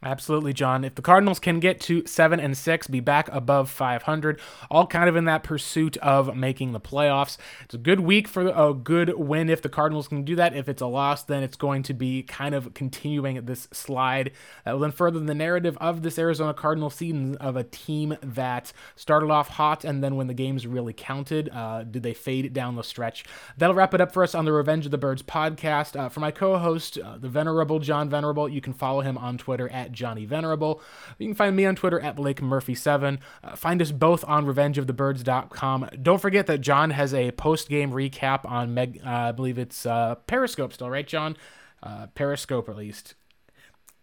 Absolutely, 0.00 0.52
John. 0.52 0.84
If 0.84 0.94
the 0.94 1.02
Cardinals 1.02 1.40
can 1.40 1.58
get 1.58 1.80
to 1.80 2.06
seven 2.06 2.38
and 2.38 2.56
six, 2.56 2.86
be 2.86 3.00
back 3.00 3.28
above 3.32 3.68
500, 3.68 4.40
all 4.70 4.86
kind 4.86 5.08
of 5.08 5.16
in 5.16 5.24
that 5.24 5.42
pursuit 5.42 5.96
of 5.96 6.36
making 6.36 6.70
the 6.70 6.78
playoffs. 6.78 7.36
It's 7.64 7.74
a 7.74 7.78
good 7.78 7.98
week 7.98 8.28
for 8.28 8.46
a 8.46 8.72
good 8.72 9.18
win 9.18 9.50
if 9.50 9.60
the 9.60 9.68
Cardinals 9.68 10.06
can 10.06 10.22
do 10.22 10.36
that. 10.36 10.54
If 10.54 10.68
it's 10.68 10.80
a 10.80 10.86
loss, 10.86 11.24
then 11.24 11.42
it's 11.42 11.56
going 11.56 11.82
to 11.82 11.94
be 11.94 12.22
kind 12.22 12.54
of 12.54 12.74
continuing 12.74 13.44
this 13.44 13.66
slide 13.72 14.30
that 14.64 14.70
will 14.70 14.78
then 14.78 14.92
further 14.92 15.18
the 15.18 15.34
narrative 15.34 15.76
of 15.80 16.02
this 16.02 16.16
Arizona 16.16 16.54
Cardinal 16.54 16.90
season 16.90 17.34
of 17.38 17.56
a 17.56 17.64
team 17.64 18.16
that 18.22 18.72
started 18.94 19.30
off 19.30 19.48
hot 19.48 19.84
and 19.84 20.02
then 20.02 20.14
when 20.14 20.28
the 20.28 20.34
games 20.34 20.64
really 20.64 20.92
counted, 20.92 21.48
uh, 21.52 21.82
did 21.82 22.04
they 22.04 22.14
fade 22.14 22.52
down 22.52 22.76
the 22.76 22.84
stretch? 22.84 23.24
That'll 23.56 23.74
wrap 23.74 23.94
it 23.94 24.00
up 24.00 24.12
for 24.12 24.22
us 24.22 24.36
on 24.36 24.44
the 24.44 24.52
Revenge 24.52 24.84
of 24.84 24.92
the 24.92 24.98
Birds 24.98 25.22
podcast. 25.24 25.98
Uh, 25.98 26.08
for 26.08 26.20
my 26.20 26.30
co-host, 26.30 26.98
uh, 26.98 27.18
the 27.18 27.28
venerable 27.28 27.80
John 27.80 28.08
Venerable, 28.08 28.48
you 28.48 28.60
can 28.60 28.72
follow 28.72 29.00
him 29.00 29.18
on 29.18 29.38
Twitter 29.38 29.68
at 29.70 29.87
Johnny 29.92 30.24
Venerable. 30.24 30.80
You 31.18 31.26
can 31.26 31.34
find 31.34 31.56
me 31.56 31.66
on 31.66 31.76
Twitter 31.76 32.00
at 32.00 32.16
Blake 32.16 32.40
Murphy7. 32.40 33.18
Uh, 33.42 33.56
find 33.56 33.80
us 33.82 33.92
both 33.92 34.24
on 34.26 34.46
revengeofthebirds.com. 34.46 35.90
Don't 36.02 36.20
forget 36.20 36.46
that 36.46 36.58
John 36.60 36.90
has 36.90 37.14
a 37.14 37.30
post 37.32 37.68
game 37.68 37.90
recap 37.92 38.44
on, 38.44 38.74
Meg, 38.74 39.00
uh, 39.04 39.10
I 39.10 39.32
believe 39.32 39.58
it's 39.58 39.86
uh, 39.86 40.16
Periscope 40.26 40.72
still, 40.72 40.90
right, 40.90 41.06
John? 41.06 41.36
Uh, 41.82 42.06
Periscope, 42.14 42.68
at 42.68 42.76
least 42.76 43.14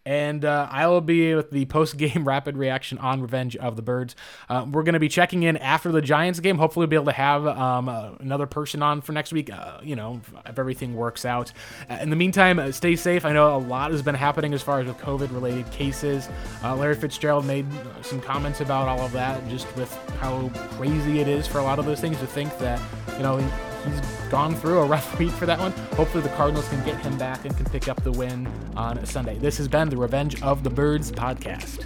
and 0.05 0.45
uh, 0.45 0.67
I 0.69 0.87
will 0.87 1.01
be 1.01 1.33
with 1.33 1.49
the 1.49 1.65
post 1.65 1.97
game 1.97 2.23
rapid 2.27 2.57
reaction 2.57 2.97
on 2.99 3.21
Revenge 3.21 3.55
of 3.55 3.75
the 3.75 3.81
Birds. 3.81 4.15
Uh, 4.47 4.65
we're 4.71 4.83
going 4.83 4.93
to 4.93 4.99
be 4.99 5.09
checking 5.09 5.43
in 5.43 5.57
after 5.57 5.91
the 5.91 6.01
Giants 6.01 6.39
game. 6.39 6.57
Hopefully, 6.57 6.83
we'll 6.83 6.91
be 6.91 6.95
able 6.95 7.05
to 7.05 7.11
have 7.13 7.47
um, 7.47 7.89
uh, 7.89 8.11
another 8.19 8.45
person 8.45 8.83
on 8.83 9.01
for 9.01 9.13
next 9.13 9.33
week. 9.33 9.51
Uh, 9.51 9.79
you 9.83 9.95
know, 9.95 10.21
if 10.45 10.59
everything 10.59 10.95
works 10.95 11.25
out. 11.25 11.51
Uh, 11.89 11.97
in 12.01 12.09
the 12.09 12.15
meantime, 12.15 12.59
uh, 12.59 12.71
stay 12.71 12.95
safe. 12.95 13.25
I 13.25 13.33
know 13.33 13.55
a 13.55 13.57
lot 13.57 13.91
has 13.91 14.01
been 14.01 14.15
happening 14.15 14.53
as 14.53 14.61
far 14.61 14.79
as 14.79 14.87
with 14.87 14.97
COVID 14.97 15.33
related 15.33 15.69
cases. 15.71 16.29
Larry 16.63 16.95
Fitzgerald 16.95 17.45
made 17.45 17.65
some 18.01 18.19
comments 18.19 18.61
about 18.61 18.87
all 18.87 19.01
of 19.01 19.11
that, 19.13 19.47
just 19.49 19.73
with 19.75 19.91
how 20.19 20.49
crazy 20.77 21.19
it 21.19 21.27
is 21.27 21.47
for 21.47 21.59
a 21.59 21.63
lot 21.63 21.79
of 21.79 21.85
those 21.85 21.99
things 21.99 22.17
to 22.19 22.27
think 22.27 22.55
that, 22.57 22.81
you 23.17 23.23
know, 23.23 23.37
he's 23.85 24.01
gone 24.29 24.55
through 24.55 24.79
a 24.79 24.85
rough 24.85 25.17
week 25.19 25.31
for 25.31 25.45
that 25.45 25.59
one. 25.59 25.71
Hopefully, 25.95 26.23
the 26.23 26.29
Cardinals 26.29 26.67
can 26.69 26.83
get 26.85 26.99
him 27.01 27.17
back 27.17 27.45
and 27.45 27.55
can 27.55 27.65
pick 27.65 27.87
up 27.87 28.03
the 28.03 28.11
win 28.11 28.47
on 28.75 29.05
Sunday. 29.05 29.37
This 29.37 29.57
has 29.57 29.67
been 29.67 29.89
the 29.89 29.97
Revenge 29.97 30.41
of 30.41 30.63
the 30.63 30.69
Birds 30.69 31.11
podcast. 31.11 31.85